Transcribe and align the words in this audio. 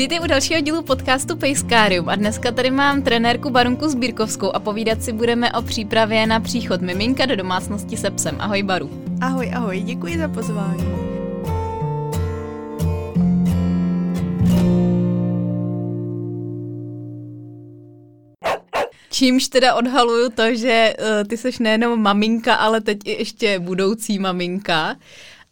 Vítejte 0.00 0.24
u 0.24 0.28
dalšího 0.28 0.60
dílu 0.60 0.82
podcastu 0.82 1.36
Pejskárium 1.36 2.08
a 2.08 2.16
dneska 2.16 2.52
tady 2.52 2.70
mám 2.70 3.02
trenérku 3.02 3.50
Barunku 3.50 3.88
Sbírkovskou 3.88 4.50
a 4.50 4.60
povídat 4.60 5.02
si 5.02 5.12
budeme 5.12 5.52
o 5.52 5.62
přípravě 5.62 6.26
na 6.26 6.40
příchod 6.40 6.80
miminka 6.80 7.26
do 7.26 7.36
domácnosti 7.36 7.96
se 7.96 8.10
psem. 8.10 8.36
Ahoj 8.38 8.62
Baru. 8.62 8.90
Ahoj, 9.20 9.50
ahoj, 9.54 9.80
děkuji 9.80 10.18
za 10.18 10.28
pozvání. 10.28 10.84
Čímž 19.10 19.48
teda 19.48 19.74
odhaluju 19.74 20.30
to, 20.30 20.54
že 20.54 20.94
uh, 20.98 21.28
ty 21.28 21.36
seš 21.36 21.58
nejenom 21.58 22.02
maminka, 22.02 22.54
ale 22.54 22.80
teď 22.80 22.98
i 23.04 23.10
ještě 23.10 23.58
budoucí 23.58 24.18
maminka. 24.18 24.96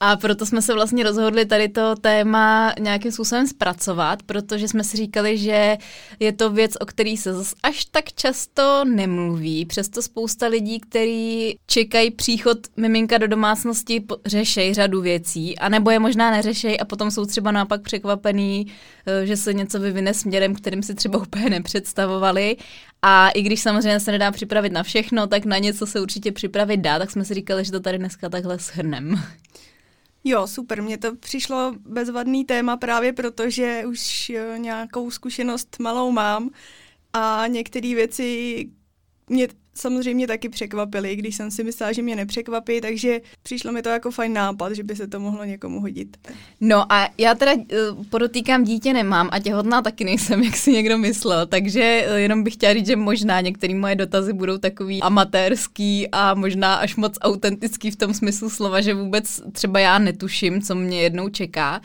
A 0.01 0.17
proto 0.17 0.47
jsme 0.47 0.63
se 0.63 0.75
vlastně 0.75 1.05
rozhodli 1.05 1.47
tady 1.47 1.69
to 1.69 1.97
téma 1.97 2.75
nějakým 2.81 3.13
způsobem 3.13 3.47
zpracovat, 3.47 4.23
protože 4.23 4.69
jsme 4.69 4.85
si 4.85 4.97
říkali, 4.97 5.39
že 5.39 5.77
je 6.21 6.33
to 6.33 6.51
věc, 6.51 6.73
o 6.81 6.87
který 6.87 7.17
se 7.17 7.35
až 7.63 7.85
tak 7.85 8.13
často 8.13 8.85
nemluví. 8.85 9.67
Přesto 9.67 10.03
spousta 10.03 10.47
lidí, 10.47 10.81
kteří 10.81 11.59
čekají 11.67 12.11
příchod 12.11 12.59
miminka 12.77 13.19
do 13.19 13.29
domácnosti, 13.29 14.05
řešejí 14.27 14.75
řadu 14.75 15.01
věcí, 15.01 15.59
anebo 15.59 15.91
je 15.91 15.99
možná 15.99 16.31
neřešejí 16.31 16.81
a 16.81 16.85
potom 16.85 17.11
jsou 17.11 17.27
třeba 17.27 17.51
naopak 17.51 17.83
překvapený, 17.83 18.67
eh, 19.07 19.27
že 19.27 19.37
se 19.37 19.55
něco 19.55 19.81
vyvine 19.81 20.15
směrem, 20.15 20.55
kterým 20.55 20.83
si 20.83 20.95
třeba 20.95 21.19
úplně 21.19 21.51
nepředstavovali. 21.51 22.57
A 23.03 23.31
i 23.31 23.43
když 23.43 23.61
samozřejmě 23.61 24.01
se 24.01 24.13
nedá 24.13 24.31
připravit 24.31 24.73
na 24.73 24.83
všechno, 24.83 25.27
tak 25.27 25.45
na 25.45 25.59
něco 25.59 25.87
se 25.87 26.01
určitě 26.01 26.33
připravit 26.33 26.77
dá, 26.77 26.99
tak 26.99 27.11
jsme 27.11 27.25
si 27.25 27.35
říkali, 27.35 27.65
že 27.65 27.73
to 27.73 27.81
tady 27.81 27.99
dneska 27.99 28.29
takhle 28.29 28.59
shrnem. 28.59 29.23
Jo, 30.25 30.47
super, 30.47 30.83
mně 30.83 30.99
to 30.99 31.17
přišlo 31.17 31.75
bezvadný 31.81 32.45
téma 32.45 32.77
právě 32.77 33.13
proto, 33.13 33.51
že 33.51 33.83
už 33.87 34.31
eh, 34.31 34.59
nějakou 34.59 35.11
zkušenost 35.11 35.77
malou 35.79 36.11
mám 36.11 36.51
a 37.13 37.47
některé 37.47 37.95
věci 37.95 38.71
mě 39.29 39.49
samozřejmě 39.79 40.27
taky 40.27 40.49
překvapily, 40.49 41.17
když 41.17 41.37
jsem 41.37 41.51
si 41.51 41.65
myslela, 41.65 41.93
že 41.93 42.03
mě 42.03 42.17
nepřekvapí, 42.17 42.81
takže 42.81 43.21
přišlo 43.43 43.73
mi 43.73 43.83
to 43.83 43.89
jako 43.89 44.11
fajn 44.11 44.33
nápad, 44.33 44.73
že 44.73 44.83
by 44.83 44.97
se 44.97 45.07
to 45.07 45.21
mohlo 45.21 45.45
někomu 45.45 45.81
hodit. 45.81 46.17
No 46.61 46.93
a 46.93 47.09
já 47.19 47.35
teda 47.35 47.53
uh, 47.55 48.05
podotýkám, 48.11 48.65
dítě 48.65 48.93
nemám 48.93 49.29
a 49.33 49.39
těhotná 49.39 49.83
taky 49.83 50.05
nejsem, 50.05 50.43
jak 50.49 50.57
si 50.57 50.73
někdo 50.73 50.99
myslel, 50.99 51.47
takže 51.47 52.07
uh, 52.11 52.17
jenom 52.17 52.43
bych 52.43 52.55
chtěla 52.55 52.75
říct, 52.75 52.87
že 52.87 52.97
možná 52.97 53.41
některé 53.41 53.75
moje 53.75 53.95
dotazy 53.95 54.33
budou 54.33 54.59
takový 54.59 55.03
amatérský 55.03 56.09
a 56.13 56.35
možná 56.35 56.75
až 56.75 56.97
moc 56.97 57.19
autentický 57.21 57.91
v 57.91 57.97
tom 57.97 58.15
smyslu 58.15 58.51
slova, 58.51 58.81
že 58.81 58.95
vůbec 58.95 59.41
třeba 59.53 59.81
já 59.81 59.99
netuším, 59.99 60.63
co 60.63 60.75
mě 60.75 61.03
jednou 61.03 61.29
čeká. 61.29 61.81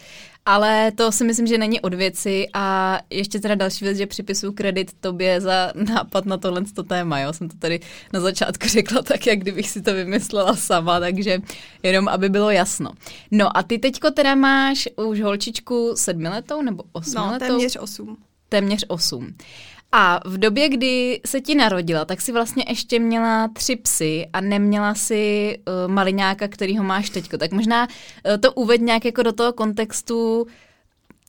Ale 0.46 0.92
to 0.92 1.12
si 1.12 1.24
myslím, 1.24 1.48
že 1.48 1.58
není 1.58 1.82
od 1.82 1.94
věci 1.94 2.48
a 2.54 3.00
ještě 3.10 3.40
teda 3.40 3.56
další 3.56 3.86
věc, 3.86 3.98
že 3.98 4.08
připisuju 4.08 4.52
kredit 4.54 4.92
tobě 5.00 5.42
za 5.42 5.72
nápad 5.76 6.26
na 6.26 6.38
tohle 6.38 6.64
to 6.76 6.84
téma, 6.84 7.20
jo, 7.20 7.34
jsem 7.34 7.50
to 7.50 7.58
tady 7.58 7.80
na 8.14 8.20
začátku 8.20 8.68
řekla 8.68 9.02
tak, 9.02 9.28
jak 9.28 9.40
kdybych 9.40 9.70
si 9.70 9.82
to 9.82 9.94
vymyslela 9.94 10.56
sama, 10.56 11.00
takže 11.00 11.40
jenom, 11.84 12.08
aby 12.08 12.30
bylo 12.30 12.52
jasno. 12.52 12.92
No 13.32 13.58
a 13.58 13.64
ty 13.64 13.80
teďko 13.80 14.12
teda 14.12 14.36
máš 14.36 14.90
už 14.96 15.22
holčičku 15.22 15.94
sedmiletou 15.96 16.62
nebo 16.62 16.84
osmiletou? 16.92 17.34
No, 17.34 17.40
téměř 17.40 17.78
osm. 17.80 18.18
Téměř 18.50 18.86
osm. 18.88 19.36
A 19.96 20.20
v 20.26 20.38
době, 20.38 20.70
kdy 20.70 21.22
se 21.26 21.42
ti 21.42 21.56
narodila, 21.56 22.06
tak 22.06 22.22
si 22.22 22.32
vlastně 22.32 22.66
ještě 22.68 23.00
měla 23.00 23.48
tři 23.48 23.76
psy 23.76 24.28
a 24.34 24.42
neměla 24.42 24.96
si 24.96 25.56
uh, 25.58 25.92
maliňáka, 25.92 26.48
kterýho 26.48 26.84
máš 26.84 27.10
teďko. 27.10 27.38
Tak 27.38 27.52
možná 27.52 27.88
uh, 27.88 28.38
to 28.38 28.54
uved 28.54 28.82
nějak 28.82 29.06
jako 29.06 29.24
do 29.24 29.34
toho 29.34 29.54
kontextu, 29.54 30.48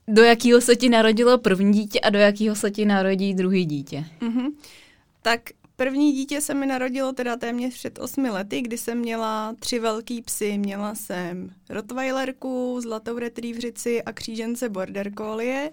do 0.07 0.23
jakého 0.23 0.61
se 0.61 0.75
ti 0.75 0.89
narodilo 0.89 1.37
první 1.37 1.73
dítě 1.73 1.99
a 1.99 2.09
do 2.09 2.19
jakého 2.19 2.55
se 2.55 2.71
ti 2.71 2.85
narodí 2.85 3.33
druhý 3.33 3.65
dítě. 3.65 4.05
Mm-hmm. 4.21 4.51
Tak 5.21 5.41
první 5.75 6.13
dítě 6.13 6.41
se 6.41 6.53
mi 6.53 6.65
narodilo 6.65 7.13
teda 7.13 7.35
téměř 7.35 7.73
před 7.73 7.99
osmi 7.99 8.29
lety, 8.29 8.61
kdy 8.61 8.77
jsem 8.77 8.97
měla 8.97 9.55
tři 9.59 9.79
velký 9.79 10.21
psy. 10.21 10.57
Měla 10.57 10.95
jsem 10.95 11.49
Rottweilerku, 11.69 12.79
zlatou 12.81 13.17
retrievřici 13.17 14.03
a 14.03 14.13
křížence 14.13 14.69
Border 14.69 15.11
Collie. 15.17 15.71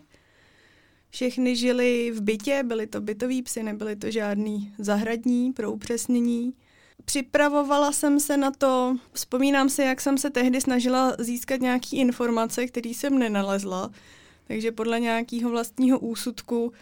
Všechny 1.14 1.56
žili 1.56 2.10
v 2.10 2.20
bytě, 2.20 2.62
byly 2.62 2.86
to 2.86 3.00
bytoví 3.00 3.42
psy, 3.42 3.62
nebyly 3.62 3.96
to 3.96 4.10
žádný 4.10 4.74
zahradní 4.78 5.52
pro 5.52 5.72
upřesnění. 5.72 6.54
Připravovala 7.04 7.92
jsem 7.92 8.20
se 8.20 8.36
na 8.36 8.50
to, 8.50 8.96
vzpomínám 9.12 9.68
si, 9.68 9.82
jak 9.82 10.00
jsem 10.00 10.18
se 10.18 10.30
tehdy 10.30 10.60
snažila 10.60 11.16
získat 11.18 11.60
nějaké 11.60 11.96
informace, 11.96 12.66
které 12.66 12.90
jsem 12.90 13.18
nenalezla, 13.18 13.90
takže 14.48 14.72
podle 14.72 15.00
nějakého 15.00 15.50
vlastního 15.50 15.98
úsudku 15.98 16.72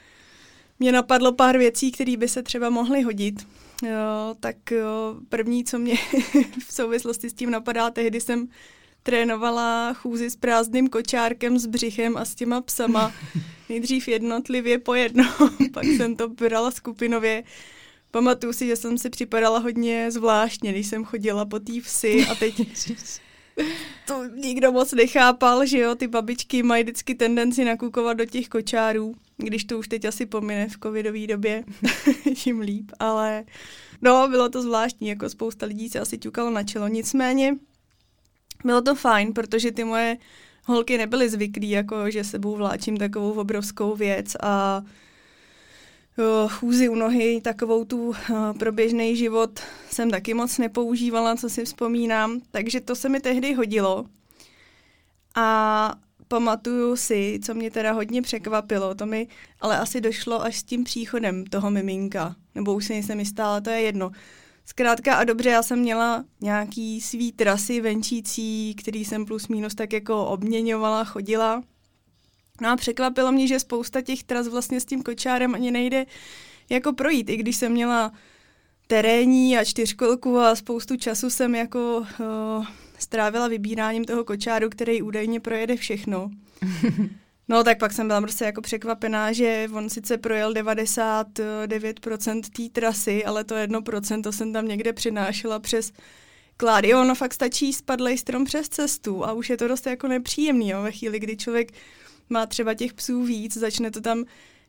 mě 0.79 0.93
napadlo 0.93 1.33
pár 1.33 1.59
věcí, 1.59 1.93
které 1.93 2.17
by 2.17 2.29
se 2.29 2.43
třeba 2.43 2.71
mohly 2.71 3.03
hodit. 3.03 3.47
Jo, 3.83 4.35
tak 4.41 4.71
jo, 4.71 5.17
první, 5.29 5.65
co 5.65 5.79
mě 5.79 5.95
v 6.67 6.73
souvislosti 6.73 7.31
s 7.31 7.35
tím 7.35 7.51
napadá, 7.51 7.91
tehdy 7.91 8.21
jsem 8.21 8.49
trénovala 9.03 9.95
chůzi 9.95 10.31
s 10.31 10.37
prázdným 10.37 10.89
kočárkem, 10.89 11.59
s 11.59 11.67
břichem 11.67 12.17
a 12.17 12.25
s 12.25 12.35
těma 12.35 12.61
psama. 12.61 13.13
Nejdřív 13.69 14.09
jednotlivě 14.09 14.79
po 14.79 14.95
jednom, 14.95 15.51
pak 15.73 15.85
jsem 15.85 16.17
to 16.17 16.29
brala 16.29 16.71
skupinově. 16.71 17.45
Pamatuju 18.11 18.53
si, 18.53 18.67
že 18.67 18.77
jsem 18.77 18.99
si 18.99 19.11
připadala 19.11 19.59
hodně 19.59 20.11
zvláštně, 20.11 20.73
když 20.73 20.87
jsem 20.87 21.05
chodila 21.05 21.45
po 21.45 21.59
té 21.59 21.81
vsi 21.81 22.27
a 22.27 22.35
teď 22.35 22.55
to 24.07 24.25
nikdo 24.25 24.73
moc 24.73 24.93
nechápal, 24.93 25.67
že 25.67 25.79
jo, 25.79 25.95
ty 25.95 26.07
babičky 26.07 26.63
mají 26.63 26.83
vždycky 26.83 27.15
tendenci 27.15 27.65
nakukovat 27.65 28.17
do 28.17 28.25
těch 28.25 28.49
kočárů, 28.49 29.15
když 29.37 29.65
to 29.65 29.79
už 29.79 29.89
teď 29.89 30.05
asi 30.05 30.27
pomine 30.27 30.69
v 30.69 30.79
covidové 30.83 31.27
době, 31.27 31.65
tím 32.35 32.61
líp, 32.61 32.93
ale 32.99 33.45
no, 34.03 34.29
bylo 34.29 34.49
to 34.49 34.63
zvláštní, 34.63 35.09
jako 35.09 35.29
spousta 35.29 35.67
lidí 35.67 35.89
se 35.89 36.01
asi 36.01 36.19
ťukalo 36.19 36.51
na 36.51 36.63
čelo, 36.63 36.89
nicméně 36.89 37.57
bylo 38.65 38.83
to 38.83 38.95
fajn, 38.95 39.33
protože 39.33 39.73
ty 39.73 39.85
moje 39.85 40.17
holky 40.67 40.99
nebyly 40.99 41.29
zvyklí, 41.29 41.71
jako 41.71 42.11
že 42.11 42.25
sebou 42.25 42.57
vláčím 42.57 42.97
takovou 42.97 43.33
obrovskou 43.33 43.97
věc 43.97 44.37
a 44.43 44.83
chůzi 46.49 46.89
u 46.89 46.95
nohy, 46.95 47.41
takovou 47.45 47.85
tu 47.85 48.09
uh, 48.09 48.15
pro 48.59 48.73
běžný 48.73 49.17
život 49.17 49.61
jsem 49.91 50.11
taky 50.11 50.35
moc 50.35 50.59
nepoužívala, 50.59 51.37
co 51.37 51.51
si 51.51 51.65
vzpomínám, 51.65 52.41
takže 52.51 52.81
to 52.81 52.97
se 52.97 53.09
mi 53.09 53.21
tehdy 53.21 53.55
hodilo. 53.55 54.05
A 55.35 55.95
pamatuju 56.29 56.97
si, 56.97 57.41
co 57.45 57.55
mě 57.55 57.71
teda 57.71 57.93
hodně 57.93 58.23
překvapilo, 58.23 58.95
to 58.95 59.07
mi 59.07 59.29
ale 59.61 59.79
asi 59.79 60.01
došlo 60.01 60.43
až 60.43 60.57
s 60.57 60.63
tím 60.63 60.85
příchodem 60.85 61.45
toho 61.45 61.71
miminka, 61.71 62.37
nebo 62.55 62.75
už 62.75 62.87
se 62.87 62.95
jistá, 62.95 63.47
ale 63.47 63.61
to 63.61 63.71
je 63.71 63.81
jedno. 63.81 64.11
Zkrátka 64.71 65.15
a 65.15 65.25
dobře, 65.25 65.51
já 65.51 65.63
jsem 65.63 65.79
měla 65.79 66.25
nějaký 66.41 67.01
svý 67.01 67.33
trasy 67.33 67.81
venčící, 67.81 68.75
který 68.75 69.05
jsem 69.05 69.27
plus 69.27 69.49
minus 69.49 69.75
tak 69.75 69.93
jako 69.93 70.27
obměňovala, 70.27 71.05
chodila. 71.05 71.63
No 72.61 72.69
a 72.69 72.77
překvapilo 72.77 73.33
mě, 73.33 73.47
že 73.47 73.61
spousta 73.61 74.01
těch 74.01 74.23
tras 74.23 74.49
vlastně 74.49 74.81
s 74.81 74.85
tím 74.85 75.03
kočárem 75.03 75.55
ani 75.55 75.71
nejde 75.71 76.07
jako 76.69 76.93
projít, 76.93 77.31
i 77.31 77.37
když 77.37 77.57
jsem 77.57 77.73
měla 77.73 78.13
terénní 78.87 79.59
a 79.59 79.65
čtyřkolku 79.65 80.39
a 80.39 80.55
spoustu 80.55 80.97
času 80.97 81.31
jsem 81.31 81.55
jako 81.55 81.97
uh, 81.99 82.67
strávila 82.99 83.49
vybíráním 83.49 84.05
toho 84.05 84.25
kočáru, 84.25 84.71
který 84.71 85.03
údajně 85.03 85.41
projede 85.41 85.77
všechno. 85.77 86.31
No 87.51 87.65
tak 87.65 87.79
pak 87.79 87.93
jsem 87.93 88.07
byla 88.07 88.21
prostě 88.21 88.45
jako 88.45 88.61
překvapená, 88.61 89.33
že 89.33 89.69
on 89.73 89.89
sice 89.89 90.19
projel 90.19 90.53
99% 90.53 92.43
té 92.57 92.69
trasy, 92.81 93.25
ale 93.25 93.45
to 93.45 93.55
1% 93.55 94.23
to 94.23 94.33
jsem 94.33 94.53
tam 94.53 94.69
někde 94.69 94.93
přinášela 94.93 95.59
přes 95.59 95.93
klády. 96.57 96.95
Ono 96.95 97.15
fakt 97.15 97.35
stačí 97.35 97.73
spadlej 97.73 98.19
strom 98.19 98.45
přes 98.45 98.69
cestu 98.69 99.27
a 99.27 99.33
už 99.33 99.51
je 99.51 99.57
to 99.57 99.69
dost 99.69 99.87
jako 99.87 100.09
nepříjemný, 100.09 100.69
jo, 100.69 100.83
ve 100.83 100.93
chvíli, 100.93 101.19
kdy 101.19 101.37
člověk 101.37 101.73
má 102.29 102.47
třeba 102.47 102.75
těch 102.75 102.95
psů 102.95 103.23
víc, 103.23 103.57
začne 103.57 103.91
to 103.91 104.01
tam 104.01 104.25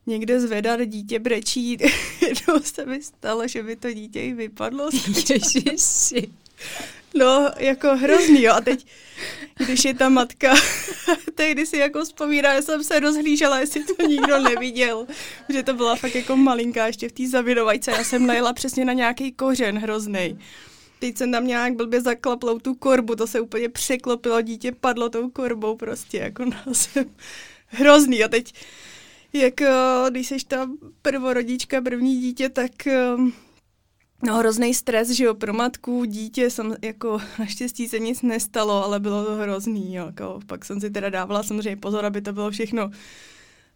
někde 0.06 0.40
zvedat, 0.40 0.82
dítě 0.82 1.20
brečí, 1.20 1.78
jednou 2.22 2.60
se 2.64 2.86
mi 2.86 3.04
stalo, 3.04 3.48
že 3.48 3.64
by 3.64 3.76
to 3.76 3.94
dítě 3.94 4.22
i 4.22 4.34
vypadlo. 4.34 4.90
Ježiši. 5.30 6.32
No, 7.16 7.52
jako 7.58 7.96
hrozný, 7.96 8.42
jo. 8.42 8.54
A 8.54 8.62
teď, 8.62 8.86
když 9.58 9.86
je 9.86 9.94
ta 9.94 10.10
matka, 10.10 10.54
tehdy 11.36 11.66
si 11.66 11.78
jako 11.78 12.04
vzpomíná, 12.04 12.56
že 12.56 12.62
jsem 12.62 12.84
se 12.84 13.00
rozhlížela, 13.00 13.60
jestli 13.60 13.84
to 13.84 14.04
nikdo 14.08 14.40
neviděl. 14.40 15.08
Že 15.50 15.64
to 15.64 15.74
byla 15.74 15.96
fakt 15.96 16.16
jako 16.16 16.36
malinká 16.38 16.88
ještě 16.88 17.10
v 17.10 17.12
té 17.12 17.28
zavinovajce. 17.28 17.92
Já 17.92 18.04
jsem 18.04 18.26
najela 18.26 18.54
přesně 18.54 18.86
na 18.86 18.94
nějaký 18.94 19.32
kořen 19.32 19.78
hrozný. 19.78 20.40
Teď 21.00 21.18
jsem 21.18 21.32
tam 21.32 21.48
nějak 21.48 21.76
blbě 21.76 22.02
zaklapla 22.02 22.60
tu 22.60 22.76
korbu, 22.76 23.16
to 23.16 23.28
se 23.28 23.40
úplně 23.40 23.70
překlopilo, 23.70 24.42
dítě 24.42 24.72
padlo 24.72 25.10
tou 25.10 25.30
korbou 25.30 25.76
prostě, 25.76 26.18
jako 26.18 26.46
na 26.46 26.64
zem. 26.68 27.06
Hrozný. 27.68 28.24
A 28.24 28.28
teď, 28.28 28.54
jak 29.34 29.54
když 30.10 30.28
jsi 30.28 30.38
ta 30.48 30.70
prvorodička, 31.02 31.82
první 31.82 32.22
dítě, 32.22 32.50
tak 32.50 32.72
No 34.24 34.38
hrozný 34.38 34.74
stres, 34.74 35.10
že 35.10 35.24
jo, 35.24 35.34
pro 35.34 35.54
matku, 35.54 36.06
dítě, 36.06 36.50
jsem 36.50 36.76
jako 36.82 37.22
naštěstí 37.40 37.88
se 37.88 38.00
nic 38.00 38.22
nestalo, 38.22 38.86
ale 38.86 39.00
bylo 39.00 39.26
to 39.26 39.36
hrozný, 39.36 39.96
jo, 39.96 40.06
jako, 40.06 40.40
pak 40.46 40.66
jsem 40.66 40.82
si 40.82 40.90
teda 40.90 41.10
dávala 41.10 41.44
samozřejmě 41.44 41.78
pozor, 41.78 42.06
aby 42.06 42.22
to 42.22 42.34
bylo 42.34 42.52
všechno 42.52 42.92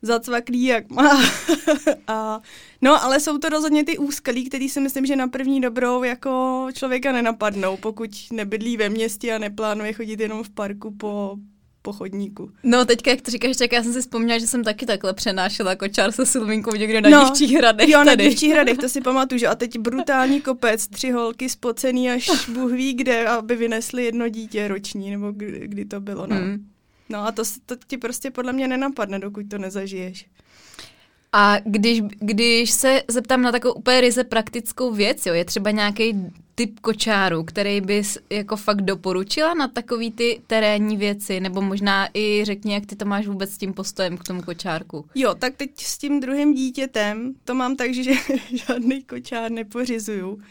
zacvaklý, 0.01 0.63
jak 0.63 0.89
má. 0.89 1.21
a, 2.07 2.41
no, 2.81 3.03
ale 3.03 3.19
jsou 3.19 3.37
to 3.37 3.49
rozhodně 3.49 3.83
ty 3.83 3.97
úskalí, 3.97 4.45
který 4.45 4.69
si 4.69 4.81
myslím, 4.81 5.05
že 5.05 5.15
na 5.15 5.27
první 5.27 5.61
dobrou 5.61 6.03
jako 6.03 6.67
člověka 6.73 7.11
nenapadnou, 7.11 7.77
pokud 7.77 8.09
nebydlí 8.31 8.77
ve 8.77 8.89
městě 8.89 9.33
a 9.33 9.37
neplánuje 9.37 9.93
chodit 9.93 10.19
jenom 10.19 10.43
v 10.43 10.49
parku 10.49 10.91
po, 10.91 11.37
po 11.85 11.93
chodníku. 11.93 12.51
No 12.63 12.85
teďka, 12.85 13.11
jak 13.11 13.21
to 13.21 13.31
říkáš, 13.31 13.57
tak 13.57 13.71
já 13.71 13.83
jsem 13.83 13.93
si 13.93 14.01
vzpomněla, 14.01 14.39
že 14.39 14.47
jsem 14.47 14.63
taky 14.63 14.85
takhle 14.85 15.13
přenášela 15.13 15.75
kočár 15.75 16.11
se 16.11 16.25
Silvinkou 16.25 16.75
někde 16.75 17.01
na 17.01 17.09
no, 17.09 17.23
dívčích 17.23 17.51
hradech. 17.51 17.89
Jo, 17.89 18.03
tady. 18.05 18.23
na 18.23 18.29
dívčích 18.29 18.51
hradech, 18.51 18.77
to 18.77 18.89
si 18.89 19.01
pamatuju, 19.09 19.39
že 19.39 19.47
a 19.47 19.55
teď 19.55 19.79
brutální 19.79 20.41
kopec, 20.41 20.87
tři 20.87 21.11
holky 21.11 21.49
spocený 21.49 22.09
až 22.09 22.49
Bůh 22.49 22.71
ví 22.71 22.93
kde, 22.93 23.27
aby 23.27 23.55
vynesli 23.55 24.05
jedno 24.05 24.29
dítě 24.29 24.67
roční, 24.67 25.11
nebo 25.11 25.31
kdy, 25.31 25.67
kdy 25.67 25.85
to 25.85 25.99
bylo, 26.01 26.27
no. 26.27 26.35
Hmm. 26.35 26.65
No 27.09 27.27
a 27.27 27.31
to, 27.31 27.43
to 27.65 27.75
ti 27.87 27.97
prostě 27.97 28.31
podle 28.31 28.53
mě 28.53 28.67
nenapadne, 28.67 29.19
dokud 29.19 29.49
to 29.49 29.57
nezažiješ. 29.57 30.25
A 31.31 31.57
když, 31.65 32.01
když 32.19 32.71
se 32.71 33.01
zeptám 33.07 33.41
na 33.41 33.51
takovou 33.51 33.73
úplně 33.73 34.01
ryze 34.01 34.23
praktickou 34.23 34.93
věc, 34.93 35.25
jo, 35.25 35.33
je 35.33 35.45
třeba 35.45 35.71
nějaký 35.71 36.15
typ 36.55 36.79
kočáru, 36.79 37.43
který 37.43 37.81
bys 37.81 38.17
jako 38.29 38.55
fakt 38.57 38.81
doporučila 38.81 39.53
na 39.53 39.67
takový 39.67 40.11
ty 40.11 40.41
terénní 40.47 40.97
věci, 40.97 41.39
nebo 41.39 41.61
možná 41.61 42.09
i 42.13 42.45
řekni, 42.45 42.73
jak 42.73 42.85
ty 42.85 42.95
to 42.95 43.05
máš 43.05 43.27
vůbec 43.27 43.51
s 43.51 43.57
tím 43.57 43.73
postojem 43.73 44.17
k 44.17 44.23
tomu 44.23 44.41
kočárku. 44.41 45.05
Jo, 45.15 45.35
tak 45.35 45.55
teď 45.55 45.71
s 45.77 45.97
tím 45.97 46.19
druhým 46.19 46.53
dítětem 46.53 47.33
to 47.43 47.53
mám 47.55 47.75
tak, 47.75 47.93
že 47.93 48.11
žádný 48.67 49.03
kočár 49.03 49.51
nepořizuju. 49.51 50.41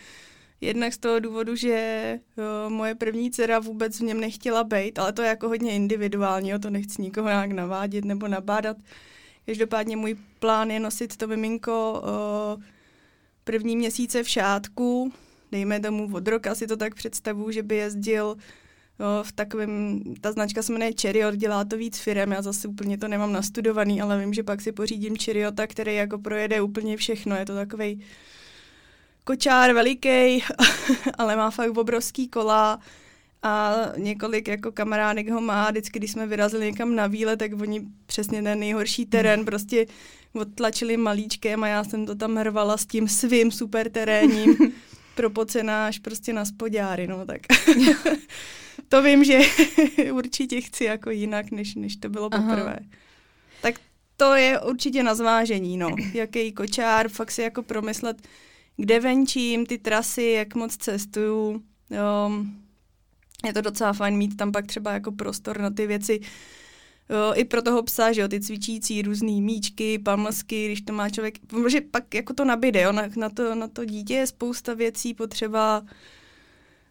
Jednak 0.61 0.93
z 0.93 0.99
toho 0.99 1.21
důvodu, 1.21 1.57
že 1.57 2.19
jo, 2.37 2.71
moje 2.71 2.95
první 2.95 3.31
dcera 3.31 3.59
vůbec 3.59 4.01
v 4.01 4.03
něm 4.03 4.21
nechtěla 4.21 4.65
být, 4.65 4.99
ale 4.99 5.13
to 5.13 5.23
je 5.23 5.29
jako 5.29 5.49
hodně 5.49 5.73
individuální, 5.73 6.51
jo, 6.51 6.59
to 6.59 6.71
nechci 6.71 7.03
nikoho 7.03 7.29
nějak 7.29 7.53
navádět 7.53 8.05
nebo 8.05 8.29
nabádat. 8.29 8.77
Každopádně 9.47 9.97
můj 9.97 10.17
plán 10.39 10.71
je 10.71 10.81
nosit 10.81 11.17
to 11.17 11.27
miminko 11.27 12.03
uh, 12.57 12.63
první 13.45 13.77
měsíce 13.77 14.23
v 14.23 14.29
šátku, 14.29 15.13
dejme 15.55 15.81
tomu 15.81 16.11
od 16.13 16.29
roka 16.29 16.55
si 16.55 16.67
to 16.67 16.77
tak 16.77 16.95
představu, 16.95 17.51
že 17.51 17.63
by 17.63 17.77
jezdil 17.77 18.37
v 19.23 19.33
takovém, 19.33 20.01
ta 20.21 20.33
značka 20.33 20.63
se 20.63 20.73
jmenuje 20.73 20.93
Chariot, 21.01 21.35
dělá 21.35 21.65
to 21.65 21.77
víc 21.77 21.99
firem, 21.99 22.33
já 22.33 22.43
zase 22.43 22.69
úplně 22.69 22.99
to 22.99 23.09
nemám 23.09 23.33
nastudovaný, 23.33 24.03
ale 24.03 24.21
vím, 24.21 24.35
že 24.35 24.43
pak 24.43 24.61
si 24.61 24.73
pořídím 24.73 25.17
Chariota, 25.25 25.67
který 25.67 25.95
jako 25.95 26.19
projede 26.19 26.61
úplně 26.61 26.97
všechno, 26.97 27.37
je 27.37 27.47
to 27.47 27.55
takovej 27.55 27.99
kočár 29.25 29.73
veliký, 29.73 30.45
ale 31.19 31.37
má 31.37 31.51
fakt 31.51 31.79
obrovský 31.79 32.29
kola 32.29 32.81
a 33.43 33.75
několik 33.97 34.49
jako 34.49 34.73
kamarádek 34.73 35.31
ho 35.31 35.41
má, 35.41 35.71
vždycky, 35.71 35.99
když 35.99 36.11
jsme 36.11 36.27
vyrazili 36.27 36.67
někam 36.67 36.95
na 36.95 37.07
výlet, 37.07 37.39
tak 37.39 37.53
oni 37.61 37.83
přesně 38.07 38.43
ten 38.43 38.59
nejhorší 38.59 39.07
terén 39.07 39.37
hmm. 39.39 39.47
prostě 39.47 39.87
odtlačili 40.33 40.97
malíčkem 40.97 41.65
a 41.65 41.69
já 41.69 41.85
jsem 41.85 42.07
to 42.07 42.15
tam 42.15 42.37
hrvala 42.37 42.77
s 42.77 42.87
tím 42.87 43.09
svým 43.09 43.51
super 43.51 43.91
terénním 43.91 44.57
propocená 45.15 45.87
až 45.87 45.99
prostě 45.99 46.33
na 46.33 46.45
spodňáry, 46.45 47.07
no 47.07 47.27
tak 47.27 47.41
to 48.89 49.03
vím, 49.03 49.25
že 49.25 49.41
určitě 50.13 50.61
chci 50.61 50.85
jako 50.85 51.11
jinak, 51.11 51.51
než, 51.51 51.75
než 51.75 51.97
to 51.97 52.09
bylo 52.09 52.31
poprvé. 52.31 52.77
Aha. 52.81 52.89
Tak 53.63 53.75
to 54.17 54.35
je 54.35 54.61
určitě 54.61 55.03
na 55.03 55.15
zvážení, 55.15 55.77
no. 55.77 55.91
Jaký 56.15 56.53
kočár, 56.53 57.09
fakt 57.09 57.31
si 57.31 57.43
jako 57.43 57.63
promyslet, 57.63 58.29
kde 58.77 59.01
venčím, 59.01 59.67
ty 59.67 59.79
trasy, 59.79 60.23
jak 60.23 60.55
moc 60.55 60.77
cestuju. 60.77 61.63
Jo. 61.91 62.31
Je 63.47 63.53
to 63.53 63.61
docela 63.61 63.93
fajn 63.93 64.17
mít 64.17 64.37
tam 64.37 64.53
pak 64.53 64.67
třeba 64.67 64.93
jako 64.93 65.13
prostor 65.13 65.61
na 65.61 65.71
ty 65.71 65.87
věci, 65.87 66.21
Jo, 67.11 67.33
I 67.35 67.45
pro 67.45 67.63
toho 67.63 67.83
psa, 67.83 68.13
že 68.13 68.21
jo, 68.21 68.29
ty 68.29 68.41
cvičící 68.41 69.03
různý 69.03 69.43
míčky, 69.43 69.99
pamlsky, 69.99 70.67
když 70.67 70.83
to 70.83 70.93
má 70.93 71.11
člověk, 71.11 71.39
protože 71.47 71.81
pak 71.81 72.15
jako 72.15 72.35
to 72.35 72.45
nabide, 72.45 72.83
jo, 72.83 72.93
na, 72.93 73.03
na, 73.17 73.29
to, 73.29 73.55
na 73.55 73.69
to 73.69 73.85
dítě 73.85 74.15
je 74.15 74.27
spousta 74.27 74.75
věcí 74.75 75.15
potřeba, 75.15 75.83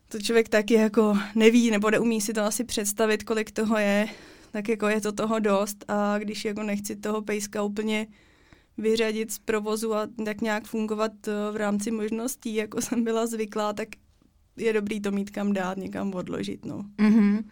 to 0.08 0.20
člověk 0.20 0.50
taky 0.50 0.74
jako 0.74 1.18
neví, 1.36 1.72
nebo 1.72 1.90
neumí 1.90 2.22
si 2.22 2.34
to 2.34 2.42
asi 2.42 2.64
představit, 2.64 3.24
kolik 3.24 3.52
toho 3.52 3.78
je, 3.78 4.08
tak 4.52 4.70
jako 4.70 4.88
je 4.88 5.02
to 5.02 5.12
toho 5.12 5.40
dost 5.40 5.86
a 5.88 6.18
když 6.18 6.46
jako 6.46 6.64
nechci 6.64 6.96
toho 6.96 7.22
pejska 7.22 7.64
úplně 7.64 8.08
vyřadit 8.78 9.32
z 9.32 9.40
provozu 9.40 9.96
a 9.96 10.08
tak 10.26 10.42
nějak 10.42 10.66
fungovat 10.66 11.12
eh, 11.28 11.52
v 11.52 11.56
rámci 11.56 11.92
možností, 11.92 12.56
jako 12.56 12.82
jsem 12.82 13.04
byla 13.04 13.28
zvyklá, 13.28 13.74
tak 13.74 13.88
je 14.58 14.74
dobrý 14.74 15.02
to 15.02 15.12
mít 15.12 15.30
kam 15.30 15.54
dát, 15.54 15.78
někam 15.78 16.14
odložit, 16.14 16.66
no. 16.66 16.86
Mm-hmm. 16.98 17.44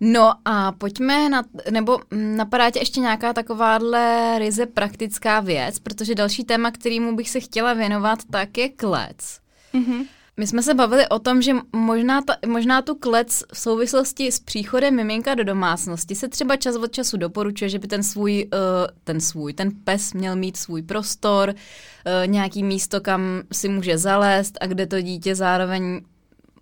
No 0.00 0.32
a 0.44 0.72
pojďme 0.72 1.28
na, 1.28 1.42
nebo 1.70 1.98
napadá 2.12 2.70
tě 2.70 2.78
ještě 2.78 3.00
nějaká 3.00 3.32
takováhle 3.32 4.38
ryze 4.38 4.66
praktická 4.66 5.40
věc, 5.40 5.78
protože 5.78 6.14
další 6.14 6.44
téma, 6.44 6.70
kterýmu 6.70 7.16
bych 7.16 7.30
se 7.30 7.40
chtěla 7.40 7.74
věnovat, 7.74 8.18
tak 8.30 8.58
je 8.58 8.68
klec. 8.68 9.40
Mm-hmm. 9.74 10.06
My 10.36 10.46
jsme 10.46 10.62
se 10.62 10.74
bavili 10.74 11.08
o 11.08 11.18
tom, 11.18 11.42
že 11.42 11.52
možná, 11.72 12.22
ta, 12.22 12.36
možná 12.46 12.82
tu 12.82 12.94
klec 12.94 13.42
v 13.52 13.58
souvislosti 13.58 14.32
s 14.32 14.40
příchodem 14.40 14.96
miminka 14.96 15.34
do 15.34 15.44
domácnosti 15.44 16.14
se 16.14 16.28
třeba 16.28 16.56
čas 16.56 16.76
od 16.76 16.92
času 16.92 17.16
doporučuje, 17.16 17.68
že 17.68 17.78
by 17.78 17.88
ten 17.88 18.02
svůj, 18.02 18.48
uh, 18.52 18.60
ten 19.04 19.20
svůj, 19.20 19.52
ten 19.52 19.70
pes 19.84 20.12
měl 20.12 20.36
mít 20.36 20.56
svůj 20.56 20.82
prostor, 20.82 21.48
uh, 21.48 22.26
nějaký 22.26 22.62
místo, 22.62 23.00
kam 23.00 23.22
si 23.52 23.68
může 23.68 23.98
zalézt 23.98 24.58
a 24.60 24.66
kde 24.66 24.86
to 24.86 25.00
dítě 25.00 25.34
zároveň 25.34 26.00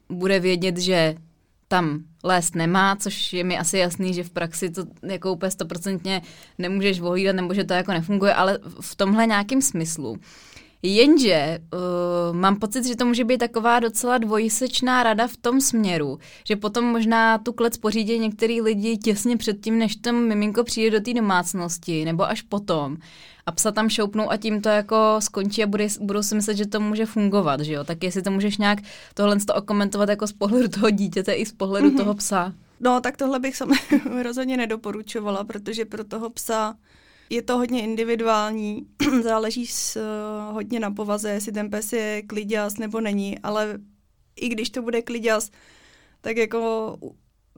bude 0.08 0.40
vědět, 0.40 0.78
že 0.78 1.14
tam 1.68 2.04
lézt 2.24 2.54
nemá, 2.54 2.96
což 2.96 3.32
je 3.32 3.44
mi 3.44 3.58
asi 3.58 3.78
jasný, 3.78 4.14
že 4.14 4.24
v 4.24 4.30
praxi 4.30 4.70
to 4.70 4.84
jako 5.02 5.32
úplně 5.32 5.50
stoprocentně 5.50 6.22
nemůžeš 6.58 7.00
vohlídat, 7.00 7.36
nebo 7.36 7.54
že 7.54 7.64
to 7.64 7.74
jako 7.74 7.92
nefunguje, 7.92 8.34
ale 8.34 8.58
v 8.80 8.96
tomhle 8.96 9.26
nějakém 9.26 9.62
smyslu. 9.62 10.16
Jenže 10.82 11.58
uh, 11.72 12.36
mám 12.36 12.56
pocit, 12.56 12.84
že 12.86 12.96
to 12.96 13.06
může 13.06 13.24
být 13.24 13.38
taková 13.38 13.80
docela 13.80 14.18
dvojsečná 14.18 15.02
rada 15.02 15.26
v 15.26 15.36
tom 15.36 15.60
směru, 15.60 16.18
že 16.44 16.56
potom 16.56 16.84
možná 16.84 17.38
tu 17.38 17.52
klec 17.52 17.76
pořídí 17.76 18.18
některý 18.18 18.60
lidi 18.60 18.96
těsně 18.96 19.36
předtím, 19.36 19.78
než 19.78 19.96
tam 19.96 20.14
miminko 20.14 20.64
přijde 20.64 20.98
do 20.98 21.04
té 21.04 21.14
domácnosti, 21.14 22.04
nebo 22.04 22.28
až 22.28 22.42
potom. 22.42 22.96
A 23.48 23.52
psa 23.52 23.72
tam 23.72 23.88
šoupnou 23.88 24.30
a 24.30 24.36
tím 24.36 24.62
to 24.62 24.68
jako 24.68 25.16
skončí 25.18 25.62
a 25.62 25.66
bude, 25.66 25.86
budou 26.00 26.22
si 26.22 26.34
myslet, 26.34 26.56
že 26.56 26.66
to 26.66 26.80
může 26.80 27.06
fungovat, 27.06 27.60
že 27.60 27.72
jo? 27.72 27.84
Tak 27.84 28.04
jestli 28.04 28.22
to 28.22 28.30
můžeš 28.30 28.58
nějak 28.58 28.78
tohle 29.14 29.36
to 29.36 29.54
okomentovat 29.54 30.08
jako 30.08 30.26
z 30.26 30.32
pohledu 30.32 30.68
toho 30.68 30.90
dítěte 30.90 31.32
i 31.32 31.46
z 31.46 31.52
pohledu 31.52 31.90
mm-hmm. 31.90 31.96
toho 31.96 32.14
psa. 32.14 32.52
No, 32.80 33.00
tak 33.00 33.16
tohle 33.16 33.38
bych 33.38 33.56
sam 33.56 33.72
rozhodně 34.22 34.56
nedoporučovala, 34.56 35.44
protože 35.44 35.84
pro 35.84 36.04
toho 36.04 36.30
psa 36.30 36.74
je 37.30 37.42
to 37.42 37.56
hodně 37.56 37.82
individuální, 37.82 38.86
záleží 39.22 39.66
s, 39.66 39.96
uh, 39.96 40.54
hodně 40.54 40.80
na 40.80 40.90
povaze, 40.90 41.30
jestli 41.30 41.52
ten 41.52 41.70
pes 41.70 41.92
je 41.92 42.22
kliděs 42.22 42.76
nebo 42.76 43.00
není, 43.00 43.38
ale 43.38 43.78
i 44.40 44.48
když 44.48 44.70
to 44.70 44.82
bude 44.82 45.02
kliděs, 45.02 45.50
tak 46.20 46.36
jako 46.36 46.96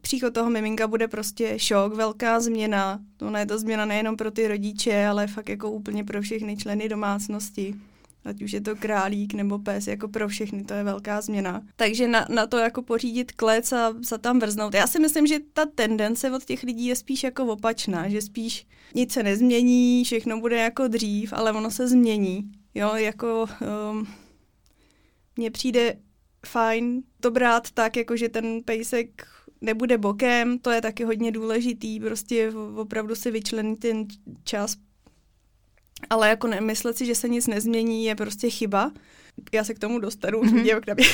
příchod 0.01 0.35
toho 0.35 0.51
miminka 0.51 0.87
bude 0.87 1.09
prostě 1.09 1.59
šok, 1.59 1.95
velká 1.95 2.41
změna. 2.41 3.01
To 3.17 3.37
je 3.37 3.47
to 3.47 3.59
změna 3.59 3.85
nejenom 3.85 4.17
pro 4.17 4.31
ty 4.31 4.49
rodiče, 4.49 5.07
ale 5.07 5.27
fakt 5.27 5.49
jako 5.49 5.71
úplně 5.71 6.05
pro 6.05 6.23
všechny 6.23 6.57
členy 6.57 6.89
domácnosti 6.89 7.75
ať 8.25 8.43
už 8.43 8.53
je 8.53 8.61
to 8.61 8.77
králík 8.77 9.35
nebo 9.35 9.59
pes, 9.59 9.87
jako 9.87 10.09
pro 10.09 10.29
všechny, 10.29 10.65
to 10.65 10.75
je 10.75 10.85
velká 10.85 11.21
změna. 11.21 11.63
Takže 11.77 12.09
na, 12.09 12.27
na 12.29 12.47
to 12.47 12.59
jako 12.59 12.83
pořídit 12.83 13.33
klec 13.33 13.73
a 13.73 13.95
se 14.03 14.19
tam 14.19 14.39
vrznout. 14.39 14.75
Já 14.75 14.87
si 14.87 15.01
myslím, 15.01 15.27
že 15.27 15.39
ta 15.53 15.67
tendence 15.67 16.31
od 16.31 16.45
těch 16.45 16.63
lidí 16.63 16.87
je 16.87 16.97
spíš 16.97 17.23
jako 17.23 17.47
opačná, 17.47 18.09
že 18.09 18.23
spíš 18.23 18.67
nic 18.95 19.13
se 19.13 19.23
nezmění, 19.23 20.05
všechno 20.05 20.41
bude 20.41 20.57
jako 20.57 20.89
dřív, 20.89 21.33
ale 21.33 21.53
ono 21.53 21.71
se 21.71 21.89
změní. 21.89 22.51
Jo, 22.75 22.95
jako 22.95 23.47
um, 23.91 24.07
přijde 25.53 25.97
fajn 26.47 27.03
to 27.21 27.31
brát 27.31 27.71
tak, 27.71 27.97
jako 27.97 28.17
že 28.17 28.29
ten 28.29 28.63
pejsek 28.65 29.27
nebude 29.61 29.99
bokem, 29.99 30.59
to 30.59 30.71
je 30.71 30.81
taky 30.81 31.05
hodně 31.05 31.33
důležitý, 31.33 32.01
prostě 32.01 32.53
opravdu 32.77 33.15
si 33.15 33.31
vyčlenit 33.31 33.81
ten 33.81 34.07
čas 34.45 34.77
ale 36.11 36.29
jako 36.29 36.47
nemyslet 36.47 36.97
si, 36.97 37.07
že 37.07 37.15
se 37.15 37.29
nic 37.29 37.47
nezmění, 37.47 38.05
je 38.05 38.15
prostě 38.15 38.51
chyba. 38.51 38.93
Já 39.53 39.65
se 39.65 39.75
k 39.75 39.79
tomu 39.79 39.99
dostanu, 39.99 40.41
mm-hmm. 40.43 40.65
jak 40.65 40.87
na 40.87 40.95
mě 40.95 41.07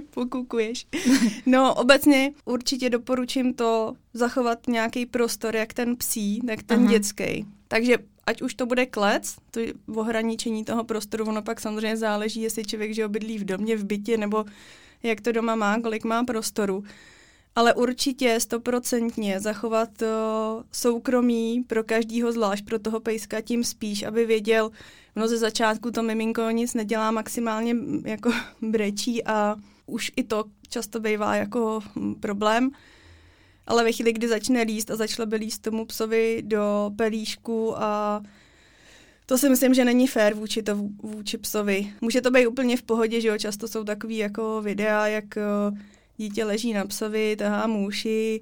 pokukuješ. 0.10 0.86
No, 1.46 1.74
obecně 1.74 2.32
určitě 2.44 2.90
doporučím 2.90 3.54
to 3.54 3.94
zachovat 4.14 4.58
nějaký 4.68 5.06
prostor, 5.06 5.56
jak 5.56 5.74
ten 5.74 5.96
psí, 5.96 6.40
tak 6.46 6.62
ten 6.62 6.80
Aha. 6.80 6.90
dětský. 6.90 7.46
Takže 7.68 7.98
ať 8.26 8.42
už 8.42 8.54
to 8.54 8.66
bude 8.66 8.86
klec, 8.86 9.36
to 9.50 9.60
ohraničení 9.94 10.64
toho 10.64 10.84
prostoru, 10.84 11.24
ono 11.24 11.42
pak 11.42 11.60
samozřejmě 11.60 11.96
záleží, 11.96 12.40
jestli 12.42 12.64
člověk 12.64 12.94
že 12.94 13.06
obydlí 13.06 13.38
v 13.38 13.44
domě, 13.44 13.76
v 13.76 13.84
bytě, 13.84 14.16
nebo 14.16 14.44
jak 15.02 15.20
to 15.20 15.32
doma 15.32 15.54
má, 15.54 15.80
kolik 15.80 16.04
má 16.04 16.24
prostoru 16.24 16.84
ale 17.60 17.74
určitě 17.74 18.40
stoprocentně 18.40 19.40
zachovat 19.40 20.02
uh, 20.02 20.08
soukromí 20.72 21.64
pro 21.66 21.84
každýho 21.84 22.32
zvlášť, 22.32 22.64
pro 22.64 22.78
toho 22.78 23.00
pejska 23.00 23.40
tím 23.40 23.64
spíš, 23.64 24.02
aby 24.02 24.26
věděl, 24.26 24.70
no 25.16 25.28
ze 25.28 25.38
začátku 25.38 25.90
to 25.90 26.02
miminko 26.02 26.50
nic 26.50 26.74
nedělá, 26.74 27.10
maximálně 27.10 27.76
jako 28.04 28.32
brečí 28.62 29.24
a 29.24 29.56
už 29.86 30.12
i 30.16 30.24
to 30.24 30.44
často 30.68 31.00
bývá 31.00 31.36
jako 31.36 31.80
hm, 31.96 32.14
problém. 32.14 32.70
Ale 33.66 33.84
ve 33.84 33.92
chvíli, 33.92 34.12
kdy 34.12 34.28
začne 34.28 34.62
líst 34.62 34.90
a 34.90 34.96
začala 34.96 35.26
by 35.26 35.36
líst 35.36 35.62
tomu 35.62 35.84
psovi 35.84 36.42
do 36.46 36.90
pelíšku 36.96 37.82
a 37.82 38.22
to 39.26 39.38
si 39.38 39.48
myslím, 39.48 39.74
že 39.74 39.84
není 39.84 40.06
fér 40.06 40.34
vůči, 40.34 40.62
to, 40.62 40.76
vůči 41.02 41.38
psovi. 41.38 41.92
Může 42.00 42.20
to 42.20 42.30
být 42.30 42.46
úplně 42.46 42.76
v 42.76 42.82
pohodě, 42.82 43.20
že 43.20 43.28
jo, 43.28 43.38
často 43.38 43.68
jsou 43.68 43.84
takový 43.84 44.16
jako 44.16 44.62
videa, 44.62 45.06
jak 45.06 45.36
eh, 45.36 45.42
dítě 46.20 46.44
leží 46.44 46.72
na 46.72 46.84
psovi, 46.84 47.36
tahá 47.36 47.66
muši, 47.66 48.40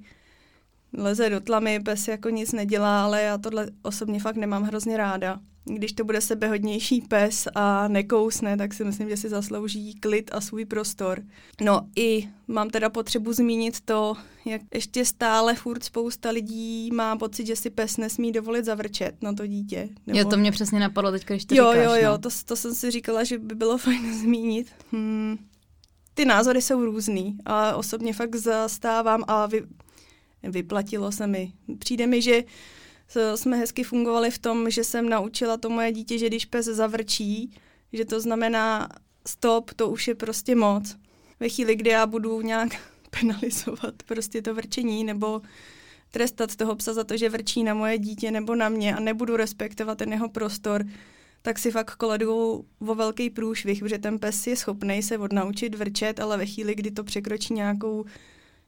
leze 0.93 1.31
do 1.31 1.41
tlamy, 1.41 1.81
pes 1.81 2.09
jako 2.09 2.31
nic 2.31 2.53
nedělá, 2.53 3.05
ale 3.05 3.23
já 3.23 3.39
tohle 3.39 3.71
osobně 3.83 4.21
fakt 4.21 4.37
nemám 4.37 4.63
hrozně 4.63 4.97
ráda. 4.97 5.41
Když 5.65 5.93
to 5.93 6.05
bude 6.05 6.21
sebehodnější 6.21 7.01
pes 7.01 7.49
a 7.55 7.89
nekousne, 7.89 8.57
tak 8.57 8.75
si 8.75 8.85
myslím, 8.85 9.09
že 9.09 9.17
si 9.17 9.29
zaslouží 9.29 9.95
klid 9.95 10.31
a 10.33 10.41
svůj 10.41 10.65
prostor. 10.65 11.23
No 11.61 11.81
i 11.97 12.29
mám 12.49 12.71
teda 12.71 12.91
potřebu 12.91 13.33
zmínit 13.33 13.81
to, 13.81 14.15
jak 14.45 14.63
ještě 14.75 15.05
stále 15.05 15.55
furt 15.55 15.85
spousta 15.85 16.31
lidí 16.31 16.91
má 16.93 17.17
pocit, 17.17 17.47
že 17.47 17.57
si 17.57 17.71
pes 17.71 17.97
nesmí 17.97 18.33
dovolit 18.33 18.65
zavrčet 18.65 19.23
na 19.23 19.33
to 19.33 19.47
dítě. 19.47 19.89
Nebo... 20.07 20.19
Jo, 20.19 20.25
to 20.25 20.37
mě 20.37 20.53
přesně 20.53 20.81
napadlo 20.81 21.11
teď, 21.11 21.27
když 21.27 21.45
to 21.45 21.55
jo, 21.55 21.73
říkáš. 21.73 21.85
Jo, 21.85 21.95
jo, 21.95 22.11
no. 22.11 22.19
to, 22.19 22.29
to 22.45 22.57
jsem 22.57 22.75
si 22.75 22.91
říkala, 22.91 23.25
že 23.25 23.39
by 23.39 23.55
bylo 23.55 23.79
fajn 23.79 24.15
zmínit. 24.23 24.67
Hmm. 24.93 25.39
Ty 26.19 26.25
názory 26.25 26.63
jsou 26.63 26.85
různý 26.85 27.39
a 27.45 27.77
osobně 27.77 28.13
fakt 28.13 28.37
zastávám 28.37 29.25
a 29.29 29.47
vy, 29.47 29.67
vyplatilo 30.43 31.13
se 31.13 31.27
mi. 31.27 31.53
Přijde 31.79 32.07
mi, 32.07 32.23
že 32.23 32.45
jsme 33.35 33.57
hezky 33.57 33.85
fungovali 33.85 34.31
v 34.31 34.39
tom, 34.39 34.71
že 34.71 34.85
jsem 34.85 35.09
naučila 35.09 35.57
to 35.57 35.71
moje 35.71 35.93
dítě, 35.93 36.19
že 36.19 36.27
když 36.27 36.45
pes 36.45 36.67
zavrčí, 36.67 37.55
že 37.93 38.05
to 38.05 38.21
znamená 38.21 38.89
stop, 39.27 39.75
to 39.75 39.89
už 39.89 40.09
je 40.09 40.15
prostě 40.15 40.55
moc. 40.55 40.97
Ve 41.41 41.49
chvíli, 41.49 41.77
kdy 41.77 41.91
já 41.91 42.07
budu 42.07 42.41
nějak 42.41 42.69
penalizovat 43.21 44.03
prostě 44.07 44.43
to 44.43 44.55
vrčení 44.55 45.05
nebo 45.05 45.43
trestat 46.11 46.57
toho 46.57 46.77
psa 46.77 46.95
za 46.95 47.05
to, 47.05 47.17
že 47.17 47.29
vrčí 47.29 47.65
na 47.65 47.75
moje 47.75 47.99
dítě 47.99 48.31
nebo 48.31 48.55
na 48.55 48.69
mě 48.69 48.97
a 48.97 49.01
nebudu 49.01 49.37
respektovat 49.37 49.99
ten 49.99 50.13
jeho 50.13 50.29
prostor, 50.29 50.85
tak 51.49 51.59
si 51.59 51.71
fakt 51.71 51.95
koledu 51.95 52.65
o 52.81 52.95
velký 52.95 53.31
průšvih, 53.31 53.81
protože 53.81 53.99
ten 53.99 54.19
pes 54.19 54.47
je 54.47 54.57
schopný 54.57 55.03
se 55.03 55.19
odnaučit 55.19 55.75
vrčet, 55.75 56.21
ale 56.21 56.37
ve 56.37 56.47
chvíli, 56.47 56.75
kdy 56.75 56.91
to 56.91 57.05
překročí 57.05 57.55
nějakou 57.55 58.05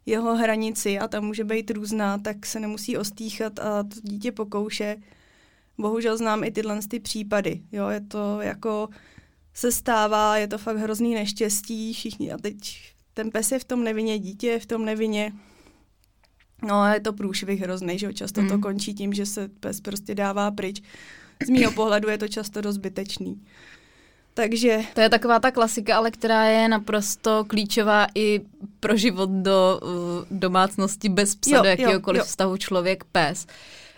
jeho 0.07 0.37
hranici 0.37 0.99
a 0.99 1.09
tam 1.09 1.25
může 1.25 1.45
být 1.45 1.71
různá, 1.71 2.19
tak 2.19 2.47
se 2.47 2.61
nemusí 2.61 2.97
ostýchat 2.97 3.59
a 3.59 3.83
to 3.83 4.01
dítě 4.03 4.33
pokouše. 4.33 4.97
Bohužel 5.79 6.17
znám 6.17 6.45
i 6.45 6.51
tyhle 6.51 6.81
ty 6.89 7.01
případy. 7.01 7.63
Jo, 7.73 7.89
je 7.89 8.01
to 8.01 8.41
jako 8.41 8.89
se 9.55 9.73
stává, 9.73 10.37
je 10.37 10.49
to 10.49 10.59
fakt 10.59 10.77
hrozný 10.77 11.15
neštěstí, 11.15 11.93
všichni 11.93 12.33
a 12.33 12.39
teď 12.39 12.57
ten 13.15 13.31
pes 13.31 13.53
je 13.53 13.59
v 13.59 13.65
tom 13.65 13.85
nevině, 13.85 14.19
dítě 14.19 14.47
je 14.47 14.61
v 14.61 14.67
tom 14.67 14.85
nevině. 14.85 15.33
No 16.63 16.75
a 16.75 16.95
je 16.95 17.01
to 17.01 17.13
průšvih 17.13 17.61
hrozný, 17.61 17.99
že 17.99 18.07
jo, 18.07 18.13
často 18.13 18.43
mm. 18.43 18.49
to 18.49 18.59
končí 18.59 18.95
tím, 18.95 19.13
že 19.13 19.27
se 19.27 19.49
pes 19.49 19.81
prostě 19.81 20.15
dává 20.15 20.51
pryč. 20.51 20.83
Z 21.47 21.51
mýho 21.51 21.73
pohledu 21.73 22.09
je 22.09 22.19
to 22.19 22.29
často 22.29 22.61
dost 22.61 22.75
zbytečný. 22.75 23.41
Takže... 24.35 24.81
To 24.95 25.01
je 25.01 25.09
taková 25.09 25.39
ta 25.39 25.51
klasika, 25.51 25.97
ale 25.97 26.11
která 26.11 26.45
je 26.45 26.69
naprosto 26.69 27.45
klíčová 27.45 28.07
i 28.15 28.41
pro 28.81 28.97
život 28.97 29.31
do 29.31 29.81
uh, 29.83 29.91
domácnosti 30.31 31.09
bez 31.09 31.35
psa, 31.35 31.57
jo, 31.57 31.63
do 31.63 31.69
jakéhokoliv 31.69 32.19
jo, 32.19 32.25
jo. 32.25 32.29
vztahu 32.29 32.57
člověk-pes. 32.57 33.47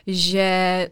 Že 0.07 0.89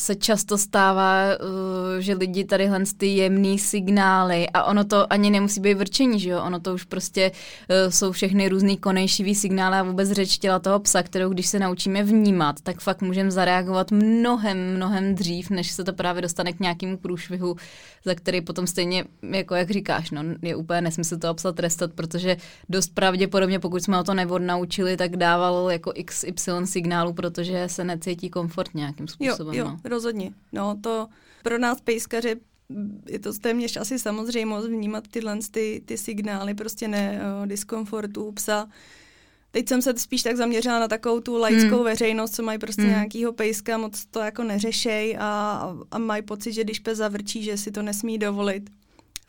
se 0.00 0.14
často 0.14 0.58
stává, 0.58 1.24
uh, 1.24 1.98
že 1.98 2.14
lidi 2.14 2.44
tady 2.44 2.70
ty 2.96 3.06
jemný 3.06 3.58
signály 3.58 4.48
a 4.48 4.64
ono 4.64 4.84
to 4.84 5.12
ani 5.12 5.30
nemusí 5.30 5.60
být 5.60 5.74
vrčení, 5.74 6.20
že 6.20 6.30
jo? 6.30 6.42
Ono 6.42 6.60
to 6.60 6.74
už 6.74 6.84
prostě 6.84 7.30
uh, 7.30 7.90
jsou 7.90 8.12
všechny 8.12 8.48
různý 8.48 8.76
konejšivý 8.76 9.34
signály 9.34 9.76
a 9.76 9.82
vůbec 9.82 10.10
řeč 10.10 10.38
těla 10.38 10.58
toho 10.58 10.80
psa, 10.80 11.02
kterou 11.02 11.28
když 11.28 11.46
se 11.46 11.58
naučíme 11.58 12.02
vnímat, 12.02 12.56
tak 12.62 12.80
fakt 12.80 13.02
můžeme 13.02 13.30
zareagovat 13.30 13.90
mnohem, 13.90 14.74
mnohem 14.76 15.14
dřív, 15.14 15.50
než 15.50 15.70
se 15.70 15.84
to 15.84 15.92
právě 15.92 16.22
dostane 16.22 16.52
k 16.52 16.60
nějakému 16.60 16.96
průšvihu, 16.96 17.56
za 18.04 18.14
který 18.14 18.40
potom 18.40 18.66
stejně, 18.66 19.04
jako 19.22 19.54
jak 19.54 19.70
říkáš, 19.70 20.10
no, 20.10 20.22
je 20.42 20.56
úplně 20.56 20.80
nesmysl 20.80 21.18
toho 21.18 21.34
psa 21.34 21.52
trestat, 21.52 21.92
protože 21.92 22.36
dost 22.68 22.94
pravděpodobně, 22.94 23.58
pokud 23.58 23.82
jsme 23.82 23.98
o 23.98 24.04
to 24.04 24.14
neodnaučili, 24.14 24.96
tak 24.96 25.16
dával 25.16 25.70
jako 25.70 25.92
XY 26.04 26.52
signálu, 26.64 27.12
protože 27.12 27.68
se 27.68 27.84
necítí 27.84 28.30
komfort 28.30 28.74
nějakým 28.74 29.08
způsobem. 29.08 29.54
Jo, 29.54 29.64
jo. 29.64 29.76
No 29.89 29.89
rozhodně. 29.90 30.32
No, 30.52 30.78
to 30.82 31.08
pro 31.42 31.58
nás 31.58 31.80
pejskaře 31.80 32.36
je 33.06 33.18
to 33.18 33.32
téměř 33.32 33.76
asi 33.76 33.98
samozřejmost 33.98 34.68
vnímat 34.68 35.08
tyhle 35.08 35.38
ty, 35.50 35.82
ty 35.84 35.98
signály, 35.98 36.54
prostě 36.54 36.88
ne 36.88 37.20
uh, 37.40 37.46
diskomfortu 37.46 38.32
psa. 38.32 38.68
Teď 39.50 39.68
jsem 39.68 39.82
se 39.82 39.94
spíš 39.96 40.22
tak 40.22 40.36
zaměřila 40.36 40.78
na 40.78 40.88
takovou 40.88 41.20
tu 41.20 41.38
laickou 41.38 41.76
hmm. 41.76 41.84
veřejnost, 41.84 42.34
co 42.34 42.42
mají 42.42 42.58
prostě 42.58 42.82
hmm. 42.82 42.90
nějakýho 42.90 43.32
pejska, 43.32 43.78
moc 43.78 44.04
to 44.06 44.20
jako 44.20 44.44
neřešej 44.44 45.16
a, 45.20 45.74
a 45.90 45.98
mají 45.98 46.22
pocit, 46.22 46.52
že 46.52 46.64
když 46.64 46.78
pes 46.78 46.98
zavrčí, 46.98 47.42
že 47.42 47.56
si 47.56 47.70
to 47.70 47.82
nesmí 47.82 48.18
dovolit. 48.18 48.70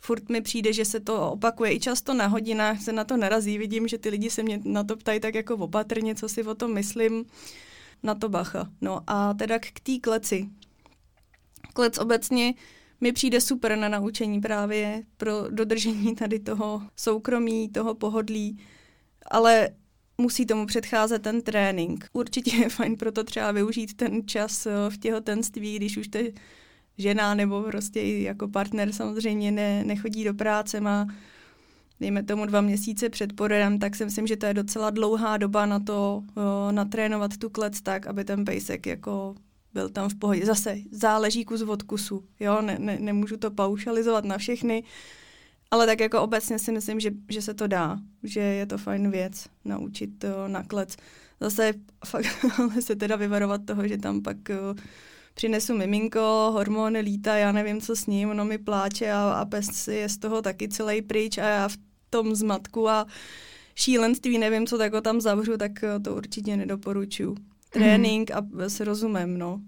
Furt 0.00 0.28
mi 0.28 0.40
přijde, 0.40 0.72
že 0.72 0.84
se 0.84 1.00
to 1.00 1.30
opakuje 1.30 1.74
i 1.74 1.80
často 1.80 2.14
na 2.14 2.26
hodinách, 2.26 2.82
se 2.82 2.92
na 2.92 3.04
to 3.04 3.16
narazí. 3.16 3.58
Vidím, 3.58 3.88
že 3.88 3.98
ty 3.98 4.08
lidi 4.08 4.30
se 4.30 4.42
mě 4.42 4.60
na 4.64 4.84
to 4.84 4.96
ptají 4.96 5.20
tak 5.20 5.34
jako 5.34 5.54
opatrně, 5.54 6.14
co 6.14 6.28
si 6.28 6.42
o 6.42 6.54
tom 6.54 6.74
myslím 6.74 7.24
na 8.02 8.14
to 8.14 8.28
bacha. 8.28 8.70
No 8.80 9.00
a 9.06 9.34
teda 9.34 9.58
k 9.58 9.80
té 9.80 9.98
kleci. 9.98 10.48
Klec 11.72 11.98
obecně 11.98 12.54
mi 13.00 13.12
přijde 13.12 13.40
super 13.40 13.76
na 13.78 13.88
naučení 13.88 14.40
právě 14.40 15.02
pro 15.16 15.50
dodržení 15.50 16.14
tady 16.14 16.38
toho 16.38 16.82
soukromí, 16.96 17.68
toho 17.68 17.94
pohodlí, 17.94 18.58
ale 19.30 19.68
musí 20.18 20.46
tomu 20.46 20.66
předcházet 20.66 21.22
ten 21.22 21.42
trénink. 21.42 22.08
Určitě 22.12 22.56
je 22.56 22.68
fajn 22.68 22.96
proto 22.96 23.24
třeba 23.24 23.52
využít 23.52 23.94
ten 23.94 24.26
čas 24.26 24.66
eh, 24.66 24.70
v 24.88 24.98
těhotenství, 24.98 25.76
když 25.76 25.96
už 25.96 26.08
to 26.08 26.18
žena 26.98 27.34
nebo 27.34 27.62
prostě 27.62 28.00
i 28.00 28.22
jako 28.22 28.48
partner 28.48 28.92
samozřejmě 28.92 29.50
ne, 29.50 29.84
nechodí 29.84 30.24
do 30.24 30.34
práce, 30.34 30.80
má 30.80 31.06
dejme 32.00 32.22
tomu 32.22 32.46
dva 32.46 32.60
měsíce 32.60 33.08
před 33.08 33.32
porodem, 33.32 33.78
tak 33.78 33.96
si 33.96 34.04
myslím, 34.04 34.26
že 34.26 34.36
to 34.36 34.46
je 34.46 34.54
docela 34.54 34.90
dlouhá 34.90 35.36
doba 35.36 35.66
na 35.66 35.80
to 35.80 36.22
o, 36.34 36.72
natrénovat 36.72 37.36
tu 37.36 37.50
klec 37.50 37.80
tak, 37.80 38.06
aby 38.06 38.24
ten 38.24 38.44
pejsek 38.44 38.86
jako 38.86 39.34
byl 39.74 39.88
tam 39.88 40.08
v 40.08 40.14
pohodě. 40.14 40.46
Zase 40.46 40.76
záleží 40.90 41.44
kus 41.44 41.62
od 41.62 41.82
kusu, 41.82 42.24
jo, 42.40 42.62
ne, 42.62 42.76
ne, 42.78 42.98
nemůžu 43.00 43.36
to 43.36 43.50
paušalizovat 43.50 44.24
na 44.24 44.38
všechny, 44.38 44.84
ale 45.70 45.86
tak 45.86 46.00
jako 46.00 46.22
obecně 46.22 46.58
si 46.58 46.72
myslím, 46.72 47.00
že, 47.00 47.10
že 47.28 47.42
se 47.42 47.54
to 47.54 47.66
dá, 47.66 47.98
že 48.22 48.40
je 48.40 48.66
to 48.66 48.78
fajn 48.78 49.10
věc 49.10 49.46
naučit 49.64 50.18
to 50.18 50.48
na 50.48 50.62
klec. 50.62 50.96
Zase 51.40 51.72
fakt 52.06 52.26
ale 52.58 52.82
se 52.82 52.96
teda 52.96 53.16
vyvarovat 53.16 53.60
toho, 53.64 53.88
že 53.88 53.98
tam 53.98 54.22
pak 54.22 54.36
o, 54.36 54.74
přinesu 55.34 55.74
miminko, 55.74 56.50
hormony 56.52 57.00
lítá, 57.00 57.36
já 57.36 57.52
nevím, 57.52 57.80
co 57.80 57.96
s 57.96 58.06
ním, 58.06 58.30
ono 58.30 58.44
mi 58.44 58.58
pláče 58.58 59.12
a, 59.12 59.32
a 59.32 59.44
pes 59.44 59.88
je 59.88 60.08
z 60.08 60.18
toho 60.18 60.42
taky 60.42 60.68
celý 60.68 61.02
pryč 61.02 61.38
a 61.38 61.44
já 61.48 61.68
v 61.68 61.76
tom 62.10 62.34
zmatku 62.34 62.88
a 62.88 63.06
šílenství, 63.74 64.38
nevím, 64.38 64.66
co 64.66 64.78
tak 64.78 64.92
tam 65.02 65.20
zavřu, 65.20 65.56
tak 65.56 65.84
eh, 65.84 66.00
to 66.00 66.14
určitě 66.14 66.56
nedoporučuju. 66.56 67.36
Trénink 67.70 68.30
mm. 68.30 68.36
a 68.36 68.68
s 68.68 68.80
rozumem, 68.80 69.38
no. 69.38 69.60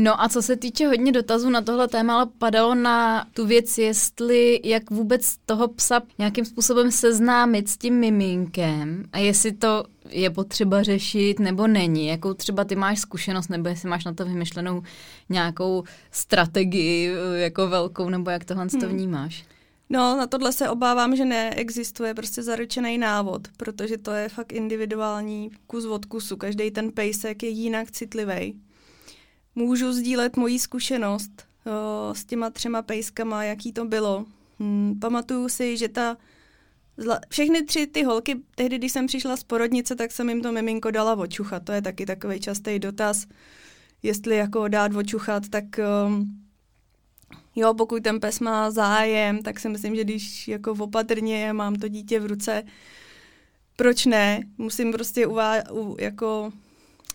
No 0.00 0.22
a 0.22 0.28
co 0.28 0.42
se 0.42 0.56
týče 0.56 0.86
hodně 0.86 1.12
dotazů 1.12 1.50
na 1.50 1.62
tohle 1.62 1.88
téma, 1.88 2.14
ale 2.14 2.26
padalo 2.38 2.74
na 2.74 3.26
tu 3.34 3.46
věc, 3.46 3.78
jestli 3.78 4.60
jak 4.64 4.90
vůbec 4.90 5.36
toho 5.46 5.68
psa 5.68 6.02
nějakým 6.18 6.44
způsobem 6.44 6.90
seznámit 6.90 7.68
s 7.68 7.76
tím 7.76 7.94
miminkem 7.94 9.04
a 9.12 9.18
jestli 9.18 9.52
to 9.52 9.84
je 10.10 10.30
potřeba 10.30 10.82
řešit 10.82 11.40
nebo 11.40 11.66
není, 11.66 12.06
jakou 12.06 12.34
třeba 12.34 12.64
ty 12.64 12.76
máš 12.76 12.98
zkušenost 12.98 13.48
nebo 13.48 13.68
jestli 13.68 13.88
máš 13.88 14.04
na 14.04 14.14
to 14.14 14.24
vymyšlenou 14.24 14.82
nějakou 15.28 15.84
strategii 16.10 17.10
eh, 17.10 17.38
jako 17.38 17.68
velkou 17.68 18.08
nebo 18.08 18.30
jak 18.30 18.44
tohle 18.44 18.66
hmm. 18.72 18.80
to 18.80 18.88
vnímáš. 18.88 19.44
No, 19.90 20.16
na 20.16 20.26
tohle 20.26 20.52
se 20.52 20.68
obávám, 20.68 21.16
že 21.16 21.24
neexistuje 21.24 22.14
prostě 22.14 22.42
zaručený 22.42 22.98
návod, 22.98 23.48
protože 23.56 23.98
to 23.98 24.10
je 24.10 24.28
fakt 24.28 24.52
individuální 24.52 25.50
kus 25.66 25.84
od 25.84 26.04
kusu. 26.04 26.36
Každý 26.36 26.70
ten 26.70 26.92
pejsek 26.92 27.42
je 27.42 27.48
jinak 27.48 27.90
citlivý. 27.90 28.54
Můžu 29.58 29.92
sdílet 29.92 30.36
moji 30.36 30.58
zkušenost 30.58 31.30
o, 31.66 32.14
s 32.14 32.24
těma 32.24 32.50
třema 32.50 32.82
pejskama, 32.82 33.44
jaký 33.44 33.72
to 33.72 33.84
bylo. 33.84 34.26
Hmm, 34.58 34.98
pamatuju 35.00 35.48
si, 35.48 35.76
že 35.76 35.88
ta 35.88 36.16
Zla... 36.96 37.20
Všechny 37.28 37.64
tři 37.64 37.86
ty 37.86 38.02
holky, 38.02 38.36
tehdy, 38.54 38.78
když 38.78 38.92
jsem 38.92 39.06
přišla 39.06 39.36
z 39.36 39.44
porodnice, 39.44 39.96
tak 39.96 40.12
jsem 40.12 40.28
jim 40.28 40.42
to 40.42 40.52
miminko 40.52 40.90
dala 40.90 41.16
očuchat. 41.16 41.64
To 41.64 41.72
je 41.72 41.82
taky 41.82 42.06
takový 42.06 42.40
častý 42.40 42.78
dotaz, 42.78 43.26
jestli 44.02 44.36
jako 44.36 44.68
dát 44.68 44.94
očuchat, 44.94 45.48
tak 45.48 45.64
um, 46.06 46.42
jo, 47.56 47.74
pokud 47.74 48.02
ten 48.02 48.20
pes 48.20 48.40
má 48.40 48.70
zájem, 48.70 49.42
tak 49.42 49.60
si 49.60 49.68
myslím, 49.68 49.96
že 49.96 50.04
když 50.04 50.48
jako 50.48 50.72
opatrně 50.72 51.52
mám 51.52 51.74
to 51.74 51.88
dítě 51.88 52.20
v 52.20 52.26
ruce, 52.26 52.62
proč 53.76 54.06
ne? 54.06 54.42
Musím 54.58 54.92
prostě 54.92 55.26
uvá- 55.26 55.72
u, 55.72 55.96
jako 56.00 56.52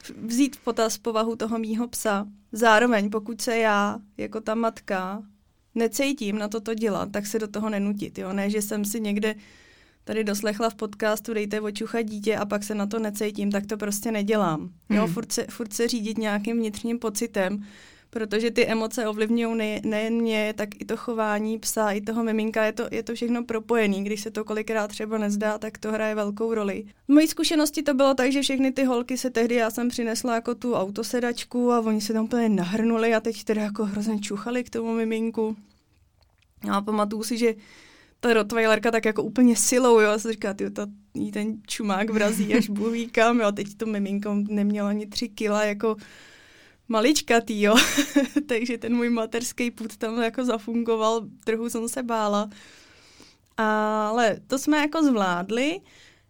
vzít 0.10 0.56
v 0.56 0.60
potaz 0.60 0.98
povahu 0.98 1.36
toho 1.36 1.60
mýho 1.60 1.88
psa. 1.88 2.28
Zároveň, 2.52 3.10
pokud 3.10 3.42
se 3.42 3.58
já, 3.58 4.00
jako 4.18 4.42
ta 4.42 4.56
matka, 4.56 5.24
necítím 5.76 6.38
na 6.38 6.48
toto 6.48 6.74
dělat, 6.74 7.12
tak 7.12 7.26
se 7.26 7.40
do 7.40 7.48
toho 7.48 7.70
nenutit. 7.70 8.18
Jo? 8.18 8.34
Ne, 8.34 8.50
že 8.50 8.62
jsem 8.62 8.86
si 8.86 9.02
někde 9.02 9.36
tady 10.04 10.24
doslechla 10.24 10.70
v 10.70 10.76
podcastu 10.76 11.34
Dejte 11.34 11.62
očucha 11.62 12.02
dítě 12.02 12.38
a 12.38 12.46
pak 12.46 12.64
se 12.64 12.76
na 12.76 12.86
to 12.88 13.00
necítím, 13.00 13.52
tak 13.52 13.66
to 13.66 13.78
prostě 13.78 14.12
nedělám. 14.12 14.70
Jo, 14.90 15.04
hmm. 15.04 15.14
furt, 15.14 15.32
se, 15.32 15.46
furt 15.50 15.74
se 15.74 15.88
řídit 15.88 16.18
nějakým 16.18 16.58
vnitřním 16.58 17.00
pocitem, 17.00 17.66
protože 18.14 18.52
ty 18.52 18.68
emoce 18.68 19.08
ovlivňují 19.08 19.58
ne, 19.58 19.82
nejen 19.84 20.14
mě, 20.14 20.54
tak 20.58 20.70
i 20.82 20.86
to 20.86 20.98
chování 20.98 21.60
psa, 21.60 21.92
i 21.92 22.02
toho 22.02 22.24
miminka, 22.24 22.66
je 22.66 22.72
to, 22.72 22.88
je 22.92 23.04
to 23.04 23.16
všechno 23.16 23.44
propojený. 23.44 24.04
Když 24.04 24.22
se 24.22 24.32
to 24.32 24.44
kolikrát 24.44 24.88
třeba 24.88 25.18
nezdá, 25.18 25.58
tak 25.58 25.78
to 25.78 25.92
hraje 25.92 26.16
velkou 26.16 26.54
roli. 26.54 26.86
V 27.08 27.14
mojí 27.14 27.28
zkušenosti 27.28 27.84
to 27.84 27.94
bylo 27.94 28.14
tak, 28.14 28.32
že 28.32 28.42
všechny 28.42 28.72
ty 28.72 28.84
holky 28.84 29.18
se 29.18 29.30
tehdy, 29.30 29.56
já 29.56 29.70
jsem 29.70 29.90
přinesla 29.90 30.36
jako 30.36 30.56
tu 30.56 30.74
autosedačku 30.74 31.72
a 31.72 31.80
oni 31.80 32.02
se 32.02 32.14
tam 32.14 32.26
úplně 32.26 32.50
nahrnuli 32.50 33.16
a 33.16 33.20
teď 33.20 33.44
teda 33.44 33.62
jako 33.62 33.86
hrozně 33.86 34.20
čuchali 34.20 34.64
k 34.64 34.70
tomu 34.70 34.94
miminku. 34.94 35.56
No 36.66 36.76
a 36.76 36.82
pamatuju 36.82 37.24
si, 37.24 37.38
že 37.38 37.54
ta 38.20 38.34
Rottweilerka 38.34 38.92
tak 38.92 39.06
jako 39.06 39.24
úplně 39.24 39.56
silou, 39.56 40.00
jo, 40.00 40.10
a 40.10 40.20
se 40.20 40.32
říká, 40.32 40.54
ty 40.54 40.70
to 40.70 40.86
ten 41.34 41.58
čumák 41.68 42.10
vrazí 42.10 42.56
až 42.56 42.70
bůh 42.70 42.96
kam, 43.12 43.40
jo, 43.40 43.52
teď 43.52 43.68
to 43.78 43.86
miminko 43.86 44.36
nemělo 44.50 44.88
ani 44.88 45.06
tři 45.06 45.30
kila, 45.30 45.64
jako 45.64 45.96
maličkatý, 46.94 47.62
jo. 47.62 47.76
Takže 48.48 48.78
ten 48.78 48.96
můj 48.96 49.10
materský 49.10 49.72
put 49.72 49.98
tam 49.98 50.22
jako 50.22 50.46
zafungoval, 50.46 51.22
trochu 51.44 51.70
jsem 51.70 51.90
se 51.90 52.04
bála. 52.04 52.50
Ale 53.58 54.38
to 54.48 54.60
jsme 54.60 54.78
jako 54.78 55.04
zvládli. 55.04 55.82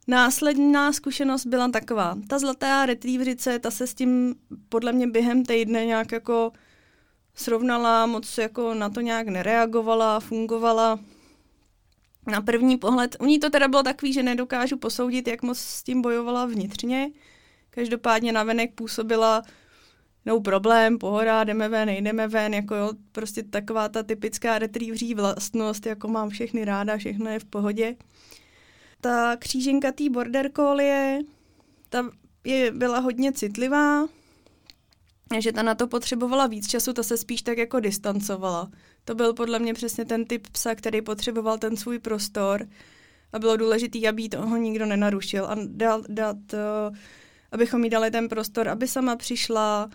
Následná 0.07 0.93
zkušenost 0.93 1.45
byla 1.45 1.67
taková. 1.67 2.17
Ta 2.27 2.39
zlatá 2.39 2.85
retrieverice, 2.85 3.59
ta 3.59 3.71
se 3.71 3.87
s 3.87 3.93
tím 3.93 4.35
podle 4.69 4.91
mě 4.93 5.07
během 5.07 5.45
týdne 5.45 5.85
nějak 5.85 6.11
jako 6.11 6.51
srovnala, 7.35 8.05
moc 8.05 8.37
jako 8.37 8.73
na 8.73 8.89
to 8.89 9.01
nějak 9.01 9.27
nereagovala, 9.27 10.19
fungovala. 10.19 10.99
Na 12.27 12.41
první 12.41 12.77
pohled, 12.77 13.15
u 13.19 13.25
ní 13.25 13.39
to 13.39 13.49
teda 13.49 13.67
bylo 13.67 13.83
takový, 13.83 14.13
že 14.13 14.23
nedokážu 14.23 14.77
posoudit, 14.77 15.27
jak 15.27 15.43
moc 15.43 15.59
s 15.59 15.83
tím 15.83 16.01
bojovala 16.01 16.45
vnitřně. 16.45 17.11
Každopádně 17.69 18.31
navenek 18.31 18.73
působila 18.75 19.43
no 20.25 20.41
problém, 20.41 20.97
pohoda, 20.97 21.43
jdeme 21.43 21.69
ven, 21.69 21.85
nejdeme 21.85 22.27
ven, 22.27 22.53
jako 22.53 22.75
jo, 22.75 22.91
prostě 23.11 23.43
taková 23.43 23.89
ta 23.89 24.03
typická 24.03 24.59
retrievří 24.59 25.15
vlastnost, 25.15 25.85
jako 25.85 26.07
mám 26.07 26.29
všechny 26.29 26.65
ráda, 26.65 26.97
všechno 26.97 27.29
je 27.29 27.39
v 27.39 27.45
pohodě. 27.45 27.95
Ta 29.01 29.37
kříženka 29.37 29.91
té 29.91 30.09
border 30.09 30.51
collie, 30.55 31.19
ta 31.89 32.09
je, 32.43 32.71
byla 32.71 32.99
hodně 32.99 33.31
citlivá, 33.31 34.07
že 35.39 35.51
ta 35.51 35.63
na 35.63 35.75
to 35.75 35.87
potřebovala 35.87 36.47
víc 36.47 36.67
času, 36.67 36.93
ta 36.93 37.03
se 37.03 37.17
spíš 37.17 37.41
tak 37.41 37.57
jako 37.57 37.79
distancovala. 37.79 38.71
To 39.05 39.15
byl 39.15 39.33
podle 39.33 39.59
mě 39.59 39.73
přesně 39.73 40.05
ten 40.05 40.25
typ 40.25 40.47
psa, 40.51 40.75
který 40.75 41.01
potřeboval 41.01 41.57
ten 41.57 41.77
svůj 41.77 41.99
prostor 41.99 42.67
a 43.33 43.39
bylo 43.39 43.57
důležité, 43.57 44.09
aby 44.09 44.29
toho 44.29 44.57
nikdo 44.57 44.85
nenarušil 44.85 45.45
a 45.45 45.55
dát, 45.67 46.01
dát 46.09 46.37
uh, 46.53 46.95
abychom 47.51 47.83
jí 47.83 47.89
dali 47.89 48.11
ten 48.11 48.29
prostor, 48.29 48.69
aby 48.69 48.87
sama 48.87 49.15
přišla, 49.15 49.89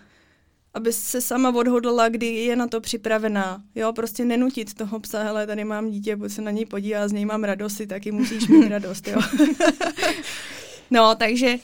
aby 0.79 0.93
se 0.93 1.21
sama 1.21 1.49
odhodlala, 1.49 2.09
kdy 2.09 2.25
je 2.25 2.55
na 2.55 2.67
to 2.67 2.81
připravená. 2.81 3.63
Jo, 3.75 3.93
prostě 3.93 4.25
nenutit 4.25 4.73
toho 4.73 4.99
psa, 4.99 5.23
hele, 5.23 5.47
tady 5.47 5.63
mám 5.63 5.89
dítě, 5.89 6.17
pojď 6.17 6.31
se 6.31 6.41
na 6.41 6.51
něj 6.51 6.65
podívá, 6.65 7.07
z 7.07 7.11
něj 7.11 7.25
mám 7.25 7.43
radost, 7.43 7.77
ty 7.77 7.87
taky 7.87 8.11
musíš 8.11 8.47
mít 8.47 8.67
radost, 8.75 9.07
jo. 9.07 9.21
no, 10.91 11.15
takže 11.15 11.55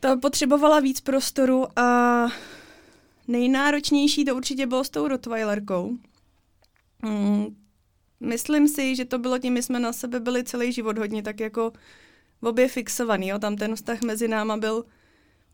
to 0.00 0.18
potřebovala 0.18 0.80
víc 0.80 1.00
prostoru 1.00 1.78
a 1.78 2.28
nejnáročnější 3.28 4.24
to 4.24 4.36
určitě 4.36 4.66
bylo 4.66 4.84
s 4.84 4.90
tou 4.90 5.08
Rottweilerkou. 5.08 5.96
Hmm, 7.02 7.56
myslím 8.20 8.68
si, 8.68 8.96
že 8.96 9.04
to 9.04 9.18
bylo 9.18 9.38
tím, 9.38 9.52
my 9.52 9.62
jsme 9.62 9.80
na 9.80 9.92
sebe 9.92 10.20
byli 10.20 10.44
celý 10.44 10.72
život 10.72 10.98
hodně 10.98 11.22
tak 11.22 11.40
jako 11.40 11.72
obě 12.42 12.68
fixovaný, 12.68 13.28
jo. 13.28 13.38
Tam 13.38 13.56
ten 13.56 13.76
vztah 13.76 14.02
mezi 14.02 14.28
náma 14.28 14.56
byl 14.56 14.84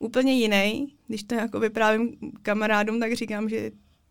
úplně 0.02 0.32
jiný. 0.32 0.94
Když 1.06 1.22
to 1.22 1.34
jako 1.34 1.60
vyprávím 1.60 2.16
kamarádům, 2.42 3.00
tak 3.00 3.12
říkám, 3.12 3.48
že 3.48 3.70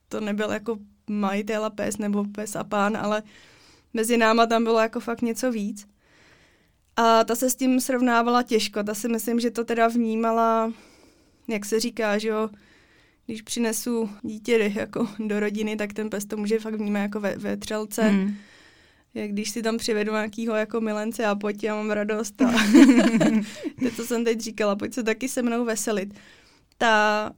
to 0.09 0.19
nebyl 0.19 0.51
jako 0.51 0.77
majitel 1.09 1.65
a 1.65 1.69
pes 1.69 1.97
nebo 1.97 2.23
pes 2.23 2.55
a 2.55 2.63
pán, 2.63 2.97
ale 2.97 3.23
mezi 3.93 4.17
náma 4.17 4.45
tam 4.45 4.63
bylo 4.63 4.79
jako 4.79 4.99
fakt 4.99 5.21
něco 5.21 5.51
víc. 5.51 5.87
A 6.95 7.23
ta 7.23 7.35
se 7.35 7.49
s 7.49 7.55
tím 7.55 7.79
srovnávala 7.79 8.43
těžko. 8.43 8.83
Ta 8.83 8.93
si 8.93 9.07
myslím, 9.07 9.39
že 9.39 9.51
to 9.51 9.65
teda 9.65 9.87
vnímala, 9.87 10.73
jak 11.47 11.65
se 11.65 11.79
říká, 11.79 12.17
že 12.17 12.27
jo, 12.27 12.49
když 13.25 13.41
přinesu 13.41 14.09
dítě 14.21 14.71
jako 14.75 15.07
do 15.19 15.39
rodiny, 15.39 15.75
tak 15.75 15.93
ten 15.93 16.09
pes 16.09 16.25
to 16.25 16.37
může 16.37 16.59
fakt 16.59 16.75
vnímat 16.75 16.99
jako 16.99 17.19
ve, 17.19 17.35
ve 17.35 17.57
třelce. 17.57 18.01
Hmm 18.01 18.35
jak 19.13 19.31
když 19.31 19.49
si 19.49 19.61
tam 19.61 19.77
přivedu 19.77 20.11
nějakýho 20.11 20.55
jako 20.55 20.81
milence 20.81 21.25
a 21.25 21.35
pojď, 21.35 21.63
já 21.63 21.75
mám 21.75 21.91
radost. 21.91 22.41
A 22.41 22.51
to, 23.83 23.95
co 23.95 24.05
jsem 24.05 24.25
teď 24.25 24.41
říkala, 24.41 24.75
pojď 24.75 24.93
se 24.93 25.03
taky 25.03 25.29
se 25.29 25.41
mnou 25.41 25.65
veselit. 25.65 26.13
Ta 26.77 27.31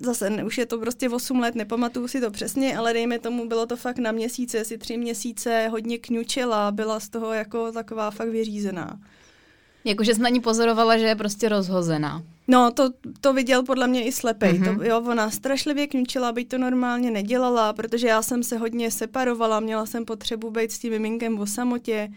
zase 0.00 0.44
už 0.44 0.58
je 0.58 0.66
to 0.66 0.78
prostě 0.78 1.08
8 1.08 1.40
let, 1.40 1.54
nepamatuju 1.54 2.08
si 2.08 2.20
to 2.20 2.30
přesně, 2.30 2.76
ale 2.76 2.92
dejme 2.92 3.18
tomu, 3.18 3.48
bylo 3.48 3.66
to 3.66 3.76
fakt 3.76 3.98
na 3.98 4.12
měsíce, 4.12 4.60
asi 4.60 4.78
tři 4.78 4.96
měsíce, 4.96 5.68
hodně 5.68 5.98
kňučela, 5.98 6.72
byla 6.72 7.00
z 7.00 7.08
toho 7.08 7.32
jako 7.32 7.72
taková 7.72 8.10
fakt 8.10 8.28
vyřízená. 8.28 9.00
Jakože 9.84 10.14
jsi 10.14 10.20
na 10.20 10.28
ní 10.28 10.40
pozorovala, 10.40 10.98
že 10.98 11.06
je 11.06 11.16
prostě 11.16 11.48
rozhozená. 11.48 12.22
No, 12.48 12.70
to, 12.70 12.90
to 13.20 13.32
viděl 13.32 13.62
podle 13.62 13.86
mě 13.86 14.04
i 14.04 14.12
slepej. 14.12 14.52
Mm-hmm. 14.52 14.64
To, 14.64 14.72
mhm. 14.72 14.82
jo, 14.82 15.04
ona 15.06 15.30
strašlivě 15.30 15.86
kňučila, 15.86 16.28
aby 16.28 16.44
to 16.44 16.58
normálně 16.58 17.10
nedělala, 17.10 17.72
protože 17.72 18.06
já 18.06 18.22
jsem 18.22 18.42
se 18.42 18.58
hodně 18.58 18.90
separovala, 18.90 19.60
měla 19.60 19.86
jsem 19.86 20.04
potřebu 20.04 20.50
být 20.50 20.72
s 20.72 20.78
tím 20.78 20.92
miminkem 20.92 21.38
o 21.38 21.46
samotě. 21.46 22.08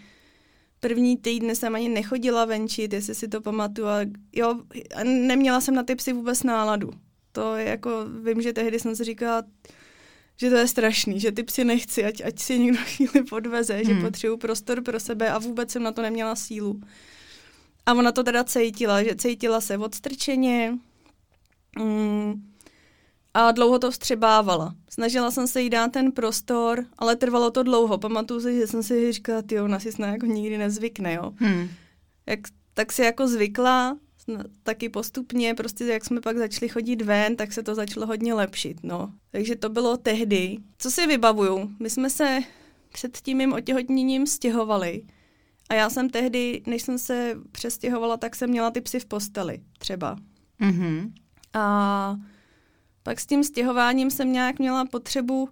První 0.79 1.17
týdny 1.17 1.55
jsem 1.55 1.75
ani 1.75 1.89
nechodila 1.89 2.45
venčit, 2.45 2.93
jestli 2.93 3.15
si 3.15 3.27
to 3.27 3.41
pamatuju. 3.41 3.87
A 3.87 3.99
jo, 4.33 4.55
neměla 5.03 5.61
jsem 5.61 5.75
na 5.75 5.83
ty 5.83 5.95
psy 5.95 6.13
vůbec 6.13 6.43
náladu. 6.43 6.91
To 7.31 7.55
je 7.55 7.65
jako, 7.65 7.89
vím, 8.23 8.41
že 8.41 8.53
tehdy 8.53 8.79
jsem 8.79 8.95
si 8.95 9.03
říkala, 9.03 9.43
že 10.37 10.49
to 10.49 10.55
je 10.55 10.67
strašný, 10.67 11.19
že 11.19 11.31
ty 11.31 11.43
psy 11.43 11.63
nechci, 11.63 12.05
ať, 12.05 12.21
ať 12.25 12.39
si 12.39 12.59
někdo 12.59 12.79
chvíli 12.85 13.23
podveze, 13.29 13.73
hmm. 13.73 13.85
že 13.85 14.05
potřebuji 14.05 14.37
prostor 14.37 14.83
pro 14.83 14.99
sebe 14.99 15.29
a 15.29 15.39
vůbec 15.39 15.71
jsem 15.71 15.83
na 15.83 15.91
to 15.91 16.01
neměla 16.01 16.35
sílu. 16.35 16.81
A 17.85 17.93
ona 17.93 18.11
to 18.11 18.23
teda 18.23 18.43
cítila, 18.43 19.03
že 19.03 19.15
cítila 19.15 19.61
se 19.61 19.77
odstrčeně 19.77 20.77
mm, 21.79 22.51
a 23.33 23.51
dlouho 23.51 23.79
to 23.79 23.91
vstřebávala. 23.91 24.75
Snažila 24.89 25.31
jsem 25.31 25.47
se 25.47 25.61
jí 25.61 25.69
dát 25.69 25.91
ten 25.91 26.11
prostor, 26.11 26.85
ale 26.97 27.15
trvalo 27.15 27.51
to 27.51 27.63
dlouho. 27.63 27.97
Pamatuju 27.97 28.41
si, 28.41 28.55
že 28.55 28.67
jsem 28.67 28.83
si 28.83 29.11
říkala, 29.11 29.41
ty 29.41 29.59
ona 29.59 29.79
si 29.79 29.91
snad 29.91 30.07
jako 30.07 30.25
nikdy 30.25 30.57
nezvykne, 30.57 31.13
jo. 31.13 31.33
Hmm. 31.35 31.69
Jak, 32.25 32.39
tak 32.73 32.91
si 32.91 33.01
jako 33.01 33.27
zvykla, 33.27 33.97
taky 34.63 34.89
postupně, 34.89 35.53
prostě 35.53 35.85
jak 35.85 36.05
jsme 36.05 36.21
pak 36.21 36.37
začali 36.37 36.69
chodit 36.69 37.01
ven, 37.01 37.35
tak 37.35 37.53
se 37.53 37.63
to 37.63 37.75
začalo 37.75 38.05
hodně 38.05 38.33
lepšit, 38.33 38.77
no. 38.83 39.13
Takže 39.31 39.55
to 39.55 39.69
bylo 39.69 39.97
tehdy. 39.97 40.57
Co 40.77 40.91
si 40.91 41.07
vybavuju? 41.07 41.71
My 41.79 41.89
jsme 41.89 42.09
se 42.09 42.39
před 42.93 43.17
tím 43.17 43.37
mým 43.37 43.53
otěhotněním 43.53 44.27
stěhovali 44.27 45.03
a 45.71 45.73
já 45.73 45.89
jsem 45.89 46.09
tehdy, 46.09 46.61
než 46.67 46.81
jsem 46.81 46.97
se 46.97 47.35
přestěhovala, 47.51 48.17
tak 48.17 48.35
jsem 48.35 48.49
měla 48.49 48.71
ty 48.71 48.81
psy 48.81 48.99
v 48.99 49.05
posteli 49.05 49.59
třeba. 49.77 50.15
Mm-hmm. 50.61 51.11
A 51.53 52.15
pak 53.03 53.19
s 53.19 53.25
tím 53.25 53.43
stěhováním 53.43 54.11
jsem 54.11 54.33
nějak 54.33 54.59
měla 54.59 54.85
potřebu 54.85 55.49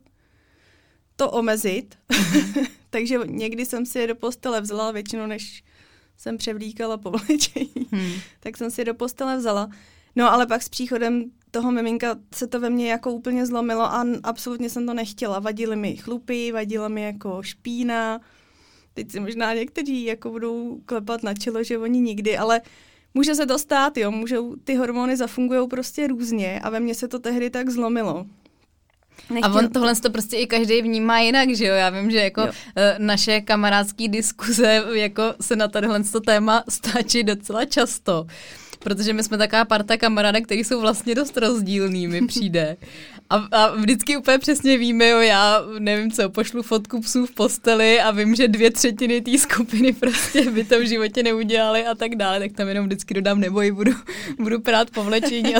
to 1.16 1.32
omezit. 1.32 1.96
Mm-hmm. 2.10 2.68
Takže 2.90 3.20
někdy 3.26 3.66
jsem 3.66 3.86
si 3.86 4.00
je 4.00 4.08
do 4.08 4.16
postele 4.16 4.62
vzala, 4.62 4.92
většinou 4.92 5.26
než 5.26 5.64
jsem 6.18 6.38
převlíkala 6.38 6.98
povlečení, 6.98 7.88
hmm. 7.92 8.12
tak 8.40 8.58
jsem 8.58 8.72
si 8.72 8.82
je 8.82 8.86
do 8.86 8.94
postele 8.94 9.38
vzala. 9.38 9.70
No 10.16 10.32
ale 10.34 10.48
pak 10.48 10.64
s 10.64 10.70
příchodem 10.70 11.32
toho 11.52 11.72
miminka 11.72 12.16
se 12.36 12.48
to 12.48 12.60
ve 12.60 12.70
mně 12.70 12.92
jako 12.92 13.12
úplně 13.12 13.46
zlomilo 13.46 13.82
a 13.82 14.06
absolutně 14.24 14.70
jsem 14.70 14.86
to 14.86 14.94
nechtěla. 14.94 15.40
Vadily 15.40 15.76
mi 15.76 15.96
chlupy, 15.98 16.52
vadila 16.52 16.88
mi 16.88 17.02
jako 17.02 17.44
špína, 17.44 18.22
teď 19.04 19.12
si 19.12 19.20
možná 19.20 19.54
někteří 19.54 20.04
jako 20.04 20.30
budou 20.30 20.80
klepat 20.86 21.24
na 21.24 21.34
čelo, 21.34 21.64
že 21.64 21.78
oni 21.78 22.00
nikdy, 22.00 22.38
ale 22.38 22.62
může 23.14 23.36
se 23.36 23.46
to 23.46 23.60
stát, 23.60 23.98
jo, 23.98 24.12
můžou, 24.12 24.56
ty 24.64 24.76
hormony 24.76 25.18
zafungují 25.18 25.68
prostě 25.68 26.08
různě 26.08 26.60
a 26.60 26.70
ve 26.70 26.80
mně 26.80 26.96
se 26.96 27.08
to 27.08 27.20
tehdy 27.20 27.50
tak 27.50 27.70
zlomilo. 27.70 28.26
Nechtěl... 29.30 29.52
A 29.52 29.60
on 29.60 29.70
tohle 29.70 29.96
to 29.96 30.10
prostě 30.10 30.38
i 30.38 30.48
každý 30.48 30.82
vnímá 30.82 31.20
jinak, 31.20 31.50
že 31.56 31.66
jo? 31.66 31.76
Já 31.76 31.90
vím, 31.90 32.12
že 32.12 32.18
jako 32.18 32.42
jo. 32.42 32.52
Eh, 32.76 32.96
naše 33.00 33.42
kamarádské 33.42 34.08
diskuze 34.08 34.84
jako 34.94 35.24
se 35.42 35.56
na 35.56 35.68
tohle 35.68 36.04
téma 36.26 36.64
stáčí 36.70 37.24
docela 37.24 37.66
často 37.66 38.26
protože 38.80 39.14
my 39.14 39.24
jsme 39.24 39.38
taková 39.38 39.66
parta 39.66 39.98
kamarádek, 39.98 40.46
který 40.46 40.64
jsou 40.64 40.82
vlastně 40.82 41.16
dost 41.16 41.38
rozdílný, 41.38 42.08
mi 42.08 42.22
přijde. 42.28 42.78
A, 43.30 43.36
a 43.52 43.76
vždycky 43.76 44.18
úplně 44.18 44.38
přesně 44.38 44.78
víme, 44.78 45.10
jo, 45.10 45.20
já 45.20 45.62
nevím 45.80 46.12
co, 46.12 46.30
pošlu 46.30 46.63
fotku 46.63 47.02
psů 47.02 47.26
v 47.26 47.32
posteli 47.32 48.02
a 48.02 48.12
vím, 48.12 48.36
že 48.36 48.48
dvě 48.48 48.72
třetiny 48.72 49.22
té 49.22 49.38
skupiny 49.38 49.94
prostě 49.94 50.52
by 50.52 50.63
to 50.63 50.80
v 50.80 50.88
životě 50.88 51.24
neudělali 51.24 51.86
a 51.86 51.96
tak 51.96 52.15
dále, 52.15 52.39
tak 52.39 52.52
tam 52.52 52.68
jenom 52.68 52.86
vždycky 52.86 53.13
dodám 53.13 53.39
neboj, 53.39 53.72
budu, 53.72 53.92
budu 54.39 54.60
prát 54.62 54.89
povlečení 54.89 55.56
a, 55.56 55.60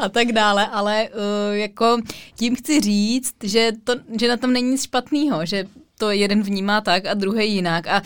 a 0.00 0.08
tak 0.08 0.32
dále, 0.32 0.66
ale 0.66 1.08
uh, 1.08 1.56
jako 1.56 1.98
tím 2.34 2.56
chci 2.56 2.80
říct, 2.80 3.34
že, 3.42 3.72
to, 3.84 3.94
že 4.20 4.28
na 4.28 4.36
tom 4.36 4.52
není 4.52 4.70
nic 4.70 4.84
špatného, 4.84 5.46
že 5.46 5.64
to 5.98 6.10
jeden 6.10 6.42
vnímá 6.42 6.80
tak 6.80 7.06
a 7.06 7.14
druhý 7.14 7.54
jinak. 7.54 7.86
A 7.86 8.02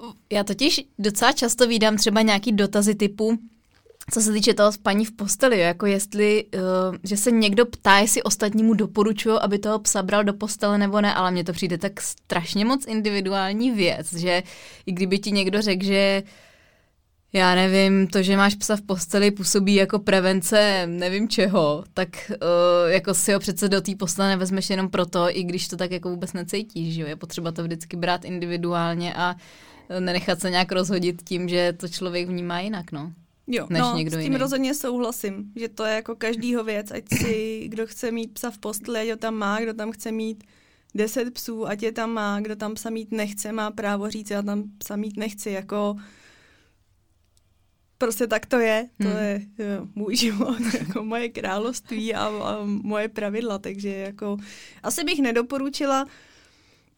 uh, 0.00 0.12
já 0.32 0.44
totiž 0.44 0.80
docela 0.98 1.32
často 1.32 1.66
vídám 1.66 1.96
třeba 1.96 2.22
nějaký 2.22 2.52
dotazy 2.52 2.94
typu, 2.94 3.38
co 4.10 4.20
se 4.20 4.32
týče 4.32 4.54
toho 4.54 4.72
spaní 4.72 5.04
v 5.04 5.12
posteli, 5.12 5.58
jako 5.58 5.86
jestli, 5.86 6.44
uh, 6.54 6.96
že 7.02 7.16
se 7.16 7.30
někdo 7.30 7.66
ptá, 7.66 7.98
jestli 7.98 8.22
ostatnímu 8.22 8.74
doporučují, 8.74 9.38
aby 9.40 9.58
toho 9.58 9.78
psa 9.78 10.02
bral 10.02 10.24
do 10.24 10.34
postele 10.34 10.78
nebo 10.78 11.00
ne, 11.00 11.14
ale 11.14 11.30
mně 11.30 11.44
to 11.44 11.52
přijde 11.52 11.78
tak 11.78 12.00
strašně 12.00 12.64
moc 12.64 12.86
individuální 12.86 13.70
věc, 13.70 14.12
že 14.12 14.42
i 14.86 14.92
kdyby 14.92 15.18
ti 15.18 15.30
někdo 15.30 15.62
řekl, 15.62 15.84
že 15.84 16.22
já 17.32 17.54
nevím, 17.54 18.06
to, 18.06 18.22
že 18.22 18.36
máš 18.36 18.54
psa 18.54 18.76
v 18.76 18.82
posteli 18.82 19.30
působí 19.30 19.74
jako 19.74 19.98
prevence 19.98 20.86
nevím 20.86 21.28
čeho, 21.28 21.84
tak 21.94 22.08
uh, 22.30 22.90
jako 22.90 23.14
si 23.14 23.32
ho 23.32 23.40
přece 23.40 23.68
do 23.68 23.80
té 23.80 23.92
postele 23.96 24.28
nevezmeš 24.28 24.70
jenom 24.70 24.88
proto, 24.88 25.26
i 25.30 25.44
když 25.44 25.68
to 25.68 25.76
tak 25.76 25.90
jako 25.90 26.10
vůbec 26.10 26.32
necítíš, 26.32 26.94
že 26.94 27.02
jo? 27.02 27.08
Je 27.08 27.16
potřeba 27.16 27.52
to 27.52 27.62
vždycky 27.62 27.96
brát 27.96 28.24
individuálně 28.24 29.14
a 29.14 29.36
nenechat 30.00 30.40
se 30.40 30.50
nějak 30.50 30.72
rozhodit 30.72 31.22
tím, 31.22 31.48
že 31.48 31.72
to 31.72 31.88
člověk 31.88 32.28
vnímá 32.28 32.60
jinak, 32.60 32.92
no. 32.92 33.12
Jo, 33.46 33.66
než 33.70 33.80
no, 33.82 33.96
někdo 33.96 34.10
s 34.16 34.20
tím 34.20 34.32
jiný. 34.32 34.36
rozhodně 34.36 34.74
souhlasím, 34.74 35.52
že 35.56 35.68
to 35.68 35.84
je 35.84 35.94
jako 35.94 36.16
každýho 36.16 36.64
věc, 36.64 36.90
ať 36.90 37.04
si, 37.18 37.64
kdo 37.68 37.86
chce 37.86 38.10
mít 38.10 38.34
psa 38.34 38.50
v 38.50 38.58
posteli, 38.58 38.98
ať 38.98 39.08
ho 39.10 39.16
tam 39.16 39.34
má, 39.34 39.60
kdo 39.60 39.74
tam 39.74 39.92
chce 39.92 40.12
mít 40.12 40.44
deset 40.94 41.34
psů, 41.34 41.66
ať 41.68 41.82
je 41.82 41.92
tam 41.92 42.10
má, 42.10 42.40
kdo 42.40 42.56
tam 42.56 42.74
psa 42.74 42.90
mít 42.90 43.12
nechce, 43.12 43.52
má 43.52 43.70
právo 43.70 44.10
říct, 44.10 44.30
já 44.30 44.42
tam 44.42 44.64
psa 44.78 44.96
mít 44.96 45.16
nechci, 45.16 45.50
jako 45.50 45.96
prostě 47.98 48.26
tak 48.26 48.46
to 48.46 48.58
je, 48.58 48.88
to 49.02 49.08
Hmm. 49.08 49.16
je 49.18 49.46
jo, 49.58 49.86
můj 49.94 50.16
život, 50.26 50.58
jako 50.78 51.04
moje 51.04 51.28
království 51.28 52.14
a, 52.14 52.26
a 52.26 52.58
moje 52.64 53.08
pravidla, 53.08 53.58
takže 53.58 53.88
jako 53.88 54.36
asi 54.82 55.04
bych 55.04 55.18
nedoporučila, 55.18 56.06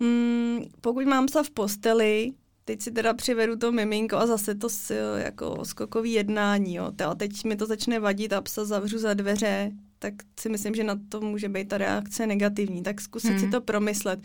mm, 0.00 0.58
pokud 0.80 1.04
mám 1.06 1.26
psa 1.26 1.42
v 1.42 1.50
posteli, 1.50 2.32
teď 2.66 2.82
si 2.82 2.90
teda 2.90 3.14
přivedu 3.14 3.56
to 3.56 3.72
miminko 3.72 4.16
a 4.16 4.26
zase 4.26 4.54
to 4.54 4.68
jako 5.16 5.64
skokový 5.64 6.12
jednání, 6.12 6.74
jo. 6.74 6.92
A 7.06 7.14
teď 7.14 7.44
mi 7.44 7.56
to 7.56 7.66
začne 7.66 7.98
vadit 8.00 8.32
a 8.32 8.40
psa 8.40 8.64
zavřu 8.64 8.98
za 8.98 9.14
dveře, 9.14 9.72
tak 9.98 10.14
si 10.40 10.48
myslím, 10.48 10.74
že 10.74 10.84
na 10.84 10.98
to 11.08 11.20
může 11.20 11.48
být 11.48 11.68
ta 11.68 11.78
reakce 11.78 12.26
negativní, 12.26 12.82
tak 12.82 13.00
zkusit 13.00 13.30
Mhm. 13.30 13.40
si 13.40 13.48
to 13.48 13.60
promyslet. 13.60 14.20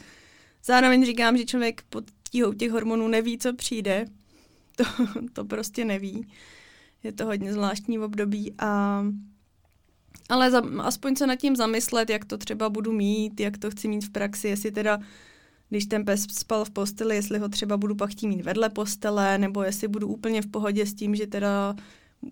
Zároveň 0.65 1.05
říkám, 1.05 1.37
že 1.37 1.45
člověk 1.45 1.81
pod 1.89 2.03
tíhou 2.31 2.53
těch 2.53 2.71
hormonů 2.71 3.07
neví, 3.07 3.37
co 3.37 3.53
přijde, 3.53 4.05
to, 4.75 4.83
to 5.33 5.45
prostě 5.45 5.85
neví. 5.85 6.27
Je 7.03 7.11
to 7.11 7.25
hodně 7.25 7.53
zvláštní 7.53 7.99
období 7.99 8.53
a 8.59 9.03
ale 10.29 10.51
za, 10.51 10.61
aspoň 10.81 11.15
se 11.15 11.27
nad 11.27 11.35
tím 11.35 11.55
zamyslet, 11.55 12.09
jak 12.09 12.25
to 12.25 12.37
třeba 12.37 12.69
budu 12.69 12.91
mít, 12.91 13.39
jak 13.39 13.57
to 13.57 13.71
chci 13.71 13.87
mít 13.87 14.05
v 14.05 14.09
praxi, 14.09 14.47
jestli 14.47 14.71
teda, 14.71 14.99
když 15.71 15.85
ten 15.85 16.05
pes 16.05 16.25
spal 16.31 16.65
v 16.65 16.69
posteli, 16.69 17.15
jestli 17.15 17.39
ho 17.39 17.49
třeba 17.49 17.77
budu 17.77 17.95
pak 17.95 18.09
chtít 18.09 18.27
mít 18.27 18.41
vedle 18.41 18.69
postele, 18.69 19.37
nebo 19.37 19.63
jestli 19.63 19.87
budu 19.87 20.07
úplně 20.07 20.41
v 20.41 20.47
pohodě 20.47 20.85
s 20.85 20.93
tím, 20.93 21.15
že 21.15 21.27
teda 21.27 21.75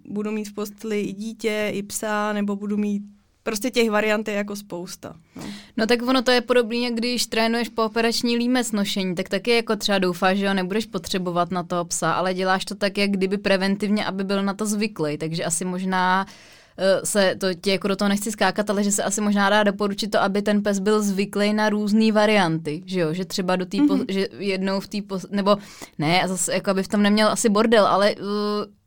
budu 0.05 0.31
mít 0.31 0.49
v 0.49 0.53
posteli 0.53 1.01
i 1.01 1.13
dítě, 1.13 1.71
i 1.73 1.83
psa, 1.83 2.33
nebo 2.33 2.55
budu 2.55 2.77
mít 2.77 3.03
prostě 3.43 3.71
těch 3.71 3.89
variant 3.89 4.27
je 4.27 4.33
jako 4.33 4.55
spousta. 4.55 5.15
No. 5.35 5.43
No 5.77 5.87
tak 5.87 6.01
ono 6.01 6.21
to 6.21 6.31
je 6.31 6.41
podobně, 6.41 6.85
jak 6.85 6.93
když 6.93 7.25
trénuješ 7.25 7.69
po 7.69 7.83
operační 7.83 8.37
límec 8.37 8.71
nošení, 8.71 9.15
tak 9.15 9.29
taky 9.29 9.51
jako 9.51 9.75
třeba 9.75 9.99
doufáš, 9.99 10.37
že 10.37 10.47
ho 10.47 10.53
nebudeš 10.53 10.85
potřebovat 10.85 11.51
na 11.51 11.63
toho 11.63 11.85
psa, 11.85 12.13
ale 12.13 12.33
děláš 12.33 12.65
to 12.65 12.75
tak, 12.75 12.97
jak 12.97 13.11
kdyby 13.11 13.37
preventivně, 13.37 14.05
aby 14.05 14.23
byl 14.23 14.43
na 14.43 14.53
to 14.53 14.65
zvyklý, 14.65 15.17
takže 15.17 15.43
asi 15.43 15.65
možná 15.65 16.25
eh, 16.27 16.58
se, 17.03 17.35
to 17.39 17.53
tě 17.53 17.71
jako 17.71 17.87
do 17.87 17.95
toho 17.95 18.09
nechci 18.09 18.31
skákat, 18.31 18.69
ale 18.69 18.83
že 18.83 18.91
se 18.91 19.03
asi 19.03 19.21
možná 19.21 19.49
dá 19.49 19.63
doporučit 19.63 20.07
to, 20.11 20.21
aby 20.21 20.41
ten 20.41 20.63
pes 20.63 20.79
byl 20.79 21.01
zvyklý 21.01 21.53
na 21.53 21.69
různé 21.69 22.11
varianty, 22.11 22.83
že 22.85 22.99
jo, 22.99 23.13
že 23.13 23.25
třeba 23.25 23.55
do 23.55 23.65
té, 23.65 23.77
mm-hmm. 23.77 24.05
že 24.09 24.27
jednou 24.37 24.79
v 24.79 24.87
té, 24.87 24.97
nebo 25.29 25.57
ne, 25.97 26.21
a 26.21 26.27
zase 26.27 26.53
jako 26.53 26.69
aby 26.69 26.83
v 26.83 26.87
tom 26.87 27.01
neměl 27.01 27.27
asi 27.27 27.49
bordel, 27.49 27.87
ale 27.87 28.15
uh, 28.15 28.25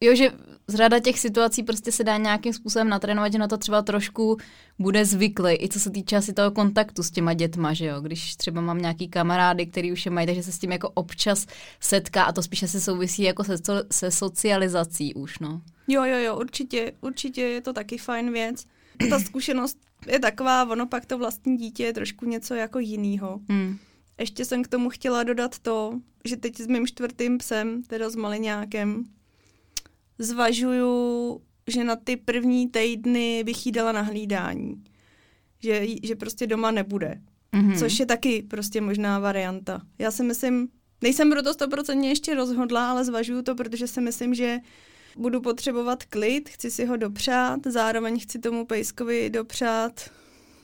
jo, 0.00 0.14
že 0.14 0.30
z 0.66 0.74
řada 0.74 0.98
těch 0.98 1.18
situací 1.18 1.62
prostě 1.62 1.92
se 1.92 2.04
dá 2.04 2.16
nějakým 2.16 2.52
způsobem 2.52 2.88
natrénovat, 2.88 3.32
že 3.32 3.38
na 3.38 3.48
to 3.48 3.58
třeba 3.58 3.82
trošku 3.82 4.36
bude 4.78 5.04
zvyklý, 5.04 5.54
i 5.64 5.68
co 5.68 5.80
se 5.80 5.90
týče 5.90 6.16
asi 6.16 6.32
toho 6.32 6.50
kontaktu 6.50 7.02
s 7.02 7.10
těma 7.10 7.34
dětma, 7.34 7.72
že 7.72 7.86
jo, 7.86 8.00
když 8.00 8.36
třeba 8.36 8.60
mám 8.60 8.78
nějaký 8.78 9.08
kamarády, 9.08 9.66
který 9.66 9.92
už 9.92 10.04
je 10.04 10.10
mají, 10.10 10.26
takže 10.26 10.42
se 10.42 10.52
s 10.52 10.58
tím 10.58 10.72
jako 10.72 10.90
občas 10.90 11.46
setká 11.80 12.22
a 12.22 12.32
to 12.32 12.42
spíše 12.42 12.68
se 12.68 12.80
souvisí 12.80 13.22
jako 13.22 13.44
se, 13.44 13.54
se 13.92 14.10
socializací 14.10 15.14
už, 15.14 15.38
no. 15.38 15.62
Jo, 15.88 16.04
jo, 16.04 16.18
jo, 16.18 16.36
určitě, 16.38 16.92
určitě 17.00 17.40
je 17.40 17.60
to 17.60 17.72
taky 17.72 17.98
fajn 17.98 18.32
věc. 18.32 18.64
Ta 19.10 19.18
zkušenost 19.18 19.78
je 20.06 20.18
taková, 20.18 20.70
ono 20.70 20.86
pak 20.86 21.06
to 21.06 21.18
vlastní 21.18 21.56
dítě 21.56 21.84
je 21.84 21.92
trošku 21.92 22.26
něco 22.26 22.54
jako 22.54 22.78
jinýho. 22.78 23.40
Hmm. 23.48 23.78
Ještě 24.18 24.44
jsem 24.44 24.62
k 24.62 24.68
tomu 24.68 24.90
chtěla 24.90 25.22
dodat 25.22 25.58
to, 25.58 26.00
že 26.24 26.36
teď 26.36 26.60
s 26.60 26.66
mým 26.66 26.86
čtvrtým 26.86 27.38
psem, 27.38 27.82
teda 27.82 28.10
s 28.10 28.16
maliňákem, 28.16 29.04
zvažuju, 30.22 31.40
že 31.66 31.84
na 31.84 31.96
ty 31.96 32.16
první 32.16 32.68
týdny 32.68 33.44
bych 33.44 33.66
jí 33.66 33.72
dala 33.72 33.92
na 33.92 34.00
hlídání. 34.00 34.84
Že, 35.62 35.86
že 36.02 36.16
prostě 36.16 36.46
doma 36.46 36.70
nebude. 36.70 37.20
Mm-hmm. 37.52 37.78
Což 37.78 38.00
je 38.00 38.06
taky 38.06 38.42
prostě 38.42 38.80
možná 38.80 39.18
varianta. 39.18 39.82
Já 39.98 40.10
si 40.10 40.22
myslím, 40.22 40.68
nejsem 41.02 41.30
pro 41.30 41.42
to 41.42 41.54
stoprocentně 41.54 42.08
ještě 42.08 42.34
rozhodla, 42.34 42.90
ale 42.90 43.04
zvažuju 43.04 43.42
to, 43.42 43.54
protože 43.54 43.86
si 43.86 44.00
myslím, 44.00 44.34
že 44.34 44.58
budu 45.16 45.40
potřebovat 45.40 46.04
klid, 46.04 46.48
chci 46.48 46.70
si 46.70 46.84
ho 46.84 46.96
dopřát, 46.96 47.60
zároveň 47.66 48.20
chci 48.20 48.38
tomu 48.38 48.66
pejskovi 48.66 49.30
dopřát 49.30 50.10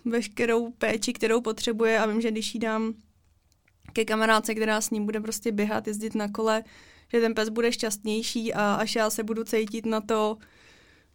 veškerou 0.05 0.71
péči, 0.71 1.12
kterou 1.12 1.40
potřebuje 1.40 1.99
a 1.99 2.07
vím, 2.07 2.21
že 2.21 2.31
když 2.31 2.55
jí 2.55 2.61
dám 2.61 2.94
ke 3.92 4.05
kamarádce, 4.05 4.55
která 4.55 4.81
s 4.81 4.90
ním 4.90 5.05
bude 5.05 5.21
prostě 5.21 5.53
běhat, 5.53 5.87
jezdit 5.87 6.14
na 6.14 6.29
kole, 6.29 6.64
že 7.12 7.21
ten 7.21 7.35
pes 7.35 7.49
bude 7.49 7.73
šťastnější 7.73 8.55
a 8.55 8.75
až 8.75 8.97
já 8.97 9.11
se 9.11 9.23
budu 9.23 9.44
cítit 9.44 9.87
na 9.87 10.01
to 10.01 10.38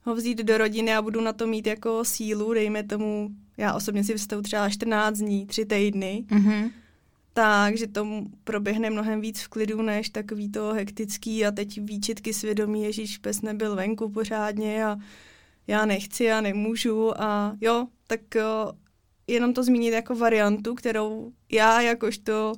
ho 0.06 0.16
vzít 0.16 0.38
do 0.38 0.58
rodiny 0.58 0.96
a 0.96 1.02
budu 1.02 1.22
na 1.22 1.34
to 1.34 1.48
mít 1.48 1.68
jako 1.68 2.06
sílu, 2.06 2.54
dejme 2.54 2.84
tomu, 2.84 3.30
já 3.58 3.74
osobně 3.74 4.04
si 4.04 4.14
představu 4.14 4.42
třeba 4.42 4.70
14 4.70 5.18
dní, 5.18 5.46
3 5.46 5.66
týdny, 5.66 6.26
Mm-hmm. 6.30 6.72
takže 7.34 7.88
to 7.88 8.08
proběhne 8.44 8.90
mnohem 8.90 9.22
víc 9.22 9.42
v 9.42 9.48
klidu, 9.48 9.82
než 9.82 10.10
takový 10.10 10.52
to 10.52 10.74
hektický 10.74 11.46
a 11.46 11.52
teď 11.52 11.80
výčitky 11.82 12.34
svědomí, 12.34 12.84
ježíš, 12.84 13.18
pes 13.18 13.42
nebyl 13.42 13.76
venku 13.76 14.10
pořádně 14.10 14.86
a 14.86 14.98
já 15.68 15.86
nechci 15.86 16.32
a 16.32 16.42
nemůžu 16.42 17.22
a 17.22 17.56
jo, 17.62 17.88
tak 18.08 18.36
jo, 18.36 18.72
jenom 19.28 19.54
to 19.54 19.64
zmínit 19.64 19.92
jako 19.92 20.16
variantu, 20.16 20.76
kterou 20.76 21.32
já 21.52 21.82
jakožto 21.82 22.54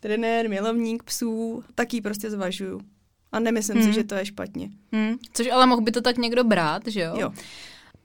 trenér, 0.00 0.48
milovník 0.48 1.02
psů, 1.02 1.64
taky 1.74 2.00
prostě 2.00 2.30
zvažuju. 2.30 2.80
A 3.32 3.38
nemyslím 3.40 3.76
Hmm. 3.76 3.86
si, 3.86 3.92
že 3.92 4.04
to 4.04 4.14
je 4.14 4.24
špatně. 4.26 4.68
Hmm. 4.92 5.16
Což 5.32 5.46
ale 5.50 5.66
mohl 5.66 5.80
by 5.82 5.90
to 5.92 6.00
tak 6.00 6.16
někdo 6.16 6.44
brát, 6.44 6.82
že 6.86 7.00
jo? 7.00 7.14
Jo. 7.18 7.32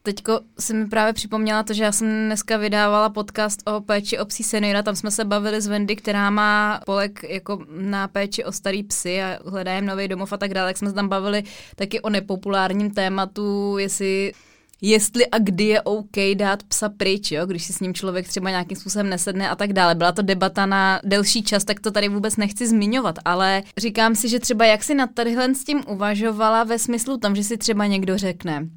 Teďko 0.04 0.40
si 0.60 0.74
mi 0.74 0.86
právě 0.88 1.14
připomněla 1.14 1.64
to, 1.64 1.74
že 1.74 1.84
já 1.84 1.92
jsem 1.92 2.08
dneska 2.26 2.58
vydávala 2.58 3.10
podcast 3.10 3.60
o 3.70 3.82
péči 3.82 4.20
o 4.20 4.26
psí 4.26 4.44
seniora, 4.44 4.84
tam 4.84 4.96
jsme 4.96 5.12
se 5.12 5.26
bavili 5.26 5.62
s 5.62 5.68
Wendy, 5.68 5.96
která 5.96 6.30
má 6.30 6.80
polek 6.86 7.24
jako 7.30 7.66
na 7.70 8.08
péči 8.08 8.44
o 8.44 8.52
starý 8.52 8.84
psy 8.84 9.24
a 9.24 9.40
hledá 9.46 9.76
jim 9.76 9.86
nový 9.86 10.08
domov 10.08 10.34
a 10.34 10.38
tak 10.38 10.54
dále, 10.54 10.70
tak 10.70 10.78
jsme 10.78 10.90
se 10.90 10.96
tam 10.96 11.10
bavili 11.10 11.44
taky 11.76 12.02
o 12.02 12.10
nepopulárním 12.10 12.92
tématu, 12.92 13.78
jestli 13.78 14.34
jestli 14.82 15.28
a 15.28 15.38
kdy 15.38 15.64
je 15.64 15.82
OK 15.82 16.18
dát 16.36 16.64
psa 16.64 16.90
pryč, 16.90 17.32
jo? 17.32 17.46
když 17.46 17.64
si 17.64 17.74
s 17.74 17.80
ním 17.80 17.94
člověk 17.94 18.28
třeba 18.28 18.50
nějakým 18.50 18.78
způsobem 18.78 19.10
nesedne 19.10 19.50
a 19.50 19.56
tak 19.56 19.74
dále. 19.74 19.96
Byla 19.96 20.12
to 20.12 20.22
debata 20.22 20.66
na 20.66 21.00
delší 21.04 21.44
čas, 21.44 21.64
tak 21.64 21.80
to 21.80 21.92
tady 21.92 22.10
vůbec 22.10 22.38
nechci 22.38 22.68
zmiňovat, 22.68 23.16
ale 23.26 23.64
říkám 23.78 24.16
si, 24.16 24.30
že 24.30 24.40
třeba 24.40 24.66
jak 24.66 24.84
si 24.84 24.96
nad 24.96 25.10
tadyhle 25.14 25.56
s 25.56 25.64
tím 25.64 25.84
uvažovala 25.88 26.64
ve 26.64 26.80
smyslu 26.80 27.18
tam, 27.18 27.36
že 27.36 27.44
si 27.44 27.58
třeba 27.58 27.86
někdo 27.86 28.18
řekne, 28.18 28.68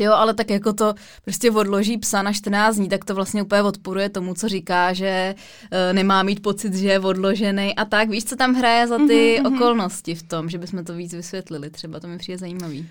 Jo, 0.00 0.12
ale 0.12 0.34
tak 0.34 0.50
jako 0.50 0.72
to 0.72 0.94
prostě 1.24 1.50
odloží 1.50 1.98
psa 1.98 2.22
na 2.22 2.32
14 2.32 2.76
dní, 2.76 2.88
tak 2.88 3.04
to 3.04 3.14
vlastně 3.14 3.42
úplně 3.42 3.62
odporuje 3.62 4.08
tomu, 4.08 4.34
co 4.34 4.48
říká, 4.48 4.92
že 4.92 5.34
uh, 5.62 5.94
nemá 5.94 6.22
mít 6.22 6.42
pocit, 6.42 6.74
že 6.74 6.88
je 6.88 7.00
odložený 7.00 7.74
a 7.74 7.84
tak. 7.84 8.10
Víš, 8.10 8.24
co 8.24 8.36
tam 8.36 8.54
hraje 8.54 8.86
za 8.86 8.96
ty 8.96 9.02
Mhm, 9.02 9.12
mm-hmm. 9.12 9.50
mhm. 9.50 9.54
okolnosti 9.54 10.14
v 10.14 10.22
tom, 10.22 10.48
že 10.48 10.58
bychom 10.58 10.84
to 10.84 10.94
víc 10.94 11.14
vysvětlili 11.14 11.70
třeba, 11.70 12.00
to 12.00 12.08
mi 12.08 12.18
přijde 12.18 12.38
zajímavý. 12.38 12.88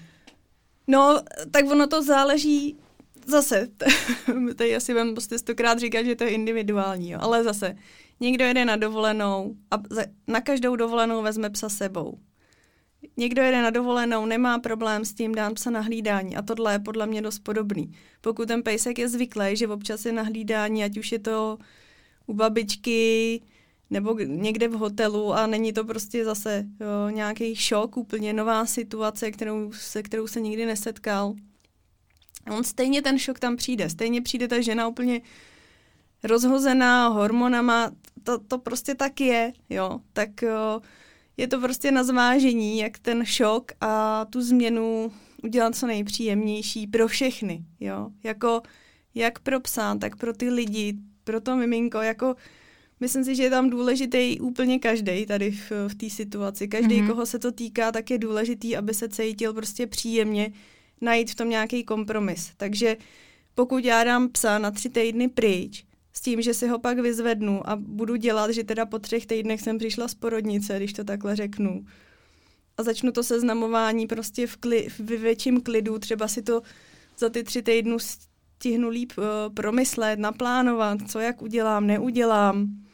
No, 0.88 1.21
tak 1.52 1.65
ono 1.71 1.88
to 1.88 2.04
záleží 2.04 2.78
zase, 3.26 3.67
tady 4.56 4.76
asi 4.76 4.93
vám 4.93 5.13
prostě 5.13 5.38
stokrát 5.38 5.80
říkat, 5.80 6.04
že 6.04 6.15
to 6.15 6.24
je 6.24 6.30
individuální, 6.30 7.12
jo. 7.12 7.19
ale 7.21 7.43
zase, 7.43 7.76
někdo 8.19 8.45
jede 8.45 8.65
na 8.65 8.76
dovolenou 8.76 9.56
a 9.71 9.76
na 10.28 10.41
každou 10.41 10.76
dovolenou 10.76 11.21
vezme 11.21 11.50
psa 11.50 11.69
sebou. 11.69 12.19
Někdo 13.17 13.41
jede 13.41 13.62
na 13.62 13.69
dovolenou, 13.69 14.26
nemá 14.26 14.60
problém 14.60 15.06
s 15.06 15.13
tím 15.13 15.36
dát 15.36 15.54
psa 15.54 15.69
na 15.69 15.80
hlídání 15.80 16.36
a 16.36 16.41
tohle 16.41 16.74
je 16.74 16.80
podle 16.80 17.08
mě 17.08 17.21
dost 17.21 17.39
podobný. 17.39 17.91
Pokud 18.21 18.48
ten 18.48 18.63
pejsek 18.63 19.00
je 19.00 19.10
zvyklý, 19.10 19.56
že 19.56 19.67
občas 19.67 20.06
je 20.06 20.12
na 20.12 20.24
hlídání, 20.24 20.84
ať 20.84 20.98
už 20.98 21.12
je 21.12 21.19
to 21.19 21.58
u 22.28 22.34
babičky 22.34 23.41
nebo 23.89 24.13
někde 24.19 24.67
v 24.67 24.71
hotelu 24.71 25.34
a 25.34 25.48
není 25.48 25.74
to 25.74 25.84
prostě 25.84 26.26
zase 26.26 26.65
jo, 26.80 27.10
nějaký 27.10 27.56
šok, 27.56 27.98
úplně 27.98 28.34
nová 28.34 28.65
situace, 28.65 29.32
kterou, 29.32 29.71
se 29.71 30.04
kterou 30.04 30.28
se 30.28 30.41
nikdy 30.41 30.65
nesetkal. 30.65 31.34
On 32.52 32.63
stejně 32.63 33.02
ten 33.02 33.19
šok 33.19 33.39
tam 33.39 33.56
přijde, 33.56 33.89
stejně 33.89 34.21
přijde 34.21 34.48
ta 34.48 34.62
žena 34.62 34.88
úplně 34.88 35.21
rozhozená 36.24 37.08
hormonama, 37.08 37.91
to, 38.24 38.39
to 38.39 38.58
prostě 38.58 38.95
tak 38.95 39.21
je, 39.21 39.54
jo, 39.69 40.00
tak 40.13 40.41
jo, 40.41 40.82
je 41.38 41.48
to 41.48 41.60
prostě 41.62 41.91
na 41.91 42.04
zvážení, 42.04 42.78
jak 42.78 43.00
ten 43.00 43.26
šok 43.26 43.71
a 43.82 44.26
tu 44.26 44.41
změnu 44.41 45.12
udělat 45.43 45.76
co 45.76 45.88
nejpříjemnější 45.88 46.88
pro 46.88 47.08
všechny, 47.08 47.65
jo, 47.80 48.10
jako 48.24 48.62
jak 49.15 49.39
pro 49.39 49.60
psa, 49.60 49.95
tak 49.95 50.15
pro 50.15 50.34
ty 50.34 50.50
lidi, 50.50 50.93
pro 51.24 51.41
to 51.41 51.56
miminko, 51.56 52.02
jako 52.02 52.36
myslím 53.00 53.24
si, 53.24 53.36
že 53.36 53.44
je 53.44 53.50
tam 53.50 53.70
důležitý 53.70 54.40
úplně 54.40 54.80
každý 54.80 55.26
tady 55.26 55.52
v, 55.52 55.72
v 55.88 55.96
té 55.96 56.10
situaci. 56.10 56.68
Každý, 56.68 57.02
mm-hmm. 57.02 57.08
koho 57.08 57.26
se 57.26 57.40
to 57.40 57.52
týká, 57.52 57.92
tak 57.92 58.10
je 58.10 58.18
důležitý, 58.18 58.78
aby 58.78 58.94
se 58.94 59.10
cítil 59.10 59.54
prostě 59.54 59.88
příjemně, 59.88 60.52
najít 61.02 61.32
v 61.32 61.36
tom 61.36 61.50
nějaký 61.50 61.84
kompromis. 61.84 62.52
Takže 62.58 62.98
pokud 63.56 63.86
já 63.86 64.04
dám 64.04 64.30
psa 64.30 64.60
na 64.60 64.72
tři 64.72 64.90
týdny 64.90 65.28
pryč, 65.28 65.86
s 66.14 66.22
tím, 66.22 66.42
že 66.42 66.54
si 66.54 66.68
ho 66.68 66.80
pak 66.80 67.00
vyzvednu 67.00 67.70
a 67.70 67.76
budu 67.76 68.16
dělat, 68.16 68.52
že 68.52 68.64
teda 68.64 68.86
po 68.86 69.00
třech 69.00 69.26
týdnech 69.26 69.62
jsem 69.62 69.78
přišla 69.78 70.08
z 70.08 70.16
porodnice, 70.16 70.78
když 70.78 70.94
to 70.94 71.04
takhle 71.04 71.36
řeknu. 71.36 71.86
A 72.78 72.84
začnu 72.84 73.12
to 73.12 73.24
seznamování 73.24 74.08
prostě 74.08 74.48
v, 74.48 74.58
kli, 74.58 74.88
v 74.90 75.00
větším 75.00 75.62
klidu, 75.62 76.00
třeba 76.00 76.28
si 76.28 76.42
to 76.42 76.62
za 77.18 77.30
ty 77.30 77.44
tři 77.44 77.62
týdny 77.62 77.96
stihnu 78.00 78.90
líp 78.90 79.14
uh, 79.18 79.24
promyslet, 79.54 80.20
naplánovat, 80.20 80.98
co 81.08 81.20
jak 81.20 81.42
udělám, 81.42 81.88
neudělám, 81.88 82.85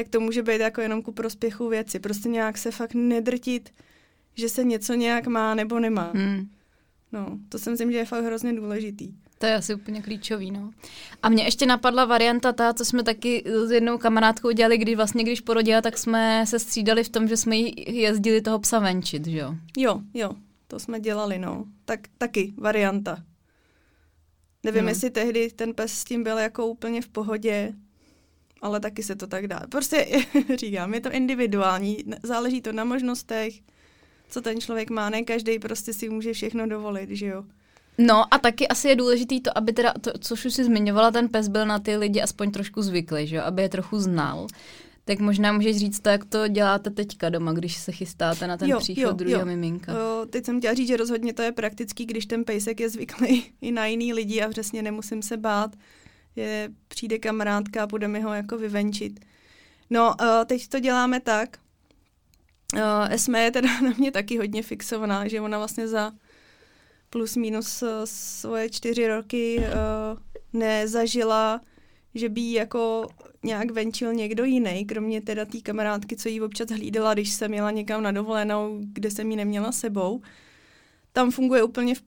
tak 0.00 0.08
to 0.08 0.20
může 0.20 0.42
být 0.42 0.60
jako 0.60 0.80
jenom 0.80 1.02
ku 1.02 1.12
prospěchu 1.12 1.68
věci. 1.68 1.98
Prostě 1.98 2.28
nějak 2.28 2.58
se 2.58 2.70
fakt 2.70 2.94
nedrtit, 2.94 3.70
že 4.34 4.48
se 4.48 4.64
něco 4.64 4.94
nějak 4.94 5.26
má 5.26 5.54
nebo 5.54 5.80
nemá. 5.80 6.10
Hmm. 6.14 6.48
No, 7.12 7.38
to 7.48 7.58
si 7.58 7.70
myslím, 7.70 7.92
že 7.92 7.98
je 7.98 8.04
fakt 8.04 8.24
hrozně 8.24 8.52
důležitý. 8.52 9.14
To 9.38 9.46
je 9.46 9.54
asi 9.54 9.74
úplně 9.74 10.02
klíčový, 10.02 10.50
no. 10.50 10.70
A 11.22 11.28
mě 11.28 11.44
ještě 11.44 11.66
napadla 11.66 12.04
varianta 12.04 12.52
ta, 12.52 12.74
co 12.74 12.84
jsme 12.84 13.02
taky 13.02 13.44
s 13.66 13.70
jednou 13.70 13.98
kamarádkou 13.98 14.50
dělali, 14.50 14.78
když 14.78 14.96
vlastně, 14.96 15.24
když 15.24 15.40
porodila, 15.40 15.80
tak 15.80 15.98
jsme 15.98 16.44
se 16.46 16.58
střídali 16.58 17.04
v 17.04 17.08
tom, 17.08 17.28
že 17.28 17.36
jsme 17.36 17.56
jezdili 17.86 18.42
toho 18.42 18.58
psa 18.58 18.78
venčit, 18.78 19.26
že 19.26 19.38
jo? 19.38 19.54
Jo, 19.76 20.00
jo, 20.14 20.30
to 20.66 20.78
jsme 20.78 21.00
dělali, 21.00 21.38
no. 21.38 21.64
Tak 21.84 22.00
taky 22.18 22.52
varianta. 22.56 23.24
Nevím, 24.64 24.82
no. 24.82 24.88
jestli 24.88 25.10
tehdy 25.10 25.50
ten 25.50 25.74
pes 25.74 25.92
s 25.92 26.04
tím 26.04 26.22
byl 26.22 26.38
jako 26.38 26.66
úplně 26.66 27.02
v 27.02 27.08
pohodě, 27.08 27.72
ale 28.62 28.80
taky 28.80 29.02
se 29.02 29.16
to 29.16 29.26
tak 29.26 29.46
dá. 29.46 29.62
Prostě 29.68 30.06
říkám, 30.56 30.94
je 30.94 31.00
to 31.00 31.10
individuální, 31.12 31.98
záleží 32.22 32.60
to 32.60 32.72
na 32.72 32.84
možnostech, 32.84 33.54
co 34.28 34.40
ten 34.40 34.60
člověk 34.60 34.90
má, 34.90 35.10
ne 35.10 35.22
každý 35.22 35.58
prostě 35.58 35.92
si 35.92 36.08
může 36.08 36.32
všechno 36.32 36.66
dovolit, 36.66 37.10
že 37.10 37.26
jo. 37.26 37.44
No 37.98 38.34
a 38.34 38.38
taky 38.38 38.68
asi 38.68 38.88
je 38.88 38.96
důležitý 38.96 39.40
to, 39.40 39.58
aby 39.58 39.72
teda, 39.72 39.92
to, 40.00 40.10
což 40.18 40.44
už 40.44 40.54
si 40.54 40.64
zmiňovala, 40.64 41.10
ten 41.10 41.28
pes 41.28 41.48
byl 41.48 41.66
na 41.66 41.78
ty 41.78 41.96
lidi 41.96 42.22
aspoň 42.22 42.50
trošku 42.50 42.82
zvyklý, 42.82 43.26
že 43.26 43.36
jo, 43.36 43.42
aby 43.44 43.62
je 43.62 43.68
trochu 43.68 43.98
znal. 43.98 44.46
Tak 45.04 45.18
možná 45.18 45.52
můžeš 45.52 45.76
říct 45.76 46.00
to, 46.00 46.08
jak 46.08 46.24
to 46.24 46.48
děláte 46.48 46.90
teďka 46.90 47.28
doma, 47.28 47.52
když 47.52 47.76
se 47.76 47.92
chystáte 47.92 48.46
na 48.46 48.56
ten 48.56 48.68
jo, 48.68 48.78
příchod 48.78 49.16
druhého 49.16 49.46
miminka. 49.46 49.92
Jo, 49.92 50.26
teď 50.30 50.44
jsem 50.44 50.58
chtěla 50.58 50.74
říct, 50.74 50.88
že 50.88 50.96
rozhodně 50.96 51.32
to 51.32 51.42
je 51.42 51.52
praktický, 51.52 52.06
když 52.06 52.26
ten 52.26 52.44
pejsek 52.44 52.80
je 52.80 52.90
zvyklý 52.90 53.44
i 53.60 53.72
na 53.72 53.86
jiný 53.86 54.12
lidi 54.12 54.42
a 54.42 54.48
přesně 54.48 54.82
nemusím 54.82 55.22
se 55.22 55.36
bát, 55.36 55.76
že 56.36 56.68
přijde 56.88 57.18
kamarádka 57.18 57.82
a 57.82 57.86
budeme 57.86 58.20
ho 58.20 58.34
jako 58.34 58.58
vyvenčit. 58.58 59.20
No, 59.90 60.14
uh, 60.20 60.44
teď 60.46 60.68
to 60.68 60.80
děláme 60.80 61.20
tak, 61.20 61.58
uh, 62.74 63.12
Esme 63.12 63.40
je 63.40 63.50
teda 63.50 63.80
na 63.84 63.90
mě 63.98 64.10
taky 64.10 64.38
hodně 64.38 64.62
fixovaná, 64.62 65.28
že 65.28 65.40
ona 65.40 65.58
vlastně 65.58 65.88
za 65.88 66.12
plus 67.10 67.36
minus 67.36 67.82
uh, 67.82 67.88
svoje 68.04 68.70
čtyři 68.70 69.08
roky 69.08 69.58
uh, 69.58 70.18
nezažila, 70.60 71.60
že 72.14 72.28
by 72.28 72.52
jako 72.52 73.08
nějak 73.42 73.70
venčil 73.70 74.14
někdo 74.14 74.44
jiný, 74.44 74.84
kromě 74.84 75.20
teda 75.20 75.44
té 75.44 75.60
kamarádky, 75.60 76.16
co 76.16 76.28
jí 76.28 76.40
občas 76.40 76.68
hlídala, 76.68 77.14
když 77.14 77.32
jsem 77.32 77.54
jela 77.54 77.70
někam 77.70 78.02
na 78.02 78.12
dovolenou, 78.12 78.78
kde 78.82 79.10
jsem 79.10 79.30
ji 79.30 79.36
neměla 79.36 79.72
sebou. 79.72 80.22
Tam 81.12 81.30
funguje 81.30 81.62
úplně 81.62 81.94
v, 81.94 82.02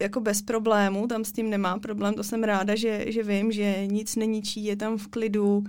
jako 0.00 0.20
bez 0.20 0.42
problému, 0.42 1.06
tam 1.06 1.24
s 1.24 1.32
tím 1.32 1.50
nemá 1.50 1.78
problém, 1.78 2.14
to 2.14 2.24
jsem 2.24 2.44
ráda, 2.44 2.74
že, 2.74 3.04
že 3.12 3.22
vím, 3.22 3.52
že 3.52 3.86
nic 3.86 4.16
neničí, 4.16 4.64
je 4.64 4.76
tam 4.76 4.98
v 4.98 5.08
klidu, 5.08 5.64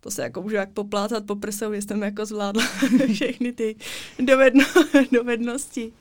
to 0.00 0.10
se 0.10 0.22
jako 0.22 0.42
můžu 0.42 0.54
jak 0.56 0.70
poplácat 0.70 1.26
po 1.26 1.36
prsou, 1.36 1.72
že 1.74 1.82
jsem 1.82 2.02
jako 2.02 2.26
zvládla 2.26 2.62
všechny 3.12 3.52
ty 3.52 3.76
dovedno, 4.18 4.64
dovednosti. 5.12 5.92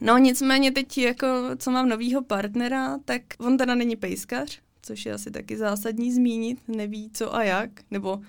No 0.00 0.18
nicméně 0.18 0.72
teď, 0.72 0.98
jako, 0.98 1.26
co 1.56 1.70
mám 1.70 1.88
novýho 1.88 2.22
partnera, 2.22 2.98
tak 3.04 3.22
on 3.38 3.58
teda 3.58 3.74
není 3.74 3.96
pejskař, 3.96 4.60
což 4.82 5.06
je 5.06 5.12
asi 5.12 5.30
taky 5.30 5.56
zásadní 5.56 6.12
zmínit, 6.12 6.58
neví 6.68 7.10
co 7.14 7.34
a 7.34 7.42
jak, 7.44 7.70
nebo 7.90 8.20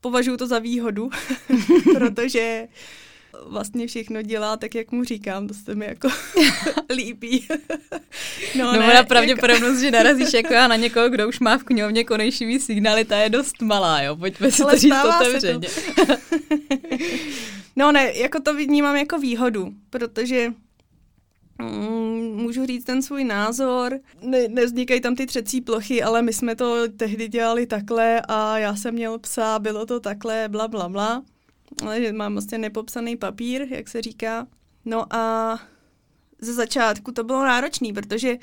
považuji 0.00 0.36
to 0.36 0.46
za 0.46 0.58
výhodu, 0.58 1.10
protože 1.94 2.68
vlastně 3.46 3.86
všechno 3.86 4.22
dělá 4.22 4.56
tak, 4.56 4.74
jak 4.74 4.92
mu 4.92 5.04
říkám, 5.04 5.48
to 5.48 5.54
se 5.54 5.74
mi 5.74 5.86
jako 5.86 6.08
líbí. 6.94 7.48
no, 8.58 8.64
no 8.64 8.72
ne, 8.72 8.94
na 8.94 9.02
pravděpodobnost, 9.02 9.70
jako... 9.70 9.80
že 9.80 9.90
narazíš 9.90 10.32
jako 10.32 10.52
já 10.52 10.68
na 10.68 10.76
někoho, 10.76 11.08
kdo 11.08 11.28
už 11.28 11.40
má 11.40 11.58
v 11.58 11.64
knihovně 11.64 12.04
konejšivý 12.04 12.60
signály, 12.60 13.04
ta 13.04 13.16
je 13.18 13.28
dost 13.28 13.62
malá, 13.62 14.02
jo, 14.02 14.16
pojďme 14.16 14.50
si 14.50 14.62
Ale 14.62 14.72
to 14.72 14.78
říct 14.78 15.04
otevřeně. 15.20 15.68
no 17.76 17.92
ne, 17.92 18.12
jako 18.14 18.40
to 18.40 18.54
vnímám 18.54 18.96
jako 18.96 19.18
výhodu, 19.18 19.72
protože 19.90 20.52
Mm, 21.62 22.36
můžu 22.36 22.66
říct 22.66 22.84
ten 22.84 23.02
svůj 23.02 23.24
názor. 23.24 23.98
Ne, 24.22 24.48
nevznikají 24.48 25.00
tam 25.00 25.14
ty 25.14 25.26
třecí 25.26 25.60
plochy, 25.60 26.02
ale 26.02 26.22
my 26.22 26.32
jsme 26.32 26.56
to 26.56 26.88
tehdy 26.96 27.28
dělali 27.28 27.66
takhle 27.66 28.22
a 28.28 28.58
já 28.58 28.76
jsem 28.76 28.94
měl 28.94 29.18
psa, 29.18 29.58
bylo 29.58 29.86
to 29.86 30.00
takhle, 30.00 30.48
bla, 30.48 30.68
bla, 30.68 30.88
bla. 30.88 31.22
Ale 31.82 32.12
mám 32.12 32.32
vlastně 32.32 32.58
nepopsaný 32.58 33.16
papír, 33.16 33.66
jak 33.70 33.88
se 33.88 34.02
říká. 34.02 34.46
No 34.84 35.14
a 35.14 35.58
ze 36.40 36.54
začátku 36.54 37.12
to 37.12 37.24
bylo 37.24 37.44
náročné, 37.44 37.92
protože 37.92 38.36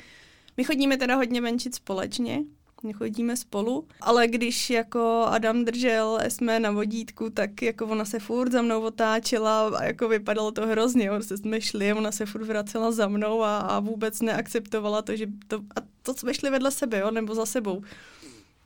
my 0.56 0.64
chodíme 0.64 0.96
teda 0.96 1.16
hodně 1.16 1.40
venčit 1.40 1.74
společně, 1.74 2.44
chodíme 2.92 3.36
spolu, 3.36 3.88
ale 4.00 4.28
když 4.28 4.70
jako 4.70 5.24
Adam 5.28 5.64
držel 5.64 6.18
Esme 6.22 6.60
na 6.60 6.70
vodítku, 6.70 7.30
tak 7.30 7.62
jako 7.62 7.86
ona 7.86 8.04
se 8.04 8.18
furt 8.18 8.52
za 8.52 8.62
mnou 8.62 8.80
otáčela 8.80 9.68
a 9.68 9.84
jako 9.84 10.08
vypadalo 10.08 10.52
to 10.52 10.66
hrozně, 10.66 11.10
on 11.10 11.22
se 11.22 11.36
jsme 11.36 11.60
šli 11.60 11.90
a 11.90 11.96
ona 11.96 12.12
se 12.12 12.26
furt 12.26 12.44
vracela 12.44 12.92
za 12.92 13.08
mnou 13.08 13.42
a, 13.42 13.58
a 13.58 13.80
vůbec 13.80 14.20
neakceptovala 14.20 15.02
to, 15.02 15.16
že 15.16 15.26
to, 15.48 15.56
a 15.56 15.80
to 16.02 16.14
jsme 16.14 16.34
šli 16.34 16.50
vedle 16.50 16.70
sebe, 16.70 16.98
jo, 16.98 17.10
nebo 17.10 17.34
za 17.34 17.46
sebou. 17.46 17.82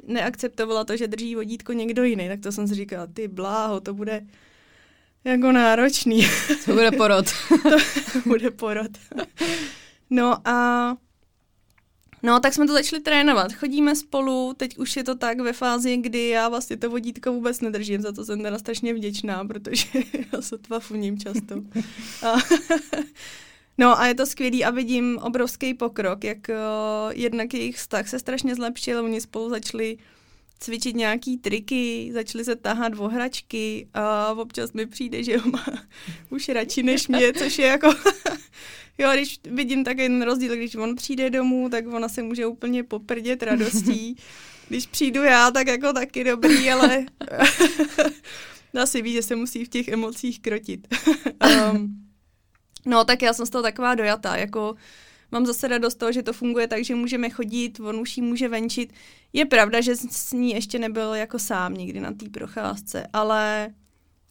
Neakceptovala 0.07 0.85
to, 0.85 0.97
že 0.97 1.09
drží 1.09 1.35
vodítko 1.35 1.73
někdo 1.73 2.05
jiný, 2.05 2.29
tak 2.29 2.41
to 2.41 2.53
jsem 2.53 2.69
si 2.69 2.75
říkala, 2.75 3.07
ty 3.07 3.29
bláho, 3.29 3.81
to 3.81 3.95
bude 3.95 4.27
jako 5.25 5.53
náročný. 5.53 6.27
To 6.65 6.73
bude 6.73 6.91
porod. 6.91 7.27
to 8.13 8.29
bude 8.29 8.51
porod. 8.51 8.91
No 10.11 10.49
a 10.49 10.97
No, 12.23 12.41
tak 12.41 12.55
jsme 12.55 12.67
to 12.67 12.73
začali 12.73 13.03
trénovat. 13.03 13.53
Chodíme 13.53 13.97
spolu, 13.97 14.55
teď 14.57 14.79
už 14.79 14.97
je 14.97 15.05
to 15.05 15.15
tak 15.15 15.41
ve 15.41 15.53
fázi, 15.53 15.97
kdy 15.97 16.29
já 16.29 16.49
vlastně 16.49 16.77
to 16.77 16.91
vodítko 16.91 17.33
vůbec 17.33 17.61
nedržím, 17.61 18.01
za 18.01 18.13
to 18.13 18.25
jsem 18.25 18.43
teda 18.43 18.59
strašně 18.59 18.95
vděčná, 18.95 19.45
protože 19.45 19.87
já 20.33 20.43
sotva 20.43 20.81
funím 20.81 21.19
často. 21.19 21.55
A, 22.27 22.37
no 23.79 24.01
a 24.01 24.07
je 24.07 24.15
to 24.15 24.27
skvělý 24.27 24.65
a 24.65 24.71
vidím 24.71 25.19
obrovský 25.19 25.75
pokrok, 25.75 26.25
jak 26.25 26.39
uh, 26.49 26.55
jednak 27.13 27.55
jejich 27.55 27.77
vztah 27.77 28.09
se 28.09 28.19
strašně 28.19 28.55
zlepšil, 28.55 29.05
oni 29.05 29.21
spolu 29.21 29.51
začali 29.51 29.99
cvičit 30.61 30.97
nějaký 30.97 31.39
triky, 31.39 32.11
začali 32.13 32.45
se 32.45 32.57
tahat 32.57 32.93
o 32.99 33.09
hračky 33.09 33.89
a 33.95 34.33
občas 34.33 34.73
mi 34.73 34.87
přijde, 34.87 35.23
že 35.23 35.39
ho 35.39 35.51
má 35.51 35.65
už 36.31 36.49
radši 36.49 36.83
než 36.83 37.09
mě, 37.09 37.33
což 37.33 37.59
je 37.59 37.67
jako 37.67 37.95
Jo, 39.01 39.11
když 39.13 39.41
vidím 39.51 39.85
tak 39.85 39.99
jeden 39.99 40.23
rozdíl, 40.23 40.57
když 40.57 40.75
on 40.75 40.97
přijde 40.97 41.31
domů, 41.31 41.69
tak 41.69 41.87
ona 41.87 42.09
se 42.09 42.23
může 42.23 42.47
úplně 42.47 42.85
poprdět 42.85 43.43
radostí. 43.43 44.17
Když 44.69 44.87
přijdu 44.87 45.23
já, 45.23 45.51
tak 45.51 45.67
jako 45.67 45.93
taky 45.93 46.25
dobrý, 46.25 46.71
ale 46.71 47.07
dá 48.75 48.87
si 48.87 49.03
ví, 49.03 49.13
že 49.13 49.23
se 49.23 49.37
musí 49.37 49.65
v 49.65 49.69
těch 49.69 49.89
emocích 49.89 50.41
krotit. 50.41 50.95
um, 51.73 52.09
no, 52.87 53.05
tak 53.05 53.23
já 53.23 53.33
jsem 53.33 53.47
z 53.47 53.51
toho 53.51 53.63
taková 53.63 53.95
dojatá, 53.95 54.37
jako 54.37 54.75
mám 55.33 55.47
zase 55.47 55.69
radost 55.69 55.95
toho, 55.95 56.13
že 56.13 56.23
to 56.23 56.33
funguje 56.33 56.69
tak, 56.69 56.85
že 56.85 56.95
můžeme 56.95 57.31
chodit, 57.31 57.81
on 57.81 58.01
už 58.01 58.17
jí 58.17 58.23
může 58.23 58.49
venčit. 58.49 58.93
Je 59.33 59.45
pravda, 59.45 59.81
že 59.81 59.97
s 59.97 60.33
ní 60.33 60.51
ještě 60.51 60.79
nebyl 60.79 61.15
jako 61.15 61.39
sám 61.39 61.75
nikdy 61.75 62.01
na 62.01 62.13
té 62.13 62.29
procházce, 62.29 63.07
ale 63.13 63.71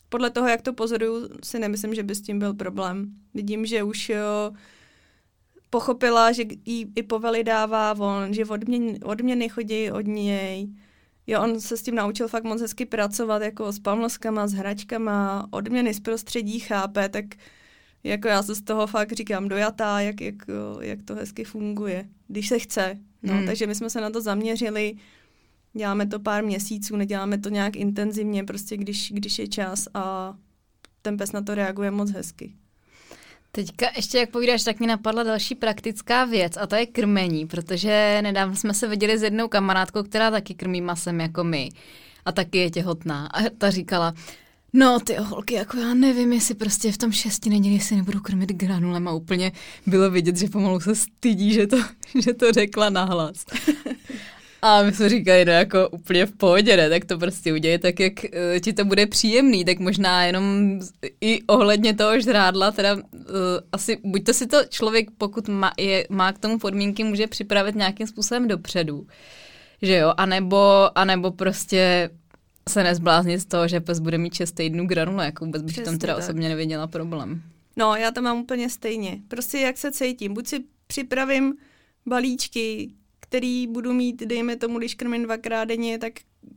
podle 0.10 0.30
toho, 0.30 0.48
jak 0.48 0.62
to 0.62 0.74
pozoruju, 0.74 1.30
si 1.44 1.60
nemyslím, 1.60 1.96
že 1.96 2.04
by 2.04 2.16
s 2.16 2.22
tím 2.22 2.40
byl 2.40 2.54
problém. 2.54 3.14
Vidím, 3.34 3.66
že 3.66 3.84
už 3.84 4.10
jo, 4.10 4.52
pochopila, 5.70 6.32
že 6.32 6.44
jí 6.66 6.92
i 6.96 7.04
povely 7.04 7.44
dává 7.44 7.96
on, 8.00 8.34
že 8.34 8.46
odměny, 8.46 9.00
odměny 9.00 9.50
chodí 9.50 9.92
od 9.92 10.08
něj. 10.08 10.68
Jo, 11.28 11.42
on 11.42 11.60
se 11.60 11.78
s 11.78 11.82
tím 11.82 11.96
naučil 11.96 12.28
fakt 12.28 12.44
moc 12.44 12.62
hezky 12.62 12.86
pracovat, 12.86 13.42
jako 13.42 13.72
s 13.72 13.80
pamlskama, 13.80 14.48
s 14.48 14.54
hračkama, 14.54 15.48
odměny 15.52 15.94
z 15.94 16.00
prostředí 16.00 16.60
chápe, 16.60 17.10
tak 17.10 17.26
jako 18.04 18.28
já 18.28 18.44
se 18.44 18.56
z 18.56 18.62
toho 18.62 18.88
fakt 18.88 19.12
říkám 19.12 19.48
dojatá, 19.48 20.00
jak, 20.00 20.22
jak, 20.22 20.36
jak 20.82 21.00
to 21.06 21.16
hezky 21.16 21.44
funguje, 21.44 22.10
když 22.28 22.48
se 22.48 22.60
chce. 22.60 22.98
No, 23.24 23.34
hmm. 23.34 23.46
Takže 23.46 23.68
my 23.68 23.76
jsme 23.76 23.90
se 23.90 24.02
na 24.02 24.10
to 24.10 24.22
zaměřili, 24.22 24.96
Děláme 25.74 26.06
to 26.06 26.20
pár 26.20 26.44
měsíců, 26.44 26.96
neděláme 26.96 27.38
to 27.38 27.50
nějak 27.50 27.76
intenzivně, 27.76 28.44
prostě 28.44 28.78
když, 28.78 29.12
když 29.12 29.40
je 29.40 29.48
čas 29.48 29.88
a 29.94 30.34
ten 31.02 31.18
pes 31.18 31.32
na 31.32 31.42
to 31.42 31.56
reaguje 31.56 31.92
moc 31.92 32.12
hezky. 32.12 32.54
Teďka 33.52 33.88
ještě, 33.96 34.18
jak 34.18 34.30
povídáš, 34.30 34.64
tak 34.64 34.80
mi 34.80 34.88
napadla 34.88 35.24
další 35.24 35.56
praktická 35.56 36.26
věc 36.26 36.58
a 36.58 36.68
to 36.68 36.76
je 36.76 36.86
krmení, 36.86 37.48
protože 37.48 38.20
nedávno 38.22 38.56
jsme 38.56 38.74
se 38.74 38.88
viděli 38.88 39.18
s 39.18 39.24
jednou 39.24 39.48
kamarádkou, 39.48 40.04
která 40.04 40.32
taky 40.32 40.54
krmí 40.54 40.82
masem 40.82 41.22
jako 41.22 41.44
my 41.44 41.70
a 42.26 42.32
taky 42.32 42.58
je 42.58 42.70
těhotná 42.70 43.28
a 43.28 43.50
ta 43.58 43.70
říkala, 43.70 44.14
No, 44.74 45.00
ty 45.00 45.16
holky, 45.16 45.54
jako 45.54 45.78
já 45.78 45.94
nevím, 45.94 46.34
jestli 46.34 46.56
prostě 46.56 46.92
v 46.92 46.98
tom 46.98 47.12
šesti 47.12 47.50
neděli 47.50 47.80
si 47.80 47.96
nebudu 47.96 48.20
krmit 48.20 48.50
granulem 48.50 49.08
a 49.08 49.12
úplně 49.12 49.52
bylo 49.88 50.12
vidět, 50.12 50.38
že 50.38 50.48
pomalu 50.48 50.80
se 50.80 50.96
stydí, 50.96 51.54
že 51.54 51.68
to, 51.68 51.78
že 52.20 52.34
to 52.34 52.52
řekla 52.52 52.90
nahlas. 52.90 53.46
A 54.62 54.84
my 54.84 54.94
jsme 54.94 55.10
říkali, 55.10 55.46
no 55.46 55.52
jako 55.52 55.90
úplně 55.90 56.26
v 56.26 56.38
pohodě, 56.38 56.78
ne? 56.78 56.90
tak 56.90 57.06
to 57.06 57.18
prostě 57.18 57.54
udělej 57.54 57.78
tak, 57.78 58.00
jak 58.00 58.14
uh, 58.24 58.60
ti 58.60 58.74
to 58.74 58.86
bude 58.86 59.06
příjemný, 59.06 59.66
tak 59.66 59.80
možná 59.80 60.26
jenom 60.26 60.80
i 61.22 61.44
ohledně 61.44 61.94
toho 61.94 62.20
žrádla, 62.20 62.72
teda 62.72 62.96
uh, 62.96 63.02
asi 63.72 63.98
buď 64.04 64.26
to 64.26 64.34
si 64.34 64.48
to 64.48 64.58
člověk, 64.70 65.12
pokud 65.18 65.48
má, 65.48 65.72
je, 65.80 66.08
má 66.10 66.34
k 66.34 66.40
tomu 66.40 66.60
podmínky, 66.60 67.04
může 67.04 67.28
připravit 67.28 67.76
nějakým 67.76 68.08
způsobem 68.08 68.48
dopředu, 68.48 69.08
že 69.82 69.98
jo, 69.98 70.14
anebo, 70.18 70.90
anebo 70.96 71.32
prostě 71.32 72.10
se 72.70 72.84
nezbláznit 72.84 73.40
z 73.40 73.46
toho, 73.46 73.68
že 73.68 73.80
pes 73.80 74.00
bude 74.00 74.18
mít 74.18 74.34
6 74.34 74.52
týdnů 74.52 74.88
granule, 74.88 75.26
jako 75.26 75.46
vůbec 75.46 75.62
bych 75.62 75.80
tam 75.80 75.98
teda 75.98 76.14
tak. 76.14 76.24
osobně 76.24 76.50
neviděla 76.50 76.88
problém. 76.88 77.42
No, 77.78 77.96
já 77.96 78.12
to 78.12 78.22
mám 78.22 78.40
úplně 78.40 78.70
stejně. 78.70 79.22
Prostě 79.28 79.60
jak 79.60 79.78
se 79.78 79.92
cítím. 79.92 80.34
Buď 80.34 80.48
si 80.48 80.64
připravím 80.88 81.54
balíčky, 82.06 82.94
který 83.20 83.68
budu 83.68 83.94
mít, 83.94 84.24
dejme 84.24 84.56
tomu, 84.56 84.78
když 84.78 84.96
krmím 84.96 85.24
dvakrát 85.24 85.66
denně, 85.66 85.98
tak 85.98 86.14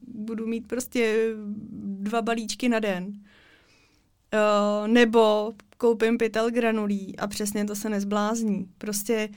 budu 0.06 0.46
mít 0.46 0.68
prostě 0.68 1.34
dva 1.82 2.22
balíčky 2.22 2.68
na 2.68 2.78
den. 2.78 3.06
Uh, 3.06 4.88
nebo 4.88 5.52
koupím 5.76 6.18
pytel 6.18 6.50
granulí 6.50 7.18
a 7.18 7.26
přesně 7.26 7.64
to 7.64 7.76
se 7.76 7.90
nezblázní. 7.90 8.66
Prostě 8.78 9.28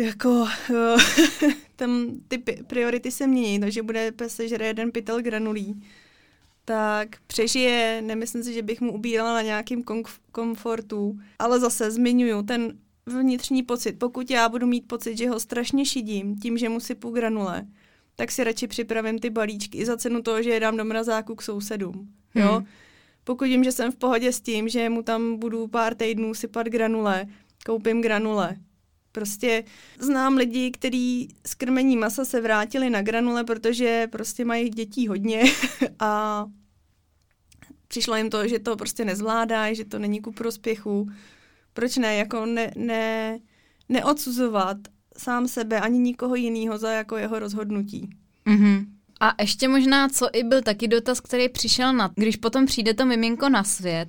jako 0.00 0.28
uh, 0.30 1.00
tam 1.76 2.06
ty 2.28 2.38
priority 2.66 3.10
se 3.10 3.26
mění, 3.26 3.60
takže 3.60 3.82
bude 3.82 4.12
pes 4.12 4.34
sežere 4.34 4.66
jeden 4.66 4.92
pytel 4.92 5.22
granulí, 5.22 5.82
tak 6.64 7.08
přežije, 7.26 8.02
nemyslím 8.02 8.42
si, 8.42 8.52
že 8.52 8.62
bych 8.62 8.80
mu 8.80 8.92
ubírala 8.92 9.34
na 9.34 9.42
nějakým 9.42 9.84
komfortu, 10.32 11.18
ale 11.38 11.60
zase 11.60 11.90
zmiňuju 11.90 12.42
ten 12.42 12.78
vnitřní 13.06 13.62
pocit. 13.62 13.98
Pokud 13.98 14.30
já 14.30 14.48
budu 14.48 14.66
mít 14.66 14.88
pocit, 14.88 15.18
že 15.18 15.28
ho 15.28 15.40
strašně 15.40 15.84
šidím 15.84 16.36
tím, 16.36 16.58
že 16.58 16.68
mu 16.68 16.80
sypu 16.80 17.10
granule, 17.10 17.66
tak 18.16 18.32
si 18.32 18.44
radši 18.44 18.66
připravím 18.66 19.18
ty 19.18 19.30
balíčky 19.30 19.78
i 19.78 19.86
za 19.86 19.96
cenu 19.96 20.22
toho, 20.22 20.42
že 20.42 20.50
je 20.50 20.60
dám 20.60 20.76
do 20.76 20.84
mrazáku 20.84 21.34
k 21.34 21.42
sousedům. 21.42 22.08
Jo? 22.34 22.52
Hmm. 22.52 22.66
Pokud 23.24 23.44
vím, 23.44 23.64
že 23.64 23.72
jsem 23.72 23.92
v 23.92 23.96
pohodě 23.96 24.32
s 24.32 24.40
tím, 24.40 24.68
že 24.68 24.88
mu 24.88 25.02
tam 25.02 25.36
budu 25.36 25.66
pár 25.66 25.94
týdnů 25.94 26.34
sypat 26.34 26.66
granule, 26.66 27.26
koupím 27.66 28.02
granule. 28.02 28.56
Prostě 29.12 29.64
znám 29.98 30.36
lidi, 30.36 30.70
kteří 30.70 31.28
z 31.46 31.54
krmení 31.54 31.96
masa 31.96 32.24
se 32.24 32.40
vrátili 32.40 32.90
na 32.90 33.02
granule, 33.02 33.44
protože 33.44 34.06
prostě 34.12 34.44
mají 34.44 34.70
dětí 34.70 35.08
hodně 35.08 35.42
a 35.98 36.44
přišlo 37.88 38.16
jim 38.16 38.30
to, 38.30 38.48
že 38.48 38.58
to 38.58 38.76
prostě 38.76 39.04
nezvládají, 39.04 39.76
že 39.76 39.84
to 39.84 39.98
není 39.98 40.20
ku 40.20 40.32
prospěchu 40.32 41.08
proč 41.72 41.96
ne, 41.96 42.14
jako 42.16 42.46
ne, 42.46 42.70
ne, 42.76 43.38
neodsuzovat 43.88 44.76
sám 45.18 45.48
sebe 45.48 45.80
ani 45.80 45.98
nikoho 45.98 46.34
jiného 46.34 46.78
za 46.78 46.90
jako 46.90 47.16
jeho 47.16 47.38
rozhodnutí. 47.38 48.10
Mm-hmm. 48.46 48.86
A 49.20 49.42
ještě 49.42 49.68
možná, 49.68 50.08
co 50.08 50.28
i 50.32 50.44
byl 50.44 50.62
taky 50.62 50.88
dotaz, 50.88 51.20
který 51.20 51.48
přišel 51.48 51.92
na, 51.92 52.10
když 52.14 52.36
potom 52.36 52.66
přijde 52.66 52.94
to 52.94 53.06
miminko 53.06 53.48
na 53.48 53.64
svět, 53.64 54.08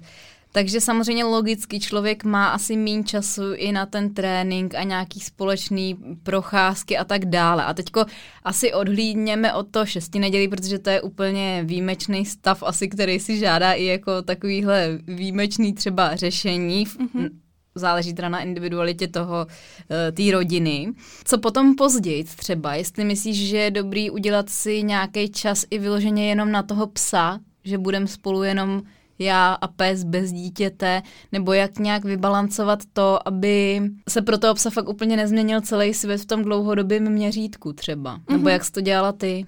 takže 0.51 0.81
samozřejmě 0.81 1.23
logicky 1.23 1.79
člověk 1.79 2.23
má 2.23 2.47
asi 2.47 2.77
méně 2.77 3.03
času 3.03 3.53
i 3.53 3.71
na 3.71 3.85
ten 3.85 4.13
trénink 4.13 4.75
a 4.75 4.83
nějaký 4.83 5.19
společný 5.19 5.97
procházky 6.23 6.97
a 6.97 7.03
tak 7.03 7.25
dále. 7.25 7.65
A 7.65 7.73
teďko 7.73 8.05
asi 8.43 8.73
odhlídněme 8.73 9.53
od 9.53 9.67
toho 9.71 9.85
šesti 9.85 10.19
nedělí, 10.19 10.47
protože 10.47 10.79
to 10.79 10.89
je 10.89 11.01
úplně 11.01 11.61
výjimečný 11.65 12.25
stav 12.25 12.63
asi, 12.63 12.87
který 12.87 13.19
si 13.19 13.37
žádá 13.37 13.73
i 13.73 13.85
jako 13.85 14.21
takovýhle 14.21 14.99
výjimečný 15.07 15.73
třeba 15.73 16.15
řešení. 16.15 16.87
Mm-hmm 16.87 17.29
záleží 17.75 18.13
teda 18.13 18.29
na 18.29 18.39
individualitě 18.39 19.07
toho, 19.07 19.47
eh, 19.89 20.11
té 20.11 20.31
rodiny. 20.31 20.93
Co 21.23 21.37
potom 21.37 21.75
později 21.75 22.23
třeba, 22.23 22.75
jestli 22.75 23.03
myslíš, 23.03 23.49
že 23.49 23.57
je 23.57 23.71
dobrý 23.71 24.09
udělat 24.09 24.49
si 24.49 24.83
nějaký 24.83 25.29
čas 25.29 25.65
i 25.69 25.79
vyloženě 25.79 26.29
jenom 26.29 26.51
na 26.51 26.63
toho 26.63 26.87
psa, 26.87 27.39
že 27.63 27.77
budeme 27.77 28.07
spolu 28.07 28.43
jenom 28.43 28.81
já 29.21 29.53
a 29.53 29.67
pes 29.67 30.03
bez 30.03 30.31
dítěte, 30.31 31.01
nebo 31.31 31.53
jak 31.53 31.79
nějak 31.79 32.05
vybalancovat 32.05 32.79
to, 32.93 33.27
aby 33.27 33.81
se 34.09 34.21
pro 34.21 34.37
toho 34.37 34.53
psa 34.53 34.69
fakt 34.69 34.89
úplně 34.89 35.17
nezměnil 35.17 35.61
celý 35.61 35.93
svět 35.93 36.21
v 36.21 36.25
tom 36.25 36.43
dlouhodobém 36.43 37.09
měřítku 37.09 37.73
třeba. 37.73 38.17
Mm-hmm. 38.17 38.31
Nebo 38.31 38.49
jak 38.49 38.65
jsi 38.65 38.71
to 38.71 38.81
dělala 38.81 39.11
ty? 39.11 39.45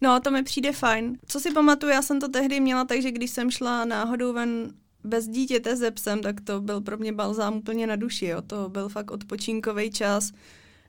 No, 0.00 0.20
to 0.20 0.30
mi 0.30 0.42
přijde 0.42 0.72
fajn. 0.72 1.18
Co 1.26 1.40
si 1.40 1.50
pamatuju, 1.50 1.92
já 1.92 2.02
jsem 2.02 2.20
to 2.20 2.28
tehdy 2.28 2.60
měla 2.60 2.84
tak, 2.84 3.02
že 3.02 3.10
když 3.10 3.30
jsem 3.30 3.50
šla 3.50 3.84
náhodou 3.84 4.32
ven 4.32 4.72
bez 5.04 5.28
dítěte 5.28 5.76
se 5.76 5.90
psem, 5.90 6.20
tak 6.20 6.40
to 6.40 6.60
byl 6.60 6.80
pro 6.80 6.98
mě 6.98 7.12
balzám 7.12 7.56
úplně 7.56 7.86
na 7.86 7.96
duši. 7.96 8.26
Jo. 8.26 8.42
To 8.42 8.68
byl 8.68 8.88
fakt 8.88 9.10
odpočinkový 9.10 9.90
čas, 9.90 10.32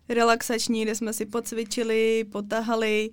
relaxační, 0.10 0.82
kde 0.82 0.96
jsme 0.96 1.14
si 1.14 1.26
pocvičili, 1.26 2.26
potahali, 2.32 3.10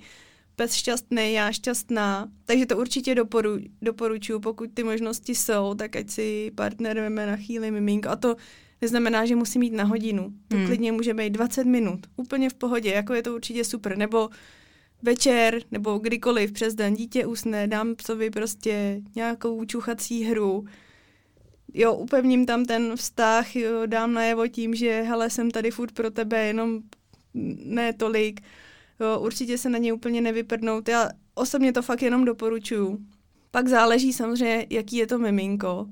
pes 0.60 0.74
šťastný, 0.74 1.32
já 1.32 1.52
šťastná. 1.52 2.28
Takže 2.44 2.66
to 2.66 2.78
určitě 2.78 3.14
doporu, 3.14 3.58
doporučuji, 3.82 4.40
pokud 4.40 4.70
ty 4.74 4.84
možnosti 4.84 5.34
jsou, 5.34 5.74
tak 5.74 5.96
ať 5.96 6.10
si 6.10 6.50
partner 6.54 7.00
veme 7.00 7.26
na 7.26 7.36
chvíli 7.36 7.70
miminko. 7.70 8.08
A 8.08 8.16
to 8.16 8.36
neznamená, 8.82 9.26
že 9.26 9.36
musí 9.36 9.58
mít 9.58 9.72
na 9.72 9.84
hodinu. 9.84 10.32
To 10.48 10.56
hmm. 10.56 10.66
klidně 10.66 10.92
může 10.92 11.14
být 11.14 11.30
20 11.30 11.64
minut. 11.64 12.00
Úplně 12.16 12.50
v 12.50 12.54
pohodě, 12.54 12.90
jako 12.90 13.14
je 13.14 13.22
to 13.22 13.34
určitě 13.34 13.64
super. 13.64 13.98
Nebo 13.98 14.28
večer, 15.02 15.62
nebo 15.70 15.98
kdykoliv 15.98 16.52
přes 16.52 16.74
den 16.74 16.94
dítě 16.94 17.26
usne, 17.26 17.68
dám 17.68 17.94
psovi 17.94 18.30
prostě 18.30 19.00
nějakou 19.14 19.64
čuchací 19.64 20.24
hru, 20.24 20.64
jo, 21.74 21.94
upevním 21.94 22.46
tam 22.46 22.64
ten 22.64 22.96
vztah, 22.96 23.56
jo, 23.56 23.86
dám 23.86 24.12
najevo 24.12 24.48
tím, 24.48 24.74
že 24.74 25.02
hele, 25.02 25.30
jsem 25.30 25.50
tady 25.50 25.70
furt 25.70 25.92
pro 25.92 26.10
tebe, 26.10 26.46
jenom 26.46 26.80
ne 27.64 27.92
tolik. 27.92 28.40
Jo, 29.00 29.20
určitě 29.20 29.58
se 29.58 29.68
na 29.68 29.78
ně 29.78 29.92
úplně 29.92 30.20
nevyprdnout. 30.20 30.88
Já 30.88 31.08
osobně 31.34 31.72
to 31.72 31.82
fakt 31.82 32.02
jenom 32.02 32.24
doporučuju. 32.24 32.98
Pak 33.50 33.68
záleží 33.68 34.12
samozřejmě, 34.12 34.66
jaký 34.70 34.96
je 34.96 35.06
to 35.06 35.18
miminko. 35.18 35.86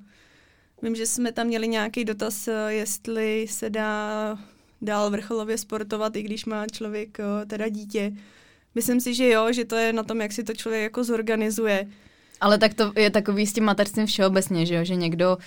Vím, 0.82 0.94
že 0.94 1.06
jsme 1.06 1.32
tam 1.32 1.46
měli 1.46 1.68
nějaký 1.68 2.04
dotaz, 2.04 2.48
jestli 2.68 3.46
se 3.50 3.70
dá 3.70 4.38
dál 4.82 5.10
vrcholově 5.10 5.58
sportovat, 5.58 6.16
i 6.16 6.22
když 6.22 6.44
má 6.44 6.66
člověk 6.66 7.18
teda 7.46 7.68
dítě. 7.68 8.12
Myslím 8.74 9.00
si, 9.00 9.14
že 9.14 9.28
jo, 9.28 9.52
že 9.52 9.64
to 9.64 9.76
je 9.76 9.92
na 9.92 10.02
tom, 10.02 10.20
jak 10.20 10.32
si 10.32 10.44
to 10.44 10.54
člověk 10.54 10.82
jako 10.82 11.04
zorganizuje. 11.04 11.88
Ale 12.40 12.58
tak 12.58 12.74
to 12.74 12.92
je 12.96 13.10
takový 13.10 13.46
s 13.46 13.52
tím 13.52 13.64
mateřstvím 13.64 14.06
všeobecně, 14.06 14.66
že 14.66 14.74
jo, 14.74 14.84
že 14.84 14.94
někdo 14.94 15.36
uh, 15.36 15.42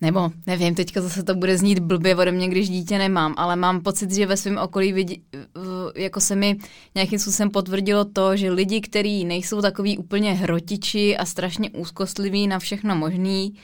nebo 0.00 0.30
nevím, 0.46 0.74
teďka 0.74 1.00
zase 1.00 1.22
to 1.22 1.34
bude 1.34 1.58
znít 1.58 1.78
blbě 1.78 2.16
ode 2.16 2.32
mě, 2.32 2.48
když 2.48 2.68
dítě 2.68 2.98
nemám, 2.98 3.34
ale 3.36 3.56
mám 3.56 3.80
pocit, 3.80 4.10
že 4.10 4.26
ve 4.26 4.36
svém 4.36 4.58
okolí 4.58 4.92
vidí, 4.92 5.22
jako 5.96 6.20
se 6.20 6.36
mi 6.36 6.56
nějakým 6.94 7.18
způsobem 7.18 7.50
potvrdilo 7.50 8.04
to, 8.04 8.36
že 8.36 8.50
lidi, 8.50 8.80
kteří 8.80 9.24
nejsou 9.24 9.62
takový 9.62 9.98
úplně 9.98 10.32
hrotiči 10.32 11.16
a 11.16 11.24
strašně 11.24 11.70
úzkostliví 11.70 12.46
na 12.46 12.58
všechno 12.58 12.96
možný, 12.96 13.54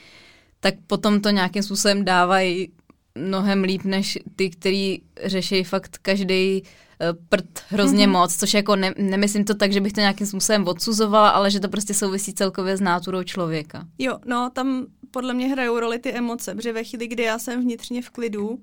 tak 0.61 0.75
potom 0.87 1.21
to 1.21 1.31
nějakým 1.31 1.63
způsobem 1.63 2.05
dávají 2.05 2.69
mnohem 3.17 3.63
líp 3.63 3.85
než 3.85 4.19
ty, 4.37 4.51
který 4.51 4.99
řeší 5.25 5.65
fakt 5.65 5.99
každý 6.03 6.63
eh, 6.63 7.13
prd 7.29 7.63
hrozně 7.69 8.07
mm-hmm. 8.07 8.11
moc, 8.11 8.37
což 8.37 8.55
jako 8.55 8.77
ne, 8.77 8.95
nemyslím 8.99 9.45
to 9.45 9.55
tak, 9.55 9.73
že 9.73 9.81
bych 9.81 9.93
to 9.93 10.01
nějakým 10.01 10.27
způsobem 10.27 10.69
odsuzovala, 10.69 11.29
ale 11.29 11.51
že 11.51 11.61
to 11.61 11.69
prostě 11.69 11.95
souvisí 11.95 12.35
celkově 12.35 12.77
s 12.77 12.81
náturou 12.81 13.23
člověka. 13.23 13.87
Jo, 13.99 14.19
no 14.27 14.51
tam 14.53 14.87
podle 15.11 15.35
mě 15.35 15.49
hrajou 15.49 15.81
roli 15.81 15.99
ty 15.99 16.13
emoce, 16.13 16.55
protože 16.55 16.73
ve 16.73 16.85
chvíli, 16.85 17.09
kdy 17.09 17.23
já 17.23 17.39
jsem 17.39 17.61
vnitřně 17.61 18.03
v 18.03 18.11
klidu, 18.11 18.63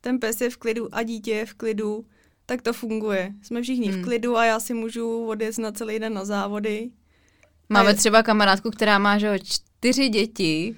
ten 0.00 0.18
pes 0.18 0.40
je 0.40 0.50
v 0.50 0.56
klidu 0.56 0.88
a 0.92 1.02
dítě 1.02 1.30
je 1.30 1.46
v 1.46 1.54
klidu, 1.54 2.04
tak 2.46 2.62
to 2.62 2.72
funguje. 2.72 3.32
Jsme 3.42 3.62
všichni 3.62 3.88
hmm. 3.88 4.00
v 4.00 4.04
klidu 4.04 4.36
a 4.36 4.44
já 4.44 4.60
si 4.60 4.74
můžu 4.74 5.26
odjet 5.26 5.58
na 5.58 5.72
celý 5.72 5.98
den 5.98 6.14
na 6.14 6.24
závody. 6.24 6.90
Máme 7.68 7.90
je... 7.90 7.94
třeba 7.94 8.22
kamarádku, 8.22 8.70
která 8.70 8.98
má 8.98 9.18
že 9.18 9.38
čtyři 9.38 10.08
děti, 10.08 10.76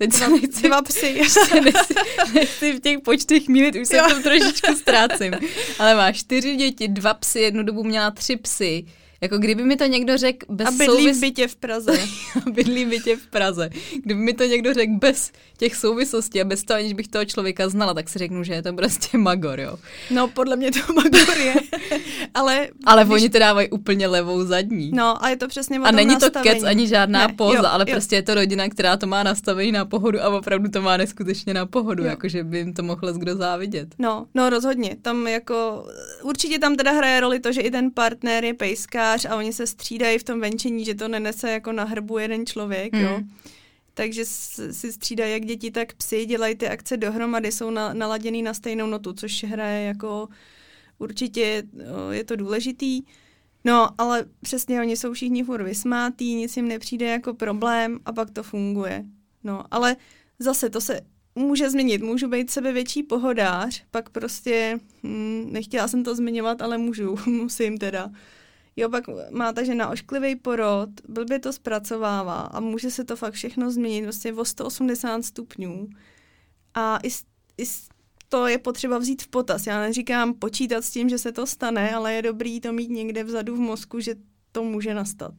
Teď 0.00 0.10
dva, 0.10 0.28
nechci, 0.28 0.62
dva 0.62 0.82
psy. 0.82 1.14
nechci, 1.64 1.94
nechci 2.34 2.72
v 2.72 2.80
těch 2.80 2.98
počtech 3.00 3.48
mílit, 3.48 3.74
už 3.74 3.88
se 3.88 3.96
tam 3.96 4.22
trošičku 4.22 4.74
ztrácím. 4.76 5.34
Ale 5.78 5.94
má 5.94 6.12
čtyři 6.12 6.56
děti, 6.56 6.88
dva 6.88 7.14
psy, 7.14 7.40
jednu 7.40 7.62
dobu 7.62 7.84
měla 7.84 8.10
tři 8.10 8.36
psy 8.36 8.84
Jako 9.22 9.38
kdyby 9.38 9.62
mi 9.64 9.76
to 9.76 9.84
někdo 9.86 10.16
řekl 10.16 10.46
bez 10.48 10.68
A 10.68 10.70
bydlí 10.70 10.86
souvis... 10.86 11.16
v 11.16 11.20
bytě 11.20 11.48
v 11.48 11.56
Praze. 11.56 11.92
bydlí 12.52 12.84
v 12.84 12.88
bytě 12.88 13.16
v 13.16 13.26
Praze. 13.26 13.70
Kdyby 14.04 14.20
mi 14.20 14.32
to 14.34 14.44
někdo 14.44 14.74
řekl 14.74 14.92
bez 14.92 15.32
těch 15.56 15.76
souvislostí 15.76 16.40
a 16.40 16.44
bez 16.44 16.62
toho, 16.64 16.78
aniž 16.78 16.92
bych 16.92 17.08
toho 17.08 17.24
člověka 17.24 17.68
znala, 17.68 17.94
tak 17.94 18.08
si 18.08 18.18
řeknu, 18.18 18.44
že 18.44 18.52
je 18.54 18.62
to 18.62 18.72
prostě 18.72 19.18
magor, 19.18 19.60
jo. 19.60 19.76
No, 20.10 20.28
podle 20.28 20.56
mě 20.56 20.70
to 20.72 20.92
magor 20.92 21.38
je. 21.38 21.54
ale 22.34 22.68
ale 22.84 23.04
když... 23.04 23.14
oni 23.14 23.30
to 23.30 23.38
dávají 23.38 23.70
úplně 23.70 24.06
levou 24.06 24.44
zadní. 24.44 24.90
No, 24.94 25.24
a 25.24 25.28
je 25.28 25.36
to 25.36 25.48
přesně 25.48 25.78
A 25.78 25.90
není 25.90 26.10
nastavení. 26.14 26.48
to 26.50 26.54
kec 26.54 26.62
ani 26.64 26.86
žádná 26.88 27.26
ne, 27.26 27.34
póza, 27.34 27.56
jo, 27.58 27.64
ale 27.70 27.84
jo. 27.88 27.94
prostě 27.94 28.16
je 28.16 28.22
to 28.22 28.34
rodina, 28.34 28.68
která 28.68 28.96
to 28.96 29.06
má 29.06 29.22
nastavený 29.22 29.72
na 29.72 29.84
pohodu 29.84 30.22
a 30.22 30.28
opravdu 30.28 30.68
to 30.70 30.82
má 30.82 30.96
neskutečně 30.96 31.54
na 31.54 31.66
pohodu, 31.66 32.02
Jo. 32.02 32.08
jakože 32.10 32.44
by 32.44 32.58
jim 32.58 32.72
to 32.74 32.82
mohl 32.82 33.12
kdo 33.12 33.36
závidět. 33.36 33.88
No, 33.98 34.26
no 34.34 34.50
rozhodně. 34.50 34.96
Tam 35.02 35.26
jako, 35.26 35.84
určitě 36.22 36.58
tam 36.58 36.76
teda 36.76 36.92
hraje 36.92 37.20
roli 37.20 37.40
to, 37.40 37.52
že 37.52 37.60
i 37.60 37.70
ten 37.70 37.90
partner 37.90 38.44
je 38.44 38.54
pejskář 39.12 39.32
a 39.32 39.36
oni 39.36 39.52
se 39.52 39.66
střídají 39.66 40.18
v 40.18 40.24
tom 40.24 40.40
venčení, 40.40 40.84
že 40.84 40.94
to 40.94 41.08
nenese 41.08 41.50
jako 41.50 41.72
na 41.72 41.84
hrbu 41.84 42.18
jeden 42.18 42.46
člověk, 42.46 42.94
Hmm. 42.94 43.04
jo. 43.04 43.20
Takže 43.94 44.24
s- 44.24 44.72
si 44.72 44.92
střídají 44.92 45.32
jak 45.32 45.44
děti, 45.44 45.70
tak 45.70 45.92
psy, 45.94 46.26
dělají 46.26 46.54
ty 46.54 46.68
akce 46.68 46.96
dohromady, 46.96 47.52
jsou 47.52 47.70
na, 47.70 47.94
naladěný 47.94 48.42
na 48.42 48.54
stejnou 48.54 48.86
notu, 48.86 49.12
což 49.12 49.44
hraje 49.44 49.86
jako 49.86 50.28
určitě 50.98 51.62
je 52.10 52.24
to 52.24 52.36
důležitý. 52.36 53.02
No, 53.64 53.88
ale 53.98 54.24
přesně 54.42 54.80
oni 54.80 54.96
jsou 54.96 55.12
všichni 55.12 55.44
furt 55.44 55.62
vysmátý, 55.62 56.34
nic 56.34 56.56
jim 56.56 56.68
nepřijde 56.68 57.06
jako 57.06 57.34
problém 57.34 57.98
a 58.04 58.12
pak 58.12 58.30
to 58.30 58.42
funguje. 58.42 59.04
No, 59.44 59.64
ale 59.70 59.96
zase 60.38 60.70
to 60.70 60.80
se 60.80 61.00
může 61.34 61.70
změnit. 61.70 62.02
Můžu 62.02 62.28
být 62.28 62.50
sebevětší 62.50 63.02
pohodář, 63.02 63.82
pak 63.90 64.10
prostě, 64.10 64.78
hm, 65.02 65.48
nechtěla 65.52 65.88
jsem 65.88 66.04
to 66.04 66.14
zmiňovat, 66.14 66.62
ale 66.62 66.78
můžu, 66.78 67.16
musím 67.26 67.78
teda. 67.78 68.10
Jo, 68.76 68.88
pak 68.88 69.04
má 69.30 69.52
ta 69.52 69.62
žena 69.62 69.88
ošklivý 69.88 70.36
porod, 70.36 70.88
blbě 71.08 71.38
to 71.38 71.52
zpracovává 71.52 72.40
a 72.40 72.60
může 72.60 72.90
se 72.90 73.04
to 73.04 73.16
fakt 73.16 73.34
všechno 73.34 73.70
změnit 73.70 74.02
vlastně 74.02 74.32
o 74.32 74.44
180 74.44 75.22
stupňů. 75.22 75.88
A 76.74 76.98
i, 77.02 77.08
i 77.58 77.64
to 78.28 78.46
je 78.46 78.58
potřeba 78.58 78.98
vzít 78.98 79.22
v 79.22 79.28
potaz. 79.28 79.66
Já 79.66 79.80
neříkám 79.80 80.34
počítat 80.34 80.84
s 80.84 80.90
tím, 80.90 81.08
že 81.08 81.18
se 81.18 81.32
to 81.32 81.46
stane, 81.46 81.94
ale 81.94 82.14
je 82.14 82.22
dobrý 82.22 82.60
to 82.60 82.72
mít 82.72 82.90
někde 82.90 83.24
vzadu 83.24 83.56
v 83.56 83.60
mozku, 83.60 84.00
že 84.00 84.14
to 84.52 84.64
může 84.64 84.94
nastat. 84.94 85.34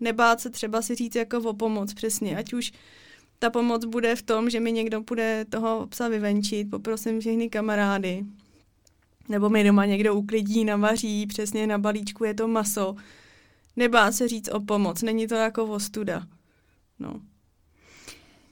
Nebát 0.00 0.40
se 0.40 0.50
třeba 0.50 0.82
si 0.82 0.94
říct 0.94 1.14
jako 1.14 1.38
o 1.38 1.54
pomoc 1.54 1.94
přesně, 1.94 2.36
ať 2.36 2.52
už 2.52 2.72
ta 3.38 3.50
pomoc 3.50 3.84
bude 3.84 4.16
v 4.16 4.22
tom, 4.22 4.50
že 4.50 4.60
mi 4.60 4.72
někdo 4.72 5.00
bude 5.00 5.44
toho 5.48 5.86
psa 5.86 6.08
vyvenčit, 6.08 6.70
poprosím 6.70 7.20
všechny 7.20 7.48
kamarády, 7.48 8.24
nebo 9.28 9.48
mi 9.48 9.64
doma 9.64 9.84
někdo 9.84 10.14
uklidí, 10.14 10.64
navaří, 10.64 11.26
přesně 11.26 11.66
na 11.66 11.78
balíčku 11.78 12.24
je 12.24 12.34
to 12.34 12.48
maso. 12.48 12.96
Nebát 13.76 14.12
se 14.12 14.28
říct 14.28 14.48
o 14.48 14.60
pomoc, 14.60 15.02
není 15.02 15.26
to 15.26 15.34
jako 15.34 15.64
ostuda. 15.64 16.26
No. 16.98 17.20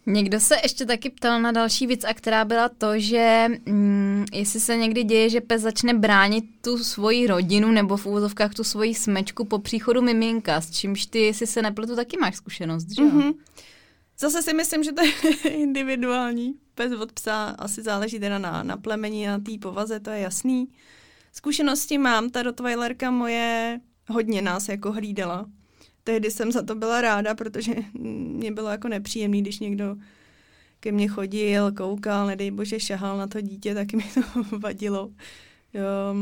Někdo 0.07 0.41
se 0.41 0.57
ještě 0.63 0.87
taky 0.87 1.11
ptal 1.11 1.41
na 1.41 1.53
další 1.53 1.87
věc, 1.87 2.05
a 2.05 2.15
která 2.15 2.45
byla 2.45 2.69
to, 2.69 2.99
že 2.99 3.47
mm, 3.67 4.25
jestli 4.33 4.61
se 4.61 4.77
někdy 4.77 5.05
děje, 5.05 5.31
že 5.31 5.41
pes 5.41 5.63
začne 5.63 5.95
bránit 5.95 6.45
tu 6.61 6.79
svoji 6.79 7.27
rodinu 7.27 7.71
nebo 7.71 7.97
v 7.97 8.07
úvozovkách 8.07 8.55
tu 8.55 8.65
svoji 8.65 8.95
smečku 8.95 9.45
po 9.45 9.59
příchodu 9.59 10.03
miminka, 10.03 10.61
s 10.61 10.71
čímž 10.71 11.07
ty, 11.07 11.19
jestli 11.19 11.47
se 11.47 11.63
nepletu, 11.63 11.97
taky 11.97 12.17
máš 12.21 12.37
zkušenost, 12.37 12.87
že 12.97 13.03
jo? 13.03 13.09
Mm-hmm. 13.09 13.35
Zase 14.19 14.43
si 14.43 14.55
myslím, 14.55 14.83
že 14.83 14.93
to 14.93 15.05
je 15.05 15.13
individuální. 15.51 16.55
Pes 16.77 16.93
od 16.93 17.13
psa 17.13 17.45
asi 17.59 17.83
záleží 17.83 18.21
teda 18.21 18.39
na, 18.39 18.63
na 18.63 18.77
plemeni, 18.77 19.27
na 19.27 19.39
té 19.39 19.53
povaze, 19.61 20.01
to 20.01 20.11
je 20.11 20.21
jasný. 20.21 20.69
Zkušenosti 21.33 21.99
mám, 21.99 22.31
ta 22.31 22.43
Rottweilerka 22.43 23.11
moje 23.11 23.81
hodně 24.09 24.43
nás 24.43 24.69
jako 24.69 24.93
hlídala. 24.93 25.47
Tehdy 26.05 26.31
jsem 26.31 26.53
za 26.53 26.63
to 26.63 26.75
byla 26.75 27.01
ráda, 27.01 27.35
protože 27.35 27.75
mě 27.99 28.53
bylo 28.53 28.69
jako 28.69 28.89
nepříjemný, 28.89 29.43
když 29.43 29.59
někdo 29.59 29.97
ke 30.81 30.93
mně 30.93 31.09
chodil, 31.09 31.73
koukal, 31.73 32.27
nedej 32.27 32.51
bože, 32.51 32.81
šahal 32.81 33.19
na 33.19 33.27
to 33.27 33.41
dítě, 33.41 33.75
tak 33.75 33.93
mi 33.93 34.05
to 34.15 34.43
vadilo. 34.59 35.11
Jo. 35.75 36.15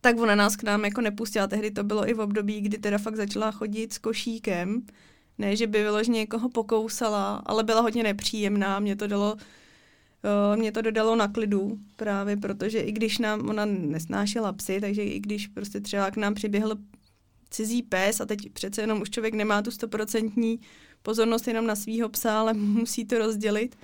Tak 0.00 0.18
ona 0.18 0.34
nás 0.34 0.56
k 0.56 0.62
nám 0.62 0.84
jako 0.84 1.00
nepustila. 1.00 1.46
Tehdy 1.46 1.70
to 1.70 1.84
bylo 1.84 2.08
i 2.08 2.14
v 2.14 2.20
období, 2.20 2.60
kdy 2.60 2.78
teda 2.78 2.98
fakt 2.98 3.16
začala 3.16 3.50
chodit 3.50 3.92
s 3.92 3.98
košíkem. 3.98 4.82
Ne, 5.38 5.56
že 5.56 5.66
by 5.66 5.82
vyloženě 5.82 6.18
někoho 6.18 6.48
pokousala, 6.48 7.42
ale 7.46 7.64
byla 7.64 7.80
hodně 7.80 8.02
nepříjemná. 8.02 8.80
Mě 8.80 8.96
to 8.96 9.06
dalo, 9.06 9.36
jo, 10.24 10.56
mě 10.56 10.72
to 10.72 10.82
dodalo 10.82 11.16
na 11.16 11.28
klidu 11.28 11.78
právě, 11.96 12.36
protože 12.36 12.80
i 12.80 12.92
když 12.92 13.18
nám, 13.18 13.48
ona 13.48 13.64
nesnášela 13.64 14.52
psy, 14.52 14.80
takže 14.80 15.02
i 15.04 15.20
když 15.20 15.46
prostě 15.46 15.80
třeba 15.80 16.10
k 16.10 16.16
nám 16.16 16.34
přiběhl 16.34 16.76
cizí 17.50 17.82
pes 17.82 18.20
a 18.20 18.26
teď 18.26 18.52
přece 18.52 18.80
jenom 18.80 19.02
už 19.02 19.10
člověk 19.10 19.34
nemá 19.34 19.62
tu 19.62 19.70
stoprocentní 19.70 20.60
pozornost 21.02 21.48
jenom 21.48 21.66
na 21.66 21.76
svýho 21.76 22.08
psa, 22.08 22.40
ale 22.40 22.54
musí 22.54 23.04
to 23.04 23.18
rozdělit, 23.18 23.76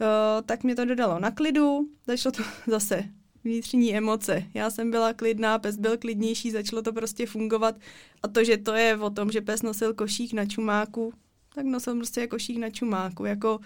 jo, 0.00 0.42
tak 0.46 0.64
mě 0.64 0.76
to 0.76 0.84
dodalo 0.84 1.18
na 1.18 1.30
klidu, 1.30 1.88
začalo 2.06 2.32
to 2.32 2.42
zase 2.70 3.19
vnitřní 3.44 3.96
emoce. 3.96 4.44
Já 4.54 4.70
jsem 4.70 4.90
byla 4.90 5.12
klidná, 5.12 5.58
pes 5.58 5.76
byl 5.76 5.98
klidnější, 5.98 6.50
začalo 6.50 6.82
to 6.82 6.92
prostě 6.92 7.26
fungovat. 7.26 7.74
A 8.22 8.28
to, 8.28 8.44
že 8.44 8.56
to 8.56 8.74
je 8.74 8.96
o 8.96 9.10
tom, 9.10 9.30
že 9.30 9.40
pes 9.40 9.62
nosil 9.62 9.94
košík 9.94 10.32
na 10.32 10.46
čumáku, 10.46 11.12
tak 11.54 11.66
nosil 11.66 11.94
prostě 11.94 12.26
košík 12.26 12.58
na 12.58 12.70
čumáku. 12.70 13.24
Jako 13.24 13.58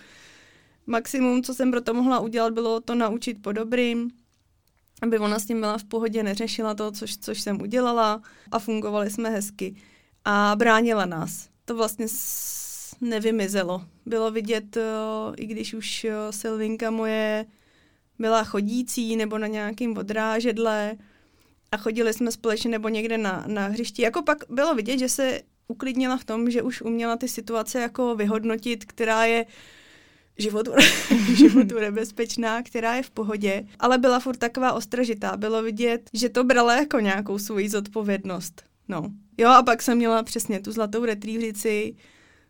maximum, 0.86 1.42
co 1.42 1.54
jsem 1.54 1.70
pro 1.70 1.80
to 1.80 1.94
mohla 1.94 2.20
udělat, 2.20 2.52
bylo 2.52 2.80
to 2.80 2.94
naučit 2.94 3.42
po 3.42 3.52
dobrým, 3.52 4.10
aby 5.02 5.18
ona 5.18 5.38
s 5.38 5.46
tím 5.46 5.60
byla 5.60 5.78
v 5.78 5.84
pohodě, 5.84 6.22
neřešila 6.22 6.74
to, 6.74 6.92
což, 6.92 7.16
což 7.16 7.40
jsem 7.40 7.62
udělala 7.62 8.22
a 8.50 8.58
fungovali 8.58 9.10
jsme 9.10 9.30
hezky. 9.30 9.76
A 10.24 10.54
bránila 10.56 11.06
nás. 11.06 11.48
To 11.64 11.76
vlastně 11.76 12.06
nevymizelo. 13.00 13.84
Bylo 14.06 14.30
vidět, 14.30 14.76
o, 14.76 15.32
i 15.36 15.46
když 15.46 15.74
už 15.74 16.04
o, 16.04 16.32
Silvinka 16.32 16.90
moje 16.90 17.46
byla 18.18 18.44
chodící 18.44 19.16
nebo 19.16 19.38
na 19.38 19.46
nějakým 19.46 19.98
odrážedle 19.98 20.96
a 21.72 21.76
chodili 21.76 22.12
jsme 22.12 22.32
společně 22.32 22.70
nebo 22.70 22.88
někde 22.88 23.18
na, 23.18 23.44
na 23.46 23.66
hřišti. 23.66 24.02
Jako 24.02 24.22
pak 24.22 24.38
bylo 24.48 24.74
vidět, 24.74 24.98
že 24.98 25.08
se 25.08 25.40
uklidnila 25.68 26.16
v 26.16 26.24
tom, 26.24 26.50
že 26.50 26.62
už 26.62 26.82
uměla 26.82 27.16
ty 27.16 27.28
situace 27.28 27.80
jako 27.80 28.14
vyhodnotit, 28.14 28.84
která 28.84 29.24
je 29.24 29.46
životu, 30.38 30.72
životu 31.34 31.78
nebezpečná, 31.80 32.62
která 32.62 32.94
je 32.94 33.02
v 33.02 33.10
pohodě, 33.10 33.66
ale 33.78 33.98
byla 33.98 34.20
furt 34.20 34.36
taková 34.36 34.72
ostražitá. 34.72 35.36
Bylo 35.36 35.62
vidět, 35.62 36.10
že 36.12 36.28
to 36.28 36.44
brala 36.44 36.76
jako 36.76 37.00
nějakou 37.00 37.38
svoji 37.38 37.68
zodpovědnost. 37.68 38.62
No. 38.88 39.10
Jo, 39.38 39.48
a 39.50 39.62
pak 39.62 39.82
jsem 39.82 39.98
měla 39.98 40.22
přesně 40.22 40.60
tu 40.60 40.72
zlatou 40.72 41.04
retrievřici, 41.04 41.94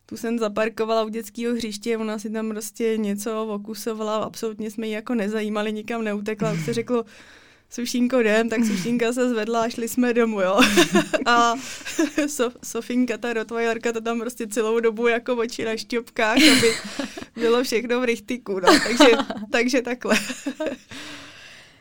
tu 0.07 0.16
jsem 0.16 0.38
zaparkovala 0.38 1.05
u 1.05 1.09
dětského 1.09 1.55
hřiště, 1.55 1.98
ona 1.98 2.18
si 2.18 2.30
tam 2.30 2.48
prostě 2.48 2.96
něco 2.96 3.46
okusovala, 3.46 4.16
absolutně 4.16 4.70
jsme 4.70 4.86
ji 4.86 4.92
jako 4.92 5.14
nezajímali, 5.14 5.72
nikam 5.72 6.05
neutekla, 6.05 6.52
už 6.52 6.64
se 6.64 6.72
řeklo, 6.80 7.05
Sušínko 7.70 8.20
jdem, 8.20 8.48
tak 8.48 8.64
Sušínka 8.64 9.12
se 9.12 9.28
zvedla 9.28 9.62
a 9.62 9.68
šli 9.68 9.88
jsme 9.88 10.14
domů, 10.14 10.40
jo. 10.40 10.61
a 11.26 11.55
so, 12.26 12.57
Sofinka, 12.64 13.18
ta 13.18 13.32
Rottweilerka, 13.32 13.92
to 13.92 14.00
tam 14.00 14.20
prostě 14.20 14.46
celou 14.46 14.80
dobu 14.80 15.09
jako 15.09 15.36
oči 15.36 15.64
na 15.64 15.76
šťopkách, 15.76 16.36
aby 16.36 16.74
bylo 17.36 17.64
všechno 17.64 18.00
v 18.00 18.05
rychtiku, 18.05 18.61
no. 18.61 18.68
takže, 18.86 19.16
takže 19.52 19.82
takhle. 19.82 20.18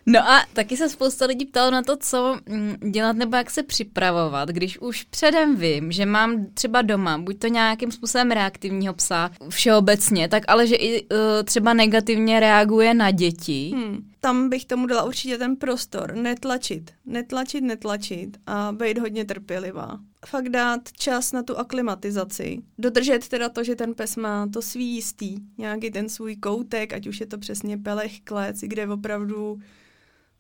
No 0.05 0.19
a 0.29 0.45
taky 0.53 0.77
se 0.77 0.89
spousta 0.89 1.25
lidí 1.25 1.45
ptalo 1.45 1.71
na 1.71 1.81
to, 1.81 1.97
co 1.97 2.37
mm, 2.49 2.91
dělat 2.91 3.15
nebo 3.15 3.35
jak 3.35 3.49
se 3.51 3.63
připravovat, 3.63 4.49
když 4.49 4.79
už 4.79 5.03
předem 5.03 5.55
vím, 5.55 5.91
že 5.91 6.05
mám 6.05 6.45
třeba 6.53 6.81
doma 6.81 7.17
buď 7.17 7.39
to 7.39 7.47
nějakým 7.47 7.91
způsobem 7.91 8.31
reaktivního 8.31 8.93
psa 8.93 9.31
všeobecně, 9.49 10.27
tak 10.27 10.43
ale 10.47 10.67
že 10.67 10.75
i 10.75 11.01
uh, 11.01 11.17
třeba 11.43 11.73
negativně 11.73 12.39
reaguje 12.39 12.93
na 12.93 13.11
děti. 13.11 13.71
Hmm. 13.75 14.09
Tam 14.19 14.49
bych 14.49 14.65
tomu 14.65 14.87
dala 14.87 15.03
určitě 15.03 15.37
ten 15.37 15.55
prostor, 15.55 16.15
netlačit, 16.15 16.91
netlačit, 17.05 17.61
netlačit 17.61 18.37
a 18.47 18.71
být 18.71 18.97
hodně 18.97 19.25
trpělivá. 19.25 19.99
Fakt 20.25 20.49
dát 20.49 20.91
čas 20.91 21.31
na 21.31 21.43
tu 21.43 21.57
aklimatizaci. 21.57 22.61
Dodržet 22.77 23.27
teda 23.27 23.49
to, 23.49 23.63
že 23.63 23.75
ten 23.75 23.93
pes 23.93 24.15
má 24.15 24.47
to 24.53 24.61
svý 24.61 24.95
jistý, 24.95 25.35
nějaký 25.57 25.91
ten 25.91 26.09
svůj 26.09 26.35
koutek, 26.35 26.93
ať 26.93 27.07
už 27.07 27.19
je 27.19 27.25
to 27.25 27.37
přesně 27.37 27.77
pelech, 27.77 28.21
klec, 28.21 28.59
kde 28.61 28.87
opravdu 28.87 29.59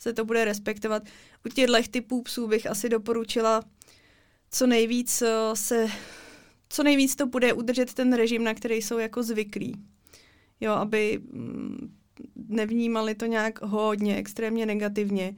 se 0.03 0.13
to 0.13 0.25
bude 0.25 0.45
respektovat. 0.45 1.03
U 1.45 1.49
těchto 1.49 1.73
typů 1.91 2.21
psů 2.21 2.47
bych 2.47 2.67
asi 2.67 2.89
doporučila 2.89 3.61
co 4.51 4.67
nejvíc 4.67 5.21
eh, 5.21 5.55
se, 5.55 5.87
co 6.69 6.83
nejvíc 6.83 7.15
to 7.15 7.27
bude 7.27 7.53
udržet 7.53 7.93
ten 7.93 8.13
režim, 8.13 8.43
na 8.43 8.53
který 8.53 8.75
jsou 8.75 8.97
jako 8.97 9.23
zvyklí. 9.23 9.75
Jo, 10.61 10.71
aby 10.71 11.19
mm, 11.31 11.95
nevnímali 12.35 13.15
to 13.15 13.25
nějak 13.25 13.61
hodně, 13.61 14.17
extrémně 14.17 14.65
negativně. 14.65 15.35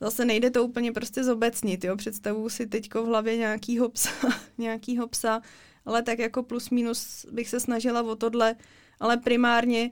Zase 0.00 0.24
nejde 0.24 0.50
to 0.50 0.64
úplně 0.64 0.92
prostě 0.92 1.24
zobecnit, 1.24 1.84
jo. 1.84 1.96
Představuju 1.96 2.48
si 2.48 2.66
teďko 2.66 3.02
v 3.02 3.06
hlavě 3.06 3.36
nějakýho 3.36 3.88
psa, 3.88 4.10
nějakýho 4.58 5.08
psa, 5.08 5.42
ale 5.84 6.02
tak 6.02 6.18
jako 6.18 6.42
plus 6.42 6.70
minus 6.70 7.26
bych 7.30 7.48
se 7.48 7.60
snažila 7.60 8.02
o 8.02 8.16
tohle, 8.16 8.56
ale 9.00 9.16
primárně 9.16 9.90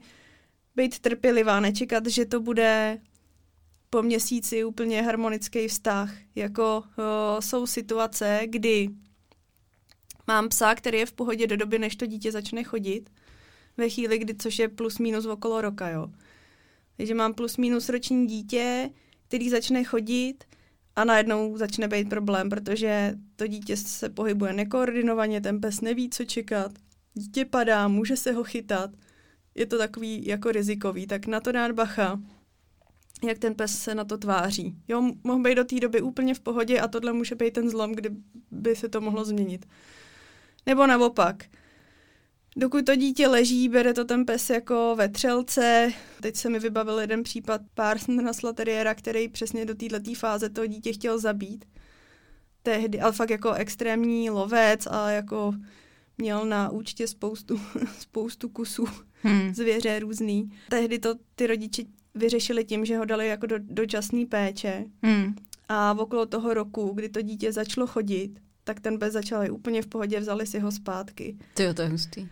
být 0.75 0.99
trpělivá, 0.99 1.59
nečekat, 1.59 2.07
že 2.07 2.25
to 2.25 2.39
bude 2.39 3.01
po 3.89 4.01
měsíci 4.01 4.63
úplně 4.63 5.01
harmonický 5.01 5.67
vztah. 5.67 6.13
Jako 6.35 6.83
o, 6.97 7.41
jsou 7.41 7.67
situace, 7.67 8.41
kdy 8.45 8.89
mám 10.27 10.49
psa, 10.49 10.75
který 10.75 10.97
je 10.97 11.05
v 11.05 11.13
pohodě 11.13 11.47
do 11.47 11.57
doby, 11.57 11.79
než 11.79 11.95
to 11.95 12.05
dítě 12.05 12.31
začne 12.31 12.63
chodit, 12.63 13.09
ve 13.77 13.89
chvíli, 13.89 14.17
kdy, 14.17 14.35
což 14.35 14.59
je 14.59 14.67
plus 14.67 14.99
minus 14.99 15.25
okolo 15.25 15.61
roka, 15.61 15.89
jo. 15.89 16.07
Takže 16.97 17.13
mám 17.13 17.33
plus 17.33 17.57
minus 17.57 17.89
roční 17.89 18.27
dítě, 18.27 18.89
který 19.27 19.49
začne 19.49 19.83
chodit 19.83 20.43
a 20.95 21.03
najednou 21.03 21.57
začne 21.57 21.87
být 21.87 22.09
problém, 22.09 22.49
protože 22.49 23.13
to 23.35 23.47
dítě 23.47 23.77
se 23.77 24.09
pohybuje 24.09 24.53
nekoordinovaně, 24.53 25.41
ten 25.41 25.61
pes 25.61 25.81
neví, 25.81 26.09
co 26.09 26.25
čekat, 26.25 26.71
dítě 27.13 27.45
padá, 27.45 27.87
může 27.87 28.17
se 28.17 28.31
ho 28.31 28.43
chytat, 28.43 28.91
je 29.55 29.65
to 29.65 29.77
takový 29.77 30.27
jako 30.27 30.51
rizikový, 30.51 31.07
tak 31.07 31.27
na 31.27 31.39
to 31.39 31.51
dát 31.51 31.71
bacha, 31.71 32.19
jak 33.23 33.39
ten 33.39 33.55
pes 33.55 33.79
se 33.79 33.95
na 33.95 34.05
to 34.05 34.17
tváří. 34.17 34.75
Jo, 34.87 35.11
mohl 35.23 35.43
být 35.43 35.55
do 35.55 35.63
té 35.63 35.79
doby 35.79 36.01
úplně 36.01 36.33
v 36.33 36.39
pohodě 36.39 36.79
a 36.79 36.87
tohle 36.87 37.13
může 37.13 37.35
být 37.35 37.53
ten 37.53 37.69
zlom, 37.69 37.91
kdy 37.91 38.09
by 38.51 38.75
se 38.75 38.89
to 38.89 39.01
mohlo 39.01 39.25
změnit. 39.25 39.65
Nebo 40.65 40.87
naopak, 40.87 41.43
dokud 42.57 42.85
to 42.85 42.95
dítě 42.95 43.27
leží, 43.27 43.69
bere 43.69 43.93
to 43.93 44.05
ten 44.05 44.25
pes 44.25 44.49
jako 44.49 44.95
ve 44.97 45.09
třelce. 45.09 45.93
Teď 46.21 46.35
se 46.35 46.49
mi 46.49 46.59
vybavil 46.59 46.99
jeden 46.99 47.23
případ 47.23 47.61
na 48.07 48.33
Slateriera, 48.33 48.95
který 48.95 49.27
přesně 49.27 49.65
do 49.65 49.75
této 49.75 50.13
fáze 50.17 50.49
toho 50.49 50.67
dítě 50.67 50.93
chtěl 50.93 51.19
zabít. 51.19 51.65
Tehdy, 52.63 52.99
ale 52.99 53.11
fakt 53.11 53.29
jako 53.29 53.53
extrémní 53.53 54.29
lovec 54.29 54.87
a 54.87 55.09
jako 55.09 55.53
měl 56.17 56.45
na 56.45 56.69
účtě 56.69 57.07
spoustu, 57.07 57.61
spoustu 57.99 58.49
kusů 58.49 58.85
hmm. 59.21 59.53
zvěře 59.53 59.99
různý. 59.99 60.51
Tehdy 60.69 60.99
to 60.99 61.15
ty 61.35 61.47
rodiče 61.47 61.83
vyřešili 62.17 62.65
tím, 62.65 62.85
že 62.85 62.97
ho 62.97 63.05
dali 63.05 63.27
jako 63.27 63.45
do 63.45 63.55
dočasné 63.59 64.25
péče. 64.25 64.85
Hmm. 65.03 65.35
A 65.69 65.95
okolo 65.99 66.25
toho 66.25 66.53
roku, 66.53 66.91
kdy 66.95 67.09
to 67.09 67.21
dítě 67.21 67.51
začalo 67.51 67.87
chodit, 67.87 68.31
tak 68.63 68.79
ten 68.79 68.97
bez 68.97 69.13
začal 69.13 69.51
úplně 69.51 69.81
v 69.81 69.87
pohodě, 69.87 70.19
vzali 70.19 70.47
si 70.47 70.59
ho 70.59 70.71
zpátky. 70.71 71.37
Ty 71.53 71.63
jo, 71.63 71.73
to 71.73 71.81
je 71.81 71.87
hustý. 71.87 72.27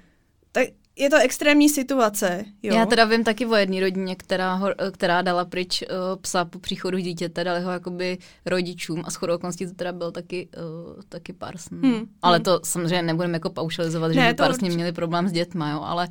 Tak 0.51 0.67
je 0.97 1.09
to 1.09 1.17
extrémní 1.19 1.69
situace. 1.69 2.45
Jo. 2.63 2.75
Já 2.75 2.85
teda 2.85 3.05
vím 3.05 3.23
taky 3.23 3.45
o 3.45 3.55
jedné 3.55 3.79
rodině, 3.79 4.15
která, 4.15 4.53
ho, 4.53 4.69
která 4.91 5.21
dala 5.21 5.45
pryč 5.45 5.81
uh, 5.81 6.21
psa 6.21 6.45
po 6.45 6.59
příchodu 6.59 6.97
dítěte, 6.97 7.43
dali 7.43 7.61
ho 7.61 7.71
jakoby 7.71 8.17
rodičům 8.45 9.03
a 9.05 9.09
shodou 9.09 9.35
okolností 9.35 9.65
to 9.65 9.73
teda 9.73 9.91
byl 9.91 10.11
taky, 10.11 10.49
uh, 10.57 11.01
taky 11.09 11.33
Parson. 11.33 11.81
Hmm. 11.81 12.05
Ale 12.21 12.37
hmm. 12.37 12.43
to 12.43 12.59
samozřejmě 12.63 13.01
nebudeme 13.01 13.35
jako 13.35 13.49
paušalizovat, 13.49 14.11
že 14.11 14.27
by 14.27 14.33
Parson 14.33 14.73
měli 14.73 14.91
problém 14.91 15.27
s 15.27 15.31
dětma, 15.31 15.71
jo, 15.71 15.81
ale 15.81 16.07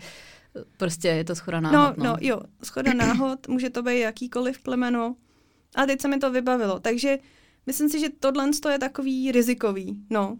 prostě 0.76 1.08
je 1.08 1.24
to 1.24 1.34
schoda 1.34 1.60
náhod. 1.60 1.96
No, 1.96 2.04
no. 2.04 2.10
no 2.10 2.16
jo, 2.20 2.40
schoda 2.62 2.94
náhod, 2.94 3.48
může 3.48 3.70
to 3.70 3.82
být 3.82 4.00
jakýkoliv 4.00 4.62
plemeno. 4.62 5.16
A 5.74 5.86
teď 5.86 6.00
se 6.00 6.08
mi 6.08 6.18
to 6.18 6.30
vybavilo. 6.30 6.80
Takže 6.80 7.18
myslím 7.66 7.88
si, 7.88 8.00
že 8.00 8.08
tohle 8.20 8.50
je 8.70 8.78
takový 8.78 9.32
rizikový. 9.32 9.96
No. 10.10 10.38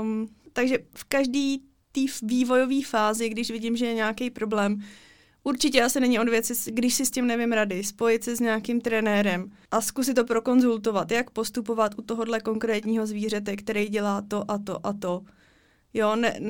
Um, 0.00 0.28
takže 0.52 0.78
v 0.94 1.04
každý 1.04 1.62
té 1.92 2.00
vývojové 2.22 2.82
fázi, 2.86 3.28
když 3.28 3.50
vidím, 3.50 3.76
že 3.76 3.86
je 3.86 3.94
nějaký 3.94 4.30
problém, 4.30 4.80
určitě 5.44 5.82
asi 5.82 6.00
není 6.00 6.18
od 6.18 6.28
věci, 6.28 6.72
když 6.72 6.94
si 6.94 7.06
s 7.06 7.10
tím 7.10 7.26
nevím 7.26 7.52
rady, 7.52 7.84
spojit 7.84 8.24
se 8.24 8.36
s 8.36 8.40
nějakým 8.40 8.80
trenérem 8.80 9.50
a 9.70 9.80
zkusit 9.80 10.14
to 10.14 10.24
prokonzultovat, 10.24 11.10
jak 11.10 11.30
postupovat 11.30 11.92
u 11.98 12.02
tohohle 12.02 12.40
konkrétního 12.40 13.06
zvířete, 13.06 13.56
který 13.56 13.88
dělá 13.88 14.22
to 14.28 14.50
a 14.50 14.58
to 14.58 14.86
a 14.86 14.92
to. 14.92 15.22
Jo, 15.94 16.16
ne, 16.16 16.40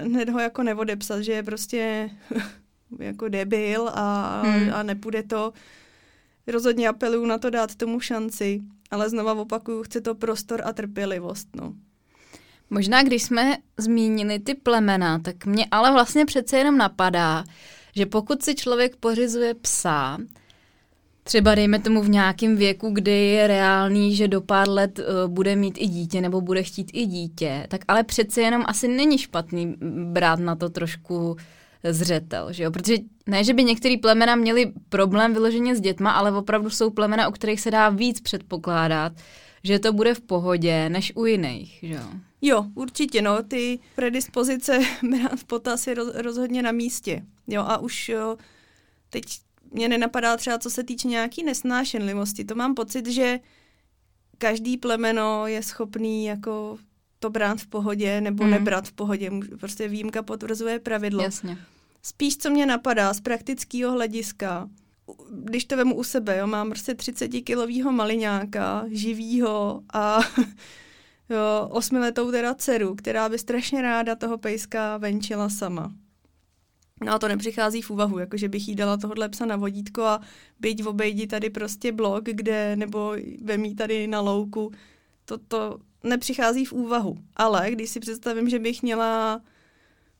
hned 0.00 0.28
ho 0.28 0.40
jako 0.40 0.62
neodepsat, 0.62 1.22
že 1.22 1.32
je 1.32 1.42
prostě 1.42 2.10
jako 2.98 3.28
debil 3.28 3.88
a, 3.94 4.40
hmm. 4.44 4.74
a 4.74 4.82
nepůjde 4.82 5.22
to. 5.22 5.52
Rozhodně 6.46 6.88
apeluju 6.88 7.26
na 7.26 7.38
to 7.38 7.50
dát 7.50 7.74
tomu 7.74 8.00
šanci, 8.00 8.60
ale 8.90 9.10
znova 9.10 9.32
opakuju, 9.32 9.82
chce 9.82 10.00
to 10.00 10.14
prostor 10.14 10.62
a 10.64 10.72
trpělivost. 10.72 11.48
No. 11.56 11.74
Možná, 12.70 13.02
když 13.02 13.22
jsme 13.22 13.56
zmínili 13.76 14.38
ty 14.38 14.54
plemena, 14.54 15.18
tak 15.18 15.46
mě 15.46 15.66
ale 15.70 15.92
vlastně 15.92 16.26
přece 16.26 16.58
jenom 16.58 16.78
napadá, 16.78 17.44
že 17.96 18.06
pokud 18.06 18.42
si 18.42 18.54
člověk 18.54 18.96
pořizuje 18.96 19.54
psa, 19.54 20.18
třeba 21.30 21.54
dejme 21.54 21.78
tomu 21.78 22.02
v 22.02 22.08
nějakém 22.08 22.56
věku, 22.56 22.90
kdy 22.90 23.10
je 23.10 23.46
reálný, 23.46 24.16
že 24.16 24.28
do 24.28 24.40
pár 24.40 24.68
let 24.68 24.98
uh, 24.98 25.04
bude 25.30 25.56
mít 25.56 25.74
i 25.78 25.86
dítě 25.86 26.20
nebo 26.20 26.40
bude 26.40 26.62
chtít 26.62 26.90
i 26.92 27.06
dítě, 27.06 27.66
tak 27.68 27.80
ale 27.88 28.04
přece 28.04 28.40
jenom 28.40 28.62
asi 28.66 28.88
není 28.88 29.18
špatný 29.18 29.76
brát 30.12 30.40
na 30.40 30.56
to 30.56 30.68
trošku 30.68 31.36
zřetel, 31.90 32.52
že 32.52 32.62
jo? 32.62 32.70
Protože 32.70 32.96
ne, 33.26 33.44
že 33.44 33.54
by 33.54 33.64
některý 33.64 33.96
plemena 33.96 34.34
měli 34.34 34.72
problém 34.88 35.32
vyloženě 35.32 35.76
s 35.76 35.80
dětma, 35.80 36.10
ale 36.10 36.32
opravdu 36.32 36.70
jsou 36.70 36.90
plemena, 36.90 37.28
u 37.28 37.32
kterých 37.32 37.60
se 37.60 37.70
dá 37.70 37.88
víc 37.88 38.20
předpokládat, 38.20 39.12
že 39.64 39.78
to 39.78 39.92
bude 39.92 40.14
v 40.14 40.20
pohodě, 40.20 40.88
než 40.88 41.12
u 41.14 41.26
jiných, 41.26 41.78
že 41.82 41.94
jo? 41.94 42.08
Jo, 42.42 42.64
určitě, 42.74 43.22
no, 43.22 43.42
ty 43.42 43.78
predispozice 43.94 44.78
brát 45.10 45.38
v 45.38 45.44
potaz 45.44 45.86
je 45.86 45.94
roz, 45.94 46.14
rozhodně 46.14 46.62
na 46.62 46.72
místě. 46.72 47.22
Jo, 47.48 47.62
a 47.62 47.78
už 47.78 48.08
jo, 48.08 48.36
teď 49.10 49.24
mě 49.70 49.88
nenapadá 49.88 50.36
třeba, 50.36 50.58
co 50.58 50.70
se 50.70 50.84
týče 50.84 51.08
nějaký 51.08 51.42
nesnášenlivosti. 51.42 52.44
To 52.44 52.54
mám 52.54 52.74
pocit, 52.74 53.06
že 53.06 53.40
každý 54.38 54.76
plemeno 54.76 55.46
je 55.46 55.62
schopný 55.62 56.24
jako 56.24 56.78
to 57.18 57.30
brát 57.30 57.60
v 57.60 57.66
pohodě 57.66 58.20
nebo 58.20 58.44
mm. 58.44 58.50
nebrat 58.50 58.88
v 58.88 58.92
pohodě. 58.92 59.30
Prostě 59.60 59.88
výjimka 59.88 60.22
potvrzuje 60.22 60.78
pravidlo. 60.78 61.22
Jasně. 61.22 61.58
Spíš, 62.02 62.38
co 62.38 62.50
mě 62.50 62.66
napadá 62.66 63.14
z 63.14 63.20
praktického 63.20 63.92
hlediska, 63.92 64.68
když 65.30 65.64
to 65.64 65.76
vemu 65.76 65.94
u 65.94 66.04
sebe, 66.04 66.38
jo, 66.38 66.46
mám 66.46 66.70
prostě 66.70 66.92
30-kilovýho 66.92 67.92
maliňáka, 67.92 68.84
živýho 68.88 69.82
a 69.92 70.20
jo, 71.30 71.68
osmiletou 71.70 72.30
teda 72.30 72.54
dceru, 72.54 72.94
která 72.94 73.28
by 73.28 73.38
strašně 73.38 73.82
ráda 73.82 74.16
toho 74.16 74.38
pejska 74.38 74.96
venčila 74.96 75.48
sama. 75.48 75.92
No 77.04 77.12
a 77.12 77.18
to 77.18 77.28
nepřichází 77.28 77.82
v 77.82 77.90
úvahu, 77.90 78.18
jakože 78.18 78.48
bych 78.48 78.68
jí 78.68 78.74
dala 78.74 78.96
tohohle 78.96 79.28
psa 79.28 79.46
na 79.46 79.56
vodítko 79.56 80.02
a 80.02 80.20
byť 80.60 80.86
obejdi 80.86 81.26
tady 81.26 81.50
prostě 81.50 81.92
blok, 81.92 82.24
kde, 82.24 82.76
nebo 82.76 83.16
vemí 83.42 83.74
tady 83.74 84.06
na 84.06 84.20
louku, 84.20 84.72
to, 85.24 85.38
to 85.38 85.78
nepřichází 86.04 86.64
v 86.64 86.72
úvahu. 86.72 87.18
Ale 87.36 87.70
když 87.70 87.90
si 87.90 88.00
představím, 88.00 88.48
že 88.48 88.58
bych 88.58 88.82
měla 88.82 89.40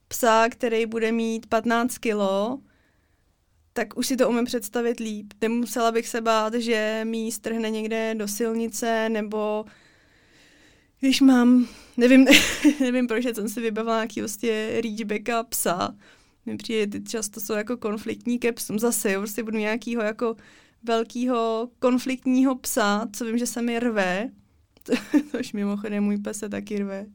psa, 0.09 0.49
který 0.49 0.87
bude 0.87 1.12
mít 1.12 1.47
15 1.47 1.99
kilo, 1.99 2.59
tak 3.72 3.99
už 3.99 4.07
si 4.07 4.16
to 4.16 4.28
umím 4.28 4.45
představit 4.45 5.01
líp. 5.01 5.33
Nemusela 5.41 5.93
bych 5.93 6.09
se 6.09 6.20
bát, 6.20 6.55
že 6.55 7.01
mi 7.05 7.33
strhne 7.33 7.70
někde 7.70 8.14
do 8.14 8.28
silnice, 8.28 9.09
nebo 9.09 9.64
když 11.01 11.20
mám, 11.20 11.68
nevím, 11.97 12.26
nevím 12.81 13.07
proč 13.07 13.24
jsem 13.24 13.49
si 13.49 13.61
vybavila 13.61 13.97
nějaký 13.97 14.20
prostě 14.20 14.81
reachbacka 14.83 15.43
psa, 15.43 15.95
mi 16.47 16.57
přijde, 16.57 16.86
ty 16.86 17.05
často 17.09 17.41
jsou 17.41 17.53
jako 17.53 17.76
konfliktní 17.76 18.38
ke 18.38 18.53
psům. 18.53 18.78
Zase, 18.78 19.12
jo, 19.12 19.20
prostě 19.20 19.43
budu 19.43 19.59
nějakýho 19.59 20.03
jako 20.03 20.36
velkýho 20.82 21.68
konfliktního 21.78 22.55
psa, 22.55 23.09
co 23.12 23.24
vím, 23.24 23.38
že 23.38 23.47
se 23.47 23.62
mi 23.62 23.78
rve, 23.78 24.30
což 25.30 25.53
mimochodem 25.53 26.05
můj 26.05 26.18
pes 26.18 26.38
se 26.38 26.49
taky 26.49 26.78
rve, 26.78 27.07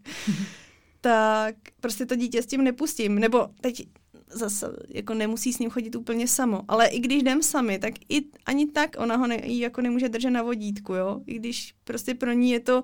tak 1.02 1.56
prostě 1.80 2.06
to 2.06 2.16
dítě 2.16 2.42
s 2.42 2.46
tím 2.46 2.64
nepustím. 2.64 3.20
Nebo 3.20 3.48
teď 3.62 3.88
zase 4.32 4.68
jako 4.90 5.14
nemusí 5.14 5.54
s 5.54 5.60
ním 5.60 5.70
chodit 5.70 5.96
úplně 5.96 6.28
samo. 6.28 6.62
Ale 6.68 6.88
i 6.88 7.00
když 7.00 7.22
jdem 7.22 7.44
sami, 7.44 7.80
tak 7.80 7.94
i 8.10 8.26
ani 8.46 8.68
tak 8.68 8.96
ona 8.98 9.16
ho 9.16 9.28
ne, 9.28 9.42
jako 9.44 9.82
nemůže 9.82 10.10
držet 10.10 10.30
na 10.30 10.44
vodítku, 10.44 10.94
jo. 10.94 11.22
I 11.26 11.36
když 11.36 11.74
prostě 11.84 12.16
pro 12.16 12.34
ní 12.34 12.52
je 12.52 12.60
to 12.60 12.84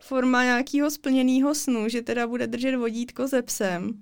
forma 0.00 0.44
nějakého 0.44 0.90
splněného 0.90 1.54
snu, 1.54 1.88
že 1.88 2.02
teda 2.02 2.26
bude 2.26 2.46
držet 2.46 2.76
vodítko 2.76 3.28
se 3.28 3.42
psem, 3.42 3.92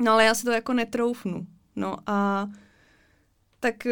No 0.00 0.12
ale 0.12 0.24
já 0.24 0.34
si 0.34 0.44
to 0.44 0.50
jako 0.50 0.72
netroufnu. 0.72 1.46
No 1.76 1.96
a 2.06 2.48
tak 3.60 3.86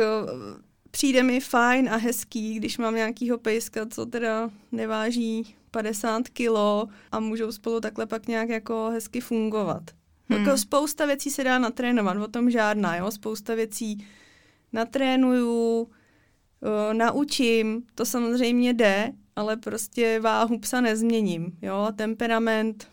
přijde 0.91 1.23
mi 1.23 1.41
fajn 1.41 1.89
a 1.89 1.97
hezký, 1.97 2.55
když 2.55 2.79
mám 2.79 2.95
nějakýho 2.95 3.39
pejska, 3.39 3.87
co 3.87 4.07
teda 4.07 4.51
neváží 4.73 5.57
50 5.71 6.29
kilo 6.29 6.89
a 7.13 7.21
můžou 7.21 7.53
spolu 7.53 7.81
takhle 7.81 8.07
pak 8.07 8.29
nějak 8.29 8.49
jako 8.49 8.91
hezky 8.93 9.21
fungovat. 9.21 9.83
Hmm. 10.29 10.41
Jako 10.41 10.59
spousta 10.59 11.07
věcí 11.07 11.31
se 11.31 11.45
dá 11.45 11.59
natrénovat, 11.59 12.17
o 12.17 12.29
tom 12.29 12.51
žádná, 12.51 12.97
jo. 12.97 13.11
Spousta 13.11 13.55
věcí 13.55 14.07
natrénuju, 14.73 15.89
naučím, 16.93 17.83
to 17.95 18.05
samozřejmě 18.05 18.75
jde, 18.75 19.13
ale 19.37 19.57
prostě 19.57 20.21
váhu 20.21 20.59
psa 20.59 20.81
nezměním, 20.81 21.59
jo. 21.63 21.89
Temperament 21.97 22.89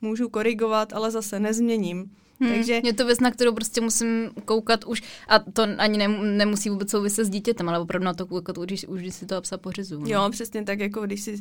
můžu 0.00 0.28
korigovat, 0.28 0.92
ale 0.92 1.10
zase 1.10 1.40
nezměním. 1.40 2.16
Hmm, 2.42 2.54
Takže 2.54 2.80
je 2.84 2.92
to 2.92 3.06
věc, 3.06 3.20
na 3.20 3.30
kterou 3.30 3.54
prostě 3.54 3.80
musím 3.80 4.30
koukat 4.44 4.84
už, 4.84 5.02
a 5.28 5.38
to 5.38 5.62
ani 5.78 5.98
ne, 5.98 6.08
nemusí 6.08 6.70
vůbec 6.70 6.90
souviset 6.90 7.26
s 7.26 7.30
dítětem, 7.30 7.68
ale 7.68 7.78
opravdu 7.78 8.04
na 8.04 8.14
to 8.14 8.26
koukat 8.26 8.58
už, 8.58 8.84
už 8.88 9.00
když 9.00 9.14
si 9.14 9.26
to 9.26 9.40
psa 9.40 9.58
pořizu. 9.58 10.00
No. 10.00 10.06
Jo, 10.08 10.28
přesně 10.30 10.62
tak, 10.62 10.80
jako 10.80 11.00
když 11.00 11.20
si 11.20 11.38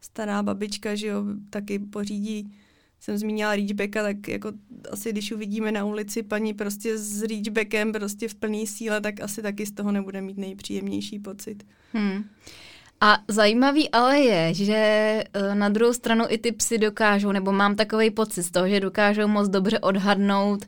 stará 0.00 0.42
babička, 0.42 0.94
že 0.94 1.06
jo, 1.06 1.24
taky 1.50 1.78
pořídí 1.78 2.52
jsem 3.00 3.18
zmínila 3.18 3.56
reachbacka, 3.56 4.02
tak 4.02 4.28
jako 4.28 4.52
asi 4.90 5.12
když 5.12 5.32
uvidíme 5.32 5.72
na 5.72 5.84
ulici 5.84 6.22
paní 6.22 6.54
prostě 6.54 6.98
s 6.98 7.22
reachbackem 7.22 7.92
prostě 7.92 8.28
v 8.28 8.34
plné 8.34 8.66
síle, 8.66 9.00
tak 9.00 9.20
asi 9.20 9.42
taky 9.42 9.66
z 9.66 9.72
toho 9.72 9.92
nebude 9.92 10.20
mít 10.20 10.38
nejpříjemnější 10.38 11.18
pocit. 11.18 11.66
Hmm. 11.92 12.24
A 13.00 13.18
zajímavý 13.28 13.90
ale 13.90 14.18
je, 14.20 14.54
že 14.54 14.74
eh, 14.74 15.54
na 15.54 15.68
druhou 15.68 15.92
stranu 15.92 16.24
i 16.28 16.38
ty 16.38 16.52
psy 16.52 16.78
dokážou, 16.78 17.32
nebo 17.32 17.52
mám 17.52 17.76
takový 17.76 18.10
pocit 18.10 18.42
z 18.42 18.50
toho, 18.50 18.68
že 18.68 18.80
dokážou 18.80 19.28
moc 19.28 19.48
dobře 19.48 19.78
odhadnout 19.78 20.64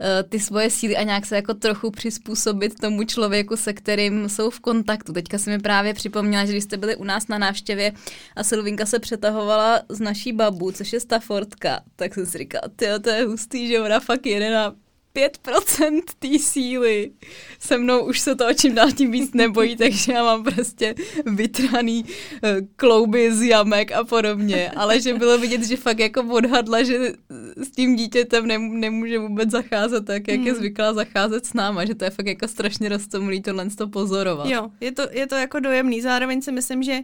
Eh, 0.00 0.22
ty 0.22 0.40
svoje 0.40 0.70
síly 0.70 0.96
a 0.96 1.02
nějak 1.02 1.26
se 1.26 1.36
jako 1.36 1.54
trochu 1.54 1.90
přizpůsobit 1.90 2.80
tomu 2.80 3.04
člověku, 3.04 3.56
se 3.56 3.72
kterým 3.72 4.28
jsou 4.28 4.50
v 4.50 4.60
kontaktu. 4.60 5.12
Teďka 5.12 5.38
si 5.38 5.50
mi 5.50 5.58
právě 5.58 5.94
připomněla, 5.94 6.44
že 6.44 6.52
když 6.52 6.64
jste 6.64 6.76
byli 6.76 6.96
u 6.96 7.04
nás 7.04 7.28
na 7.28 7.38
návštěvě 7.38 7.92
a 8.36 8.44
Silvinka 8.44 8.86
se 8.86 8.98
přetahovala 8.98 9.80
z 9.88 10.00
naší 10.00 10.32
babu, 10.32 10.72
což 10.72 10.92
je 10.92 11.00
Staffordka, 11.00 11.80
tak 11.96 12.14
jsem 12.14 12.26
si 12.26 12.38
říkala, 12.38 12.62
to 13.02 13.10
je 13.10 13.24
hustý, 13.24 13.68
že 13.68 13.80
ona 13.80 14.00
fakt 14.00 14.26
jede 14.26 14.50
na 14.50 14.74
5% 15.26 16.00
té 16.18 16.38
síly. 16.38 17.10
Se 17.58 17.78
mnou 17.78 18.04
už 18.04 18.20
se 18.20 18.34
to 18.34 18.54
čím 18.54 18.74
dál 18.74 18.92
tím 18.92 19.10
víc 19.10 19.34
nebojí, 19.34 19.76
takže 19.76 20.12
já 20.12 20.24
mám 20.24 20.44
prostě 20.44 20.94
vytraný 21.26 22.04
uh, 22.04 22.66
klouby 22.76 23.34
z 23.34 23.42
jamek 23.42 23.92
a 23.92 24.04
podobně. 24.04 24.70
Ale 24.76 25.00
že 25.00 25.14
bylo 25.14 25.38
vidět, 25.38 25.62
že 25.62 25.76
fakt 25.76 25.98
jako 25.98 26.22
odhadla, 26.22 26.82
že 26.82 27.12
s 27.56 27.70
tím 27.70 27.96
dítětem 27.96 28.46
nemůže 28.80 29.18
vůbec 29.18 29.50
zacházet 29.50 30.04
tak, 30.04 30.28
jak 30.28 30.36
hmm. 30.36 30.46
je 30.46 30.54
zvyklá 30.54 30.94
zacházet 30.94 31.46
s 31.46 31.54
náma, 31.54 31.84
že 31.84 31.94
to 31.94 32.04
je 32.04 32.10
fakt 32.10 32.26
jako 32.26 32.48
strašně 32.48 32.88
roztomilý 32.88 33.42
tohle 33.42 33.70
to 33.70 33.88
pozorovat. 33.88 34.46
Jo, 34.46 34.70
je 34.80 34.92
to, 34.92 35.02
je 35.10 35.26
to 35.26 35.34
jako 35.34 35.60
dojemný. 35.60 36.00
Zároveň 36.00 36.42
si 36.42 36.52
myslím, 36.52 36.82
že 36.82 37.00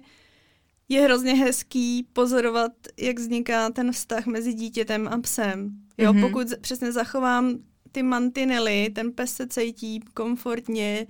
je 0.89 1.01
hrozně 1.01 1.35
hezký 1.35 2.07
pozorovat, 2.13 2.73
jak 2.99 3.19
vzniká 3.19 3.71
ten 3.71 3.93
vztah 3.93 4.27
mezi 4.27 4.55
dítětem 4.55 5.09
a 5.09 5.19
psem. 5.19 5.71
Jo, 5.99 6.13
mm-hmm. 6.13 6.21
pokud 6.21 6.47
přesně 6.61 6.93
zachovám 6.93 7.59
ty 7.95 8.03
mantinely, 8.03 8.91
ten 8.95 9.13
pes 9.13 9.35
se 9.35 9.47
cítí 9.47 10.01
komfortně, 10.15 11.07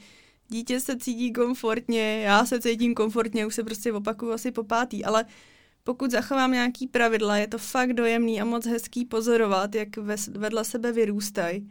dítě 0.49 0.81
se 0.81 0.97
cítí 0.97 1.33
komfortně, 1.33 2.21
já 2.21 2.47
se 2.47 2.61
cítím 2.61 2.95
komfortně, 2.95 3.47
už 3.47 3.55
se 3.55 3.65
prostě 3.65 3.93
opakuju 3.93 4.33
asi 4.33 4.53
po 4.53 4.65
pátý, 4.65 5.05
ale 5.05 5.25
pokud 5.85 6.11
zachovám 6.11 6.53
nějaký 6.53 6.87
pravidla, 6.87 7.37
je 7.37 7.47
to 7.47 7.59
fakt 7.59 7.93
dojemný 7.93 8.41
a 8.41 8.45
moc 8.45 8.67
hezký 8.67 9.05
pozorovat, 9.05 9.75
jak 9.75 9.97
vedle 10.29 10.65
sebe 10.65 10.93
vyrůstají. 10.93 11.71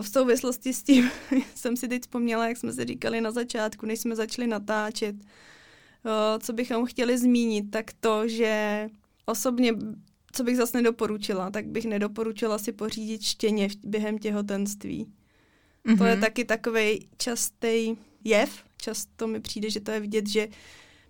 V 0.00 0.08
souvislosti 0.08 0.72
s 0.72 0.82
tím 0.82 1.10
jsem 1.54 1.76
si 1.76 1.88
teď 1.88 2.02
vzpomněla, 2.02 2.48
jak 2.48 2.56
jsme 2.56 2.72
si 2.72 2.84
říkali 2.84 3.20
na 3.20 3.30
začátku, 3.30 3.86
než 3.86 4.00
jsme 4.00 4.16
začali 4.16 4.48
natáčet, 4.48 5.16
co 6.42 6.52
bychom 6.52 6.86
chtěli 6.86 7.18
zmínit, 7.18 7.70
tak 7.70 7.92
to, 8.00 8.28
že 8.28 8.86
osobně 9.26 9.72
co 10.38 10.44
bych 10.44 10.56
zase 10.56 10.78
nedoporučila, 10.78 11.50
tak 11.50 11.66
bych 11.66 11.84
nedoporučila 11.84 12.58
si 12.58 12.72
pořídit 12.72 13.22
štěně 13.22 13.68
během 13.84 14.18
těhotenství. 14.18 15.06
Mm-hmm. 15.86 15.98
To 15.98 16.04
je 16.04 16.12
mhm. 16.12 16.20
taky 16.20 16.44
takový 16.44 17.08
častý 17.16 17.96
jev. 18.24 18.50
Často 18.76 19.26
mi 19.26 19.40
přijde, 19.40 19.70
že 19.70 19.80
to 19.80 19.90
je 19.90 20.00
vidět, 20.00 20.28
že 20.28 20.48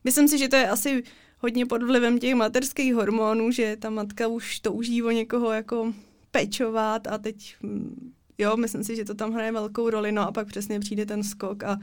myslím 0.05 0.29
si, 0.29 0.39
že 0.39 0.49
to 0.49 0.57
je 0.57 0.69
asi 0.69 1.03
hodně 1.39 1.67
pod 1.67 1.83
vlivem 1.83 2.19
těch 2.19 2.35
materských 2.35 2.95
hormonů, 2.95 3.51
že 3.51 3.77
ta 3.77 3.91
matka 3.91 4.27
už 4.27 4.61
to 4.61 4.73
uží 4.73 5.03
o 5.03 5.11
někoho 5.11 5.53
jako 5.53 5.93
pečovat 6.31 7.07
a 7.07 7.19
teď, 7.19 7.57
hm, 7.63 8.13
jo, 8.39 8.57
myslím 8.57 8.85
si, 8.85 8.97
že 8.97 9.05
to 9.05 9.15
tam 9.15 9.33
hraje 9.33 9.53
velkou 9.53 9.91
roli, 9.91 10.13
no 10.13 10.23
a 10.23 10.33
pak 10.33 10.47
přesně 10.47 10.81
přijde 10.81 11.07
ten 11.07 11.23
skok 11.23 11.63
a 11.63 11.79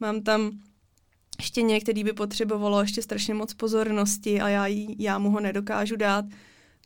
mám 0.00 0.22
tam 0.22 0.60
štěně, 1.40 1.80
který 1.80 2.04
by 2.04 2.12
potřebovalo 2.12 2.80
ještě 2.80 3.02
strašně 3.02 3.34
moc 3.34 3.54
pozornosti 3.54 4.40
a 4.40 4.48
já, 4.48 4.66
jí, 4.66 4.96
já 4.98 5.18
mu 5.18 5.30
ho 5.30 5.40
nedokážu 5.40 5.96
dát 5.96 6.24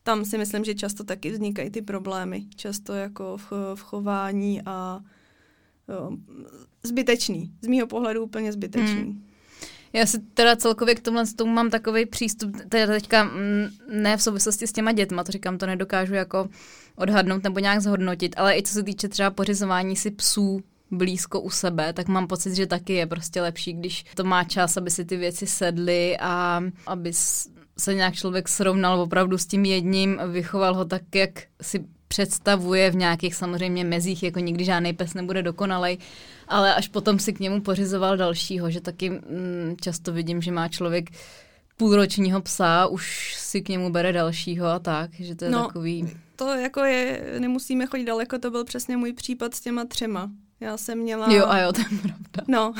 tam 0.08 0.24
si 0.24 0.38
myslím, 0.38 0.64
že 0.64 0.74
často 0.74 1.04
taky 1.04 1.30
vznikají 1.30 1.70
ty 1.70 1.82
problémy. 1.82 2.46
Často 2.56 2.94
jako 2.94 3.36
v, 3.36 3.52
v 3.74 3.80
chování 3.80 4.62
a 4.66 5.00
jo, 5.88 6.10
zbytečný. 6.82 7.52
Z 7.60 7.66
mýho 7.66 7.86
pohledu 7.86 8.24
úplně 8.24 8.52
zbytečný. 8.52 9.02
Hmm. 9.02 9.24
Já 9.92 10.06
si 10.06 10.18
teda 10.18 10.56
celkově 10.56 10.94
k 10.94 11.00
tomhle 11.00 11.26
tomu 11.26 11.52
mám 11.52 11.70
takový 11.70 12.06
přístup, 12.06 12.56
teda 12.68 12.86
teďka 12.86 13.24
mm, 13.24 13.68
ne 13.92 14.16
v 14.16 14.22
souvislosti 14.22 14.66
s 14.66 14.72
těma 14.72 14.92
dětma, 14.92 15.24
to 15.24 15.32
říkám, 15.32 15.58
to 15.58 15.66
nedokážu 15.66 16.14
jako 16.14 16.48
odhadnout 16.96 17.42
nebo 17.44 17.58
nějak 17.58 17.80
zhodnotit, 17.80 18.34
ale 18.36 18.58
i 18.58 18.62
co 18.62 18.72
se 18.72 18.82
týče 18.82 19.08
třeba 19.08 19.30
pořizování 19.30 19.96
si 19.96 20.10
psů 20.10 20.60
blízko 20.90 21.40
u 21.40 21.50
sebe, 21.50 21.92
tak 21.92 22.08
mám 22.08 22.26
pocit, 22.26 22.54
že 22.54 22.66
taky 22.66 22.92
je 22.92 23.06
prostě 23.06 23.42
lepší, 23.42 23.72
když 23.72 24.04
to 24.14 24.24
má 24.24 24.44
čas, 24.44 24.76
aby 24.76 24.90
si 24.90 25.04
ty 25.04 25.16
věci 25.16 25.46
sedly 25.46 26.16
a 26.20 26.62
aby 26.86 27.12
se 27.78 27.94
nějak 27.94 28.14
člověk 28.14 28.48
srovnal 28.48 29.00
opravdu 29.00 29.38
s 29.38 29.46
tím 29.46 29.64
jedním, 29.64 30.20
vychoval 30.32 30.74
ho 30.74 30.84
tak, 30.84 31.02
jak 31.14 31.30
si 31.62 31.84
představuje 32.08 32.90
v 32.90 32.96
nějakých 32.96 33.34
samozřejmě 33.34 33.84
mezích, 33.84 34.22
jako 34.22 34.38
nikdy 34.40 34.64
žádný 34.64 34.92
pes 34.92 35.14
nebude 35.14 35.42
dokonalej, 35.42 35.98
ale 36.48 36.74
až 36.74 36.88
potom 36.88 37.18
si 37.18 37.32
k 37.32 37.40
němu 37.40 37.60
pořizoval 37.60 38.16
dalšího, 38.16 38.70
že 38.70 38.80
taky 38.80 39.10
mm, 39.10 39.76
často 39.80 40.12
vidím, 40.12 40.42
že 40.42 40.52
má 40.52 40.68
člověk 40.68 41.10
půlročního 41.76 42.40
psa, 42.40 42.86
už 42.86 43.34
si 43.38 43.62
k 43.62 43.68
němu 43.68 43.90
bere 43.90 44.12
dalšího 44.12 44.66
a 44.66 44.78
tak, 44.78 45.10
že 45.14 45.34
to 45.34 45.44
je 45.44 45.50
no, 45.50 45.66
takový... 45.66 46.08
To 46.36 46.54
jako 46.54 46.80
je, 46.80 47.24
nemusíme 47.38 47.86
chodit 47.86 48.04
daleko, 48.04 48.38
to 48.38 48.50
byl 48.50 48.64
přesně 48.64 48.96
můj 48.96 49.12
případ 49.12 49.54
s 49.54 49.60
těma 49.60 49.84
třema. 49.84 50.30
Já 50.60 50.76
jsem 50.76 50.98
měla... 50.98 51.32
Jo 51.32 51.46
a 51.46 51.58
jo, 51.58 51.72
to 51.72 51.80
je 51.80 51.86
pravda. 51.98 52.42
No, 52.48 52.74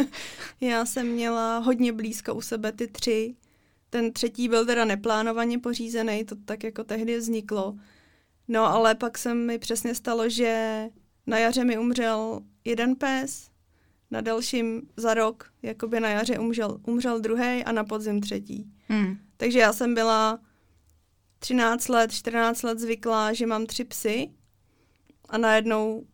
já 0.60 0.84
jsem 0.84 1.06
měla 1.06 1.58
hodně 1.58 1.92
blízko 1.92 2.34
u 2.34 2.40
sebe 2.40 2.72
ty 2.72 2.88
tři 2.88 3.34
ten 3.92 4.12
třetí 4.12 4.48
byl 4.48 4.66
teda 4.66 4.84
neplánovaně 4.84 5.58
pořízený, 5.58 6.24
to 6.24 6.34
tak 6.44 6.64
jako 6.64 6.84
tehdy 6.84 7.18
vzniklo. 7.18 7.74
No 8.48 8.66
ale 8.66 8.94
pak 8.94 9.18
se 9.18 9.34
mi 9.34 9.58
přesně 9.58 9.94
stalo, 9.94 10.28
že 10.28 10.84
na 11.26 11.38
jaře 11.38 11.64
mi 11.64 11.78
umřel 11.78 12.40
jeden 12.64 12.96
pes, 12.96 13.50
na 14.10 14.20
dalším 14.20 14.82
za 14.96 15.14
rok, 15.14 15.52
jakoby 15.62 16.00
na 16.00 16.08
jaře 16.08 16.38
umřel, 16.38 16.80
umřel 16.86 17.20
druhý 17.20 17.64
a 17.64 17.72
na 17.72 17.84
podzim 17.84 18.20
třetí. 18.20 18.72
Hmm. 18.88 19.18
Takže 19.36 19.58
já 19.58 19.72
jsem 19.72 19.94
byla 19.94 20.38
13 21.38 21.88
let, 21.88 22.12
14 22.12 22.62
let 22.62 22.78
zvyklá, 22.78 23.32
že 23.32 23.46
mám 23.46 23.66
tři 23.66 23.84
psy 23.84 24.30
a 25.28 25.38
najednou 25.38 26.06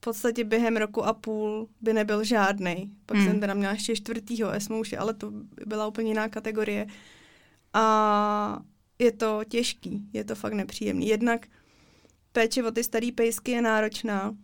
v 0.00 0.04
podstatě 0.04 0.44
během 0.44 0.76
roku 0.76 1.04
a 1.04 1.12
půl 1.12 1.68
by 1.80 1.92
nebyl 1.92 2.24
žádný. 2.24 2.92
Pak 3.06 3.16
hmm. 3.16 3.26
jsem 3.26 3.40
teda 3.40 3.54
měla 3.54 3.72
ještě 3.72 3.96
čtvrtýho 3.96 4.50
esmouše, 4.50 4.98
ale 4.98 5.14
to 5.14 5.32
byla 5.66 5.86
úplně 5.86 6.10
jiná 6.10 6.28
kategorie. 6.28 6.86
A 7.72 8.62
je 8.98 9.12
to 9.12 9.40
těžký, 9.48 10.08
je 10.12 10.24
to 10.24 10.34
fakt 10.34 10.52
nepříjemný. 10.52 11.06
Jednak 11.06 11.46
péče 12.32 12.64
o 12.64 12.70
ty 12.70 12.84
starý 12.84 13.12
pejsky 13.12 13.50
je 13.50 13.62
náročná 13.62 14.36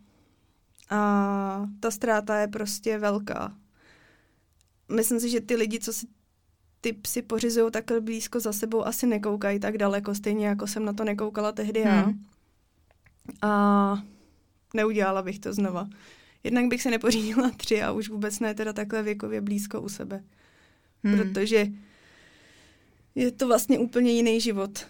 a 0.89 1.65
ta 1.79 1.91
ztráta 1.91 2.37
je 2.37 2.47
prostě 2.47 2.97
velká. 2.97 3.53
Myslím 4.95 5.19
si, 5.19 5.29
že 5.29 5.41
ty 5.41 5.55
lidi, 5.55 5.79
co 5.79 5.93
si 5.93 6.07
ty 6.81 6.93
psy 6.93 7.21
pořizují 7.21 7.71
takhle 7.71 8.01
blízko 8.01 8.39
za 8.39 8.53
sebou, 8.53 8.85
asi 8.85 9.07
nekoukají 9.07 9.59
tak 9.59 9.77
daleko, 9.77 10.15
stejně 10.15 10.47
jako 10.47 10.67
jsem 10.67 10.85
na 10.85 10.93
to 10.93 11.03
nekoukala 11.03 11.51
tehdy 11.51 11.79
já. 11.79 12.01
Hmm. 12.01 12.25
A 13.41 14.03
neudělala 14.77 15.21
bych 15.21 15.39
to 15.39 15.53
znova. 15.53 15.87
Jednak 16.43 16.65
bych 16.67 16.81
se 16.81 16.91
nepořídila 16.91 17.51
tři 17.57 17.81
a 17.81 17.91
už 17.91 18.09
vůbec 18.09 18.39
ne 18.39 18.53
teda 18.53 18.73
takhle 18.73 19.03
věkově 19.03 19.41
blízko 19.41 19.81
u 19.81 19.89
sebe. 19.89 20.23
Hmm. 21.03 21.17
Protože 21.17 21.67
je 23.15 23.31
to 23.31 23.47
vlastně 23.47 23.79
úplně 23.79 24.11
jiný 24.11 24.41
život. 24.41 24.85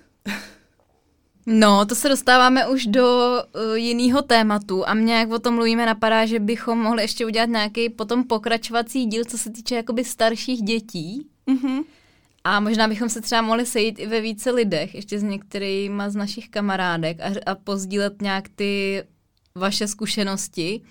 No, 1.50 1.86
to 1.86 1.96
se 1.96 2.10
dostáváme 2.10 2.68
už 2.68 2.86
do 2.86 3.30
uh, 3.56 3.76
jiného 3.76 4.22
tématu 4.22 4.88
a 4.88 4.94
mě, 4.94 5.14
jak 5.14 5.32
o 5.32 5.40
tom 5.40 5.56
mluvíme, 5.56 5.86
napadá, 5.86 6.26
že 6.26 6.40
bychom 6.40 6.80
mohli 6.80 7.02
ještě 7.02 7.26
udělat 7.26 7.50
nějaký 7.50 7.90
potom 7.90 8.24
pokračovací 8.24 9.06
díl, 9.06 9.26
co 9.26 9.38
se 9.38 9.50
týče 9.50 9.76
jakoby 9.76 10.04
starších 10.04 10.62
dětí. 10.62 11.28
Mm-hmm. 11.48 11.84
A 12.44 12.60
možná 12.60 12.88
bychom 12.88 13.10
se 13.10 13.22
třeba 13.22 13.42
mohli 13.42 13.66
sejít 13.66 14.00
i 14.00 14.08
ve 14.08 14.22
více 14.22 14.52
lidech, 14.52 14.96
ještě 14.96 15.20
s 15.20 15.24
některýma 15.24 16.10
z 16.10 16.16
našich 16.16 16.50
kamarádek 16.50 17.18
a, 17.20 17.52
a 17.52 17.56
pozdílet 17.56 18.22
nějak 18.22 18.50
ty 18.50 19.04
vaše 19.58 19.88
zkušenosti, 19.88 20.82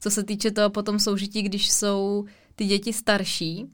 co 0.00 0.10
se 0.10 0.24
týče 0.24 0.50
toho 0.50 0.70
potom 0.70 0.98
soužití, 0.98 1.42
když 1.42 1.72
jsou 1.72 2.24
ty 2.56 2.64
děti 2.64 2.92
starší. 2.92 3.66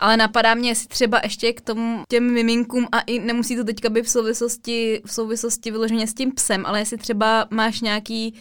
Ale 0.00 0.16
napadá 0.16 0.54
mě, 0.54 0.68
jestli 0.68 0.88
třeba 0.88 1.20
ještě 1.22 1.52
k 1.52 1.60
tomu 1.60 2.04
těm 2.08 2.32
miminkům 2.32 2.88
a 2.92 3.00
i 3.00 3.18
nemusí 3.18 3.56
to 3.56 3.64
teďka 3.64 3.88
být 3.88 4.04
v 4.04 4.10
souvislosti, 4.10 5.02
v 5.06 5.12
souvislosti 5.12 5.70
vyloženě 5.70 6.06
s 6.06 6.14
tím 6.14 6.32
psem, 6.32 6.66
ale 6.66 6.78
jestli 6.78 6.96
třeba 6.96 7.48
máš 7.50 7.80
nějaký 7.80 8.34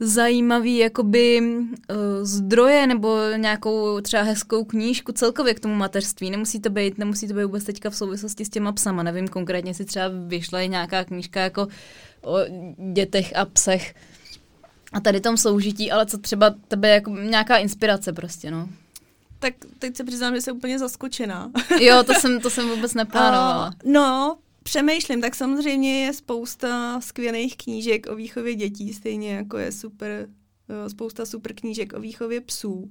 zajímavý 0.00 0.76
jakoby 0.76 1.40
uh, 1.40 1.96
zdroje 2.22 2.86
nebo 2.86 3.18
nějakou 3.36 4.00
třeba 4.00 4.22
hezkou 4.22 4.64
knížku 4.64 5.12
celkově 5.12 5.54
k 5.54 5.60
tomu 5.60 5.74
mateřství. 5.74 6.30
Nemusí 6.30 6.60
to 6.60 6.70
být, 6.70 6.98
nemusí 6.98 7.28
to 7.28 7.34
být 7.34 7.44
vůbec 7.44 7.64
teďka 7.64 7.90
v 7.90 7.96
souvislosti 7.96 8.44
s 8.44 8.48
těma 8.48 8.72
psama. 8.72 9.02
Nevím 9.02 9.28
konkrétně, 9.28 9.74
si 9.74 9.84
třeba 9.84 10.06
vyšla 10.26 10.64
nějaká 10.64 11.04
knížka 11.04 11.40
jako 11.40 11.68
o 12.22 12.38
dětech 12.92 13.36
a 13.36 13.44
psech 13.44 13.94
a 14.96 15.00
tady 15.00 15.20
tom 15.20 15.36
soužití, 15.36 15.92
ale 15.92 16.06
co 16.06 16.18
třeba 16.18 16.54
tebe 16.68 16.88
jako 16.88 17.10
nějaká 17.10 17.56
inspirace 17.56 18.12
prostě, 18.12 18.50
no 18.50 18.68
tak 19.38 19.54
teď 19.78 19.96
se 19.96 20.04
přiznám, 20.04 20.34
že 20.34 20.40
jsem 20.40 20.56
úplně 20.56 20.78
zaskočená. 20.78 21.52
jo, 21.80 22.02
to 22.04 22.14
jsem, 22.20 22.40
to 22.40 22.50
jsem 22.50 22.68
vůbec 22.68 22.94
neplánovala. 22.94 23.66
Uh, 23.66 23.92
no, 23.92 24.38
přemýšlím, 24.62 25.20
tak 25.20 25.34
samozřejmě 25.34 26.04
je 26.04 26.12
spousta 26.12 27.00
skvělých 27.00 27.56
knížek 27.56 28.06
o 28.10 28.14
výchově 28.14 28.54
dětí, 28.54 28.92
stejně 28.94 29.34
jako 29.34 29.58
je 29.58 29.72
super, 29.72 30.28
eh, 30.68 30.90
spousta 30.90 31.26
super 31.26 31.54
knížek 31.54 31.92
o 31.92 32.00
výchově 32.00 32.40
psů. 32.40 32.90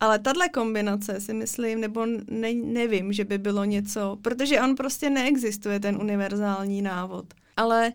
Ale 0.00 0.18
tahle 0.18 0.48
kombinace 0.48 1.20
si 1.20 1.34
myslím, 1.34 1.80
nebo 1.80 2.06
ne, 2.30 2.54
nevím, 2.54 3.12
že 3.12 3.24
by 3.24 3.38
bylo 3.38 3.64
něco, 3.64 4.18
protože 4.22 4.60
on 4.60 4.76
prostě 4.76 5.10
neexistuje, 5.10 5.80
ten 5.80 5.96
univerzální 5.96 6.82
návod. 6.82 7.34
Ale 7.56 7.92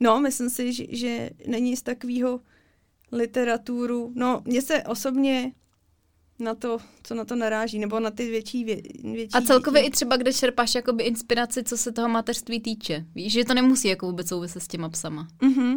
no, 0.00 0.20
myslím 0.20 0.50
si, 0.50 0.72
že, 0.72 0.84
že 0.88 1.30
není 1.46 1.76
z 1.76 1.82
takového 1.82 2.40
literaturu. 3.12 4.12
No, 4.14 4.42
mně 4.44 4.62
se 4.62 4.82
osobně 4.82 5.52
na 6.38 6.54
to, 6.54 6.78
co 7.02 7.14
na 7.14 7.24
to 7.24 7.36
naráží, 7.36 7.78
nebo 7.78 8.00
na 8.00 8.10
ty 8.10 8.30
větší, 8.30 8.64
vě, 8.64 8.82
větší... 9.02 9.32
A 9.32 9.40
celkově 9.40 9.82
i 9.82 9.90
třeba, 9.90 10.16
kde 10.16 10.32
čerpáš 10.32 10.74
jakoby 10.74 11.04
inspiraci, 11.04 11.64
co 11.64 11.76
se 11.76 11.92
toho 11.92 12.08
mateřství 12.08 12.60
týče. 12.60 13.04
Víš, 13.14 13.32
že 13.32 13.44
to 13.44 13.54
nemusí 13.54 13.88
jako 13.88 14.06
vůbec 14.06 14.28
souviset 14.28 14.62
s 14.62 14.68
těma 14.68 14.88
psama. 14.88 15.28
Mm-hmm. 15.42 15.74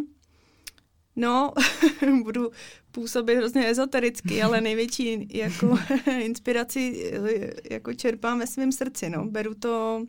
No, 1.16 1.52
budu 2.22 2.50
působit 2.90 3.36
hrozně 3.36 3.70
ezotericky, 3.70 4.42
ale 4.42 4.60
největší 4.60 5.28
jako 5.38 5.78
inspiraci 6.18 7.12
jako 7.70 7.94
čerpám 7.94 8.38
ve 8.38 8.46
svém 8.46 8.72
srdci, 8.72 9.10
no. 9.10 9.24
Beru 9.24 9.54
to 9.54 10.04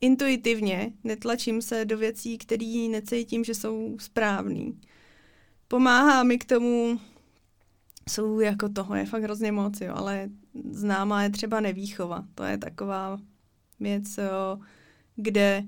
intuitivně, 0.00 0.92
netlačím 1.04 1.62
se 1.62 1.84
do 1.84 1.98
věcí, 1.98 2.38
které 2.38 2.88
necítím, 2.90 3.44
že 3.44 3.54
jsou 3.54 3.96
správný. 4.00 4.80
Pomáhá 5.68 6.22
mi 6.22 6.38
k 6.38 6.44
tomu, 6.44 7.00
jsou 8.08 8.40
jako 8.40 8.68
toho 8.68 8.94
je 8.94 9.06
fakt 9.06 9.22
hrozně 9.22 9.52
moc, 9.52 9.80
jo, 9.80 9.92
ale 9.96 10.28
známá 10.70 11.22
je 11.22 11.30
třeba 11.30 11.60
nevýchova. 11.60 12.24
To 12.34 12.44
je 12.44 12.58
taková 12.58 13.18
věc, 13.80 14.16
jo, 14.18 14.58
kde 15.16 15.64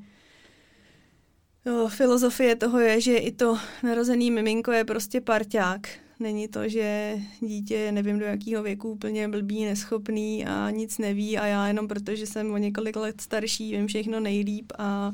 jo, 1.67 1.89
filozofie 1.89 2.57
toho 2.57 2.81
je, 2.81 3.01
že 3.01 3.17
i 3.17 3.33
to 3.33 3.59
narozený 3.83 4.31
miminko 4.31 4.73
je 4.73 4.85
prostě 4.85 5.21
parťák. 5.21 5.89
Není 6.21 6.49
to, 6.49 6.69
že 6.69 7.19
dítě 7.41 7.93
nevím 7.93 8.19
do 8.19 8.25
jakého 8.25 8.63
věku 8.63 8.91
úplně 8.91 9.29
blbý, 9.29 9.65
neschopný 9.65 10.47
a 10.47 10.71
nic 10.71 10.99
neví 10.99 11.39
a 11.39 11.47
já 11.47 11.67
jenom 11.67 11.89
protože 11.89 12.27
jsem 12.27 12.53
o 12.53 12.57
několik 12.57 12.97
let 12.97 13.21
starší, 13.21 13.77
vím 13.77 13.87
všechno 13.87 14.21
nejlíp 14.21 14.73
a, 14.79 15.13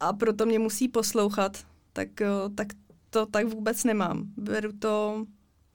a 0.00 0.12
proto 0.12 0.46
mě 0.46 0.58
musí 0.58 0.88
poslouchat, 0.88 1.64
tak, 1.92 2.20
jo, 2.20 2.50
tak 2.54 2.68
to 3.10 3.26
tak 3.26 3.46
vůbec 3.46 3.84
nemám. 3.84 4.26
Beru 4.36 4.72
to 4.72 5.26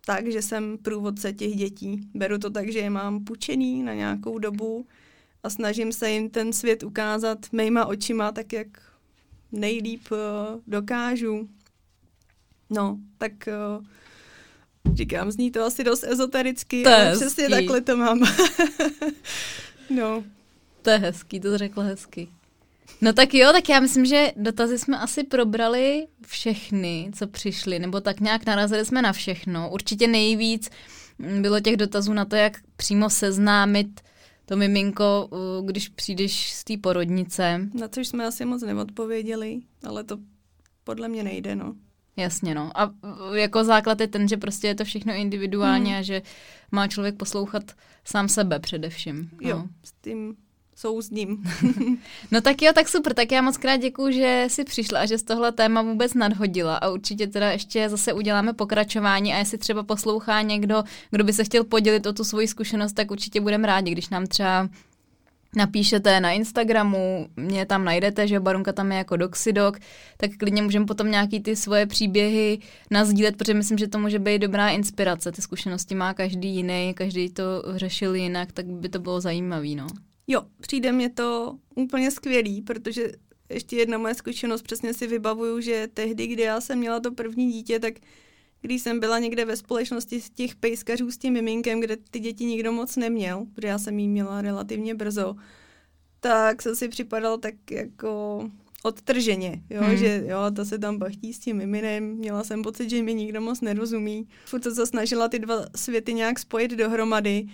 tak, 0.06 0.32
že 0.32 0.42
jsem 0.42 0.78
průvodce 0.78 1.34
těch 1.34 1.56
dětí. 1.56 2.10
Beru 2.14 2.38
to 2.38 2.50
tak, 2.50 2.72
že 2.72 2.80
je 2.80 2.90
mám 2.90 3.24
půjčený 3.24 3.84
na 3.84 3.94
nějakou 3.94 4.40
dobu 4.40 4.86
a 5.44 5.50
snažím 5.50 5.92
se 5.92 6.12
jim 6.12 6.30
ten 6.30 6.54
svět 6.54 6.84
ukázat 6.84 7.40
mýma 7.52 7.86
očima, 7.86 8.32
tak 8.32 8.54
jak 8.54 8.68
nejlíp 9.52 10.02
uh, 10.12 10.18
dokážu. 10.68 11.50
No, 12.72 12.98
tak 13.18 13.32
uh, 13.78 13.86
říkám, 14.96 15.32
zní 15.32 15.52
to 15.52 15.64
asi 15.64 15.84
dost 15.84 16.04
ezotericky, 16.04 16.84
to 16.84 16.90
ale 16.90 17.16
přesně 17.16 17.50
takhle 17.50 17.82
to 17.82 17.98
mám. 17.98 18.20
no. 19.90 20.24
To 20.82 20.90
je 20.90 20.98
hezký, 20.98 21.40
to 21.40 21.58
řekl 21.58 21.82
hezky. 21.82 22.28
No 23.02 23.14
tak 23.14 23.34
jo, 23.34 23.52
tak 23.52 23.70
já 23.70 23.80
myslím, 23.80 24.06
že 24.06 24.32
dotazy 24.36 24.78
jsme 24.78 24.98
asi 25.00 25.24
probrali 25.24 26.08
všechny, 26.28 27.12
co 27.16 27.28
přišly, 27.28 27.80
nebo 27.80 28.02
tak 28.02 28.20
nějak 28.20 28.46
narazili 28.46 28.86
jsme 28.86 29.02
na 29.02 29.14
všechno. 29.14 29.70
Určitě 29.72 30.08
nejvíc 30.08 30.70
bylo 31.42 31.60
těch 31.60 31.78
dotazů 31.78 32.14
na 32.14 32.26
to, 32.26 32.36
jak 32.36 32.58
přímo 32.76 33.10
seznámit 33.10 34.02
to 34.46 34.58
miminko, 34.58 35.30
když 35.66 35.90
přijdeš 35.90 36.54
z 36.54 36.64
té 36.64 36.78
porodnice. 36.78 37.70
Na 37.74 37.88
což 37.88 38.08
jsme 38.08 38.26
asi 38.26 38.46
moc 38.46 38.62
neodpověděli, 38.62 39.60
ale 39.84 40.04
to 40.04 40.18
podle 40.84 41.08
mě 41.08 41.24
nejde, 41.24 41.56
no. 41.56 41.76
Jasně, 42.18 42.56
no. 42.56 42.72
A 42.76 42.92
jako 43.34 43.64
základ 43.64 44.02
je 44.02 44.08
ten, 44.08 44.28
že 44.28 44.38
prostě 44.38 44.68
je 44.68 44.76
to 44.76 44.86
všechno 44.86 45.14
individuálně 45.14 45.92
hmm. 45.92 46.00
a 46.00 46.02
že 46.02 46.22
má 46.72 46.88
člověk 46.88 47.16
poslouchat 47.16 47.64
sám 48.06 48.30
sebe 48.30 48.60
především. 48.60 49.30
No. 49.42 49.50
Jo, 49.50 49.64
s 49.84 49.92
tím 50.02 50.36
souzním. 50.76 51.44
no 52.32 52.42
tak 52.42 52.62
jo, 52.62 52.72
tak 52.76 52.90
super, 52.90 53.14
tak 53.14 53.32
já 53.32 53.42
moc 53.42 53.58
krát 53.58 53.78
děkuju, 53.78 54.12
že 54.12 54.46
jsi 54.48 54.64
přišla 54.64 55.00
a 55.00 55.06
že 55.06 55.18
z 55.18 55.24
tohle 55.24 55.52
téma 55.52 55.82
vůbec 55.82 56.14
nadhodila 56.14 56.76
a 56.76 56.90
určitě 56.90 57.28
teda 57.28 57.52
ještě 57.52 57.90
zase 57.90 58.14
uděláme 58.14 58.54
pokračování 58.54 59.34
a 59.34 59.38
jestli 59.38 59.58
třeba 59.58 59.84
poslouchá 59.84 60.42
někdo, 60.42 60.84
kdo 61.12 61.24
by 61.24 61.34
se 61.34 61.44
chtěl 61.44 61.64
podělit 61.64 62.06
o 62.06 62.14
tu 62.14 62.24
svoji 62.24 62.48
zkušenost, 62.48 62.94
tak 62.94 63.12
určitě 63.12 63.42
budeme 63.42 63.68
rádi, 63.68 63.92
když 63.92 64.10
nám 64.10 64.28
třeba 64.28 64.70
napíšete 65.56 66.20
na 66.20 66.32
Instagramu, 66.32 67.28
mě 67.36 67.66
tam 67.66 67.86
najdete, 67.86 68.28
že 68.28 68.40
Barunka 68.40 68.74
tam 68.74 68.92
je 68.92 68.98
jako 68.98 69.18
doxidok, 69.18 69.80
tak 70.18 70.32
klidně 70.38 70.62
můžeme 70.62 70.86
potom 70.86 71.12
nějaký 71.12 71.40
ty 71.40 71.56
svoje 71.56 71.86
příběhy 71.86 72.60
nazdílet, 72.92 73.38
protože 73.38 73.54
myslím, 73.54 73.78
že 73.78 73.88
to 73.88 74.00
může 74.00 74.20
být 74.20 74.40
dobrá 74.40 74.70
inspirace. 74.70 75.32
Ty 75.32 75.42
zkušenosti 75.42 75.96
má 75.96 76.14
každý 76.14 76.56
jiný, 76.56 76.94
každý 76.96 77.30
to 77.30 77.44
řešil 77.76 78.16
jinak, 78.16 78.52
tak 78.52 78.66
by 78.66 78.90
to 78.90 79.00
bylo 79.00 79.22
zajímavé, 79.22 79.76
no. 79.76 79.88
Jo, 80.28 80.42
přijde 80.62 80.92
mě 80.92 81.10
to 81.10 81.58
úplně 81.76 82.12
skvělý, 82.12 82.62
protože 82.62 83.12
ještě 83.50 83.76
jedna 83.76 83.98
moje 83.98 84.14
zkušenost, 84.14 84.62
přesně 84.62 84.94
si 84.94 85.08
vybavuju, 85.08 85.62
že 85.62 85.88
tehdy, 85.94 86.28
kdy 86.28 86.44
já 86.44 86.62
jsem 86.62 86.80
měla 86.80 87.00
to 87.00 87.12
první 87.12 87.52
dítě, 87.52 87.80
tak 87.80 87.94
když 88.62 88.82
jsem 88.82 89.00
byla 89.00 89.20
někde 89.20 89.46
ve 89.46 89.56
společnosti 89.56 90.22
s 90.22 90.30
těch 90.30 90.56
pejskařů 90.56 91.12
s 91.12 91.18
tím 91.18 91.34
miminkem, 91.34 91.80
kde 91.80 91.98
ty 92.12 92.20
děti 92.20 92.46
nikdo 92.46 92.72
moc 92.72 92.96
neměl, 92.96 93.46
protože 93.56 93.68
já 93.68 93.80
jsem 93.80 94.00
jí 94.00 94.08
měla 94.08 94.42
relativně 94.42 94.96
brzo, 94.96 95.36
tak 96.20 96.62
jsem 96.62 96.76
si 96.76 96.88
připadal 96.88 97.38
tak 97.38 97.56
jako 97.72 98.44
odtrženě, 98.84 99.62
jo, 99.70 99.82
hmm. 99.82 99.98
že 99.98 100.24
jo, 100.28 100.38
ta 100.56 100.66
se 100.66 100.80
tam 100.80 100.98
bachtí 100.98 101.34
s 101.34 101.40
tím 101.40 101.58
miminem, 101.58 102.04
měla 102.04 102.44
jsem 102.44 102.62
pocit, 102.62 102.90
že 102.90 103.04
mi 103.04 103.14
nikdo 103.14 103.42
moc 103.42 103.62
nerozumí. 103.62 104.28
Furt 104.46 104.64
se 104.64 104.86
snažila 104.86 105.28
ty 105.28 105.40
dva 105.40 105.66
světy 105.76 106.14
nějak 106.14 106.40
spojit 106.40 106.72
dohromady 106.72 107.48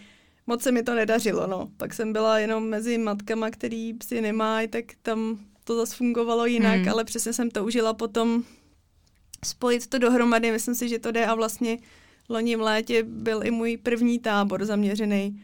moc 0.48 0.64
se 0.64 0.72
mi 0.72 0.84
to 0.84 0.96
nedařilo, 0.96 1.48
no. 1.48 1.70
Pak 1.78 1.94
jsem 1.94 2.14
byla 2.14 2.40
jenom 2.40 2.70
mezi 2.70 2.98
matkama, 2.98 3.50
který 3.50 3.94
psi 3.94 4.22
nemají, 4.22 4.68
tak 4.68 4.86
tam 5.02 5.40
to 5.64 5.76
zase 5.76 5.96
fungovalo 5.96 6.46
jinak, 6.46 6.80
hmm. 6.80 6.90
ale 6.90 7.04
přesně 7.04 7.34
jsem 7.34 7.50
toužila 7.50 7.94
potom 7.94 8.44
spojit 9.46 9.88
to 9.88 9.98
dohromady. 9.98 10.52
Myslím 10.52 10.76
si, 10.76 10.90
že 10.90 11.00
to 11.00 11.12
jde 11.12 11.26
a 11.26 11.36
vlastně 11.36 11.78
loni 12.30 12.56
v 12.56 12.62
létě 12.62 13.04
byl 13.04 13.42
i 13.44 13.52
můj 13.52 13.78
první 13.78 14.20
tábor 14.20 14.66
zaměřený 14.66 15.44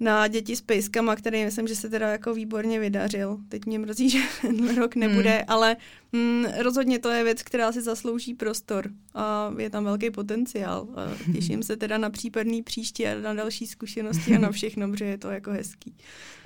na 0.00 0.28
děti 0.28 0.56
s 0.56 0.60
pejskama, 0.60 1.16
který 1.16 1.44
myslím, 1.44 1.68
že 1.68 1.76
se 1.76 1.88
teda 1.88 2.10
jako 2.10 2.34
výborně 2.34 2.80
vydařil. 2.80 3.38
Teď 3.48 3.66
mě 3.66 3.78
mrzí, 3.78 4.10
že 4.10 4.18
ten 4.42 4.76
rok 4.76 4.94
nebude, 4.94 5.30
hmm. 5.30 5.44
ale 5.48 5.76
mm, 6.12 6.44
rozhodně 6.58 6.98
to 6.98 7.08
je 7.08 7.24
věc, 7.24 7.42
která 7.42 7.72
si 7.72 7.82
zaslouží 7.82 8.34
prostor 8.34 8.90
a 9.14 9.54
je 9.58 9.70
tam 9.70 9.84
velký 9.84 10.10
potenciál. 10.10 10.88
A 10.96 11.32
těším 11.32 11.62
se 11.62 11.76
teda 11.76 11.98
na 11.98 12.10
případný 12.10 12.62
příští 12.62 13.06
a 13.06 13.20
na 13.20 13.34
další 13.34 13.66
zkušenosti 13.66 14.36
a 14.36 14.38
na 14.38 14.50
všechno, 14.50 14.90
protože 14.90 15.04
je 15.04 15.18
to 15.18 15.30
jako 15.30 15.50
hezký. 15.50 15.94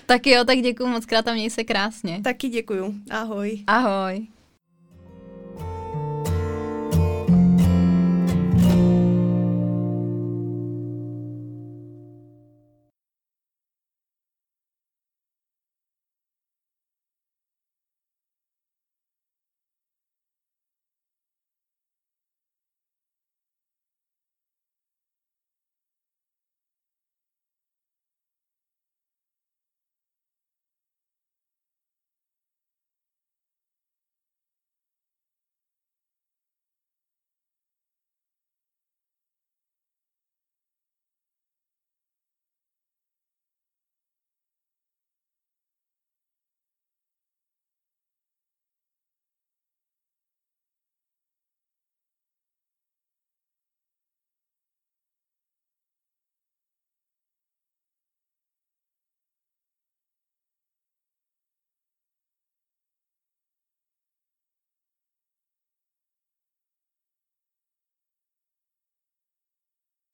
Tak 0.07 0.27
jo, 0.27 0.45
tak 0.45 0.59
děkuji 0.59 0.87
moc 0.87 1.07
krát 1.07 1.29
a 1.29 1.35
měj 1.35 1.51
se 1.51 1.65
krásně. 1.65 2.21
Taky 2.25 2.49
děkuju. 2.49 2.95
Ahoj. 3.11 3.65
Ahoj. 3.67 4.27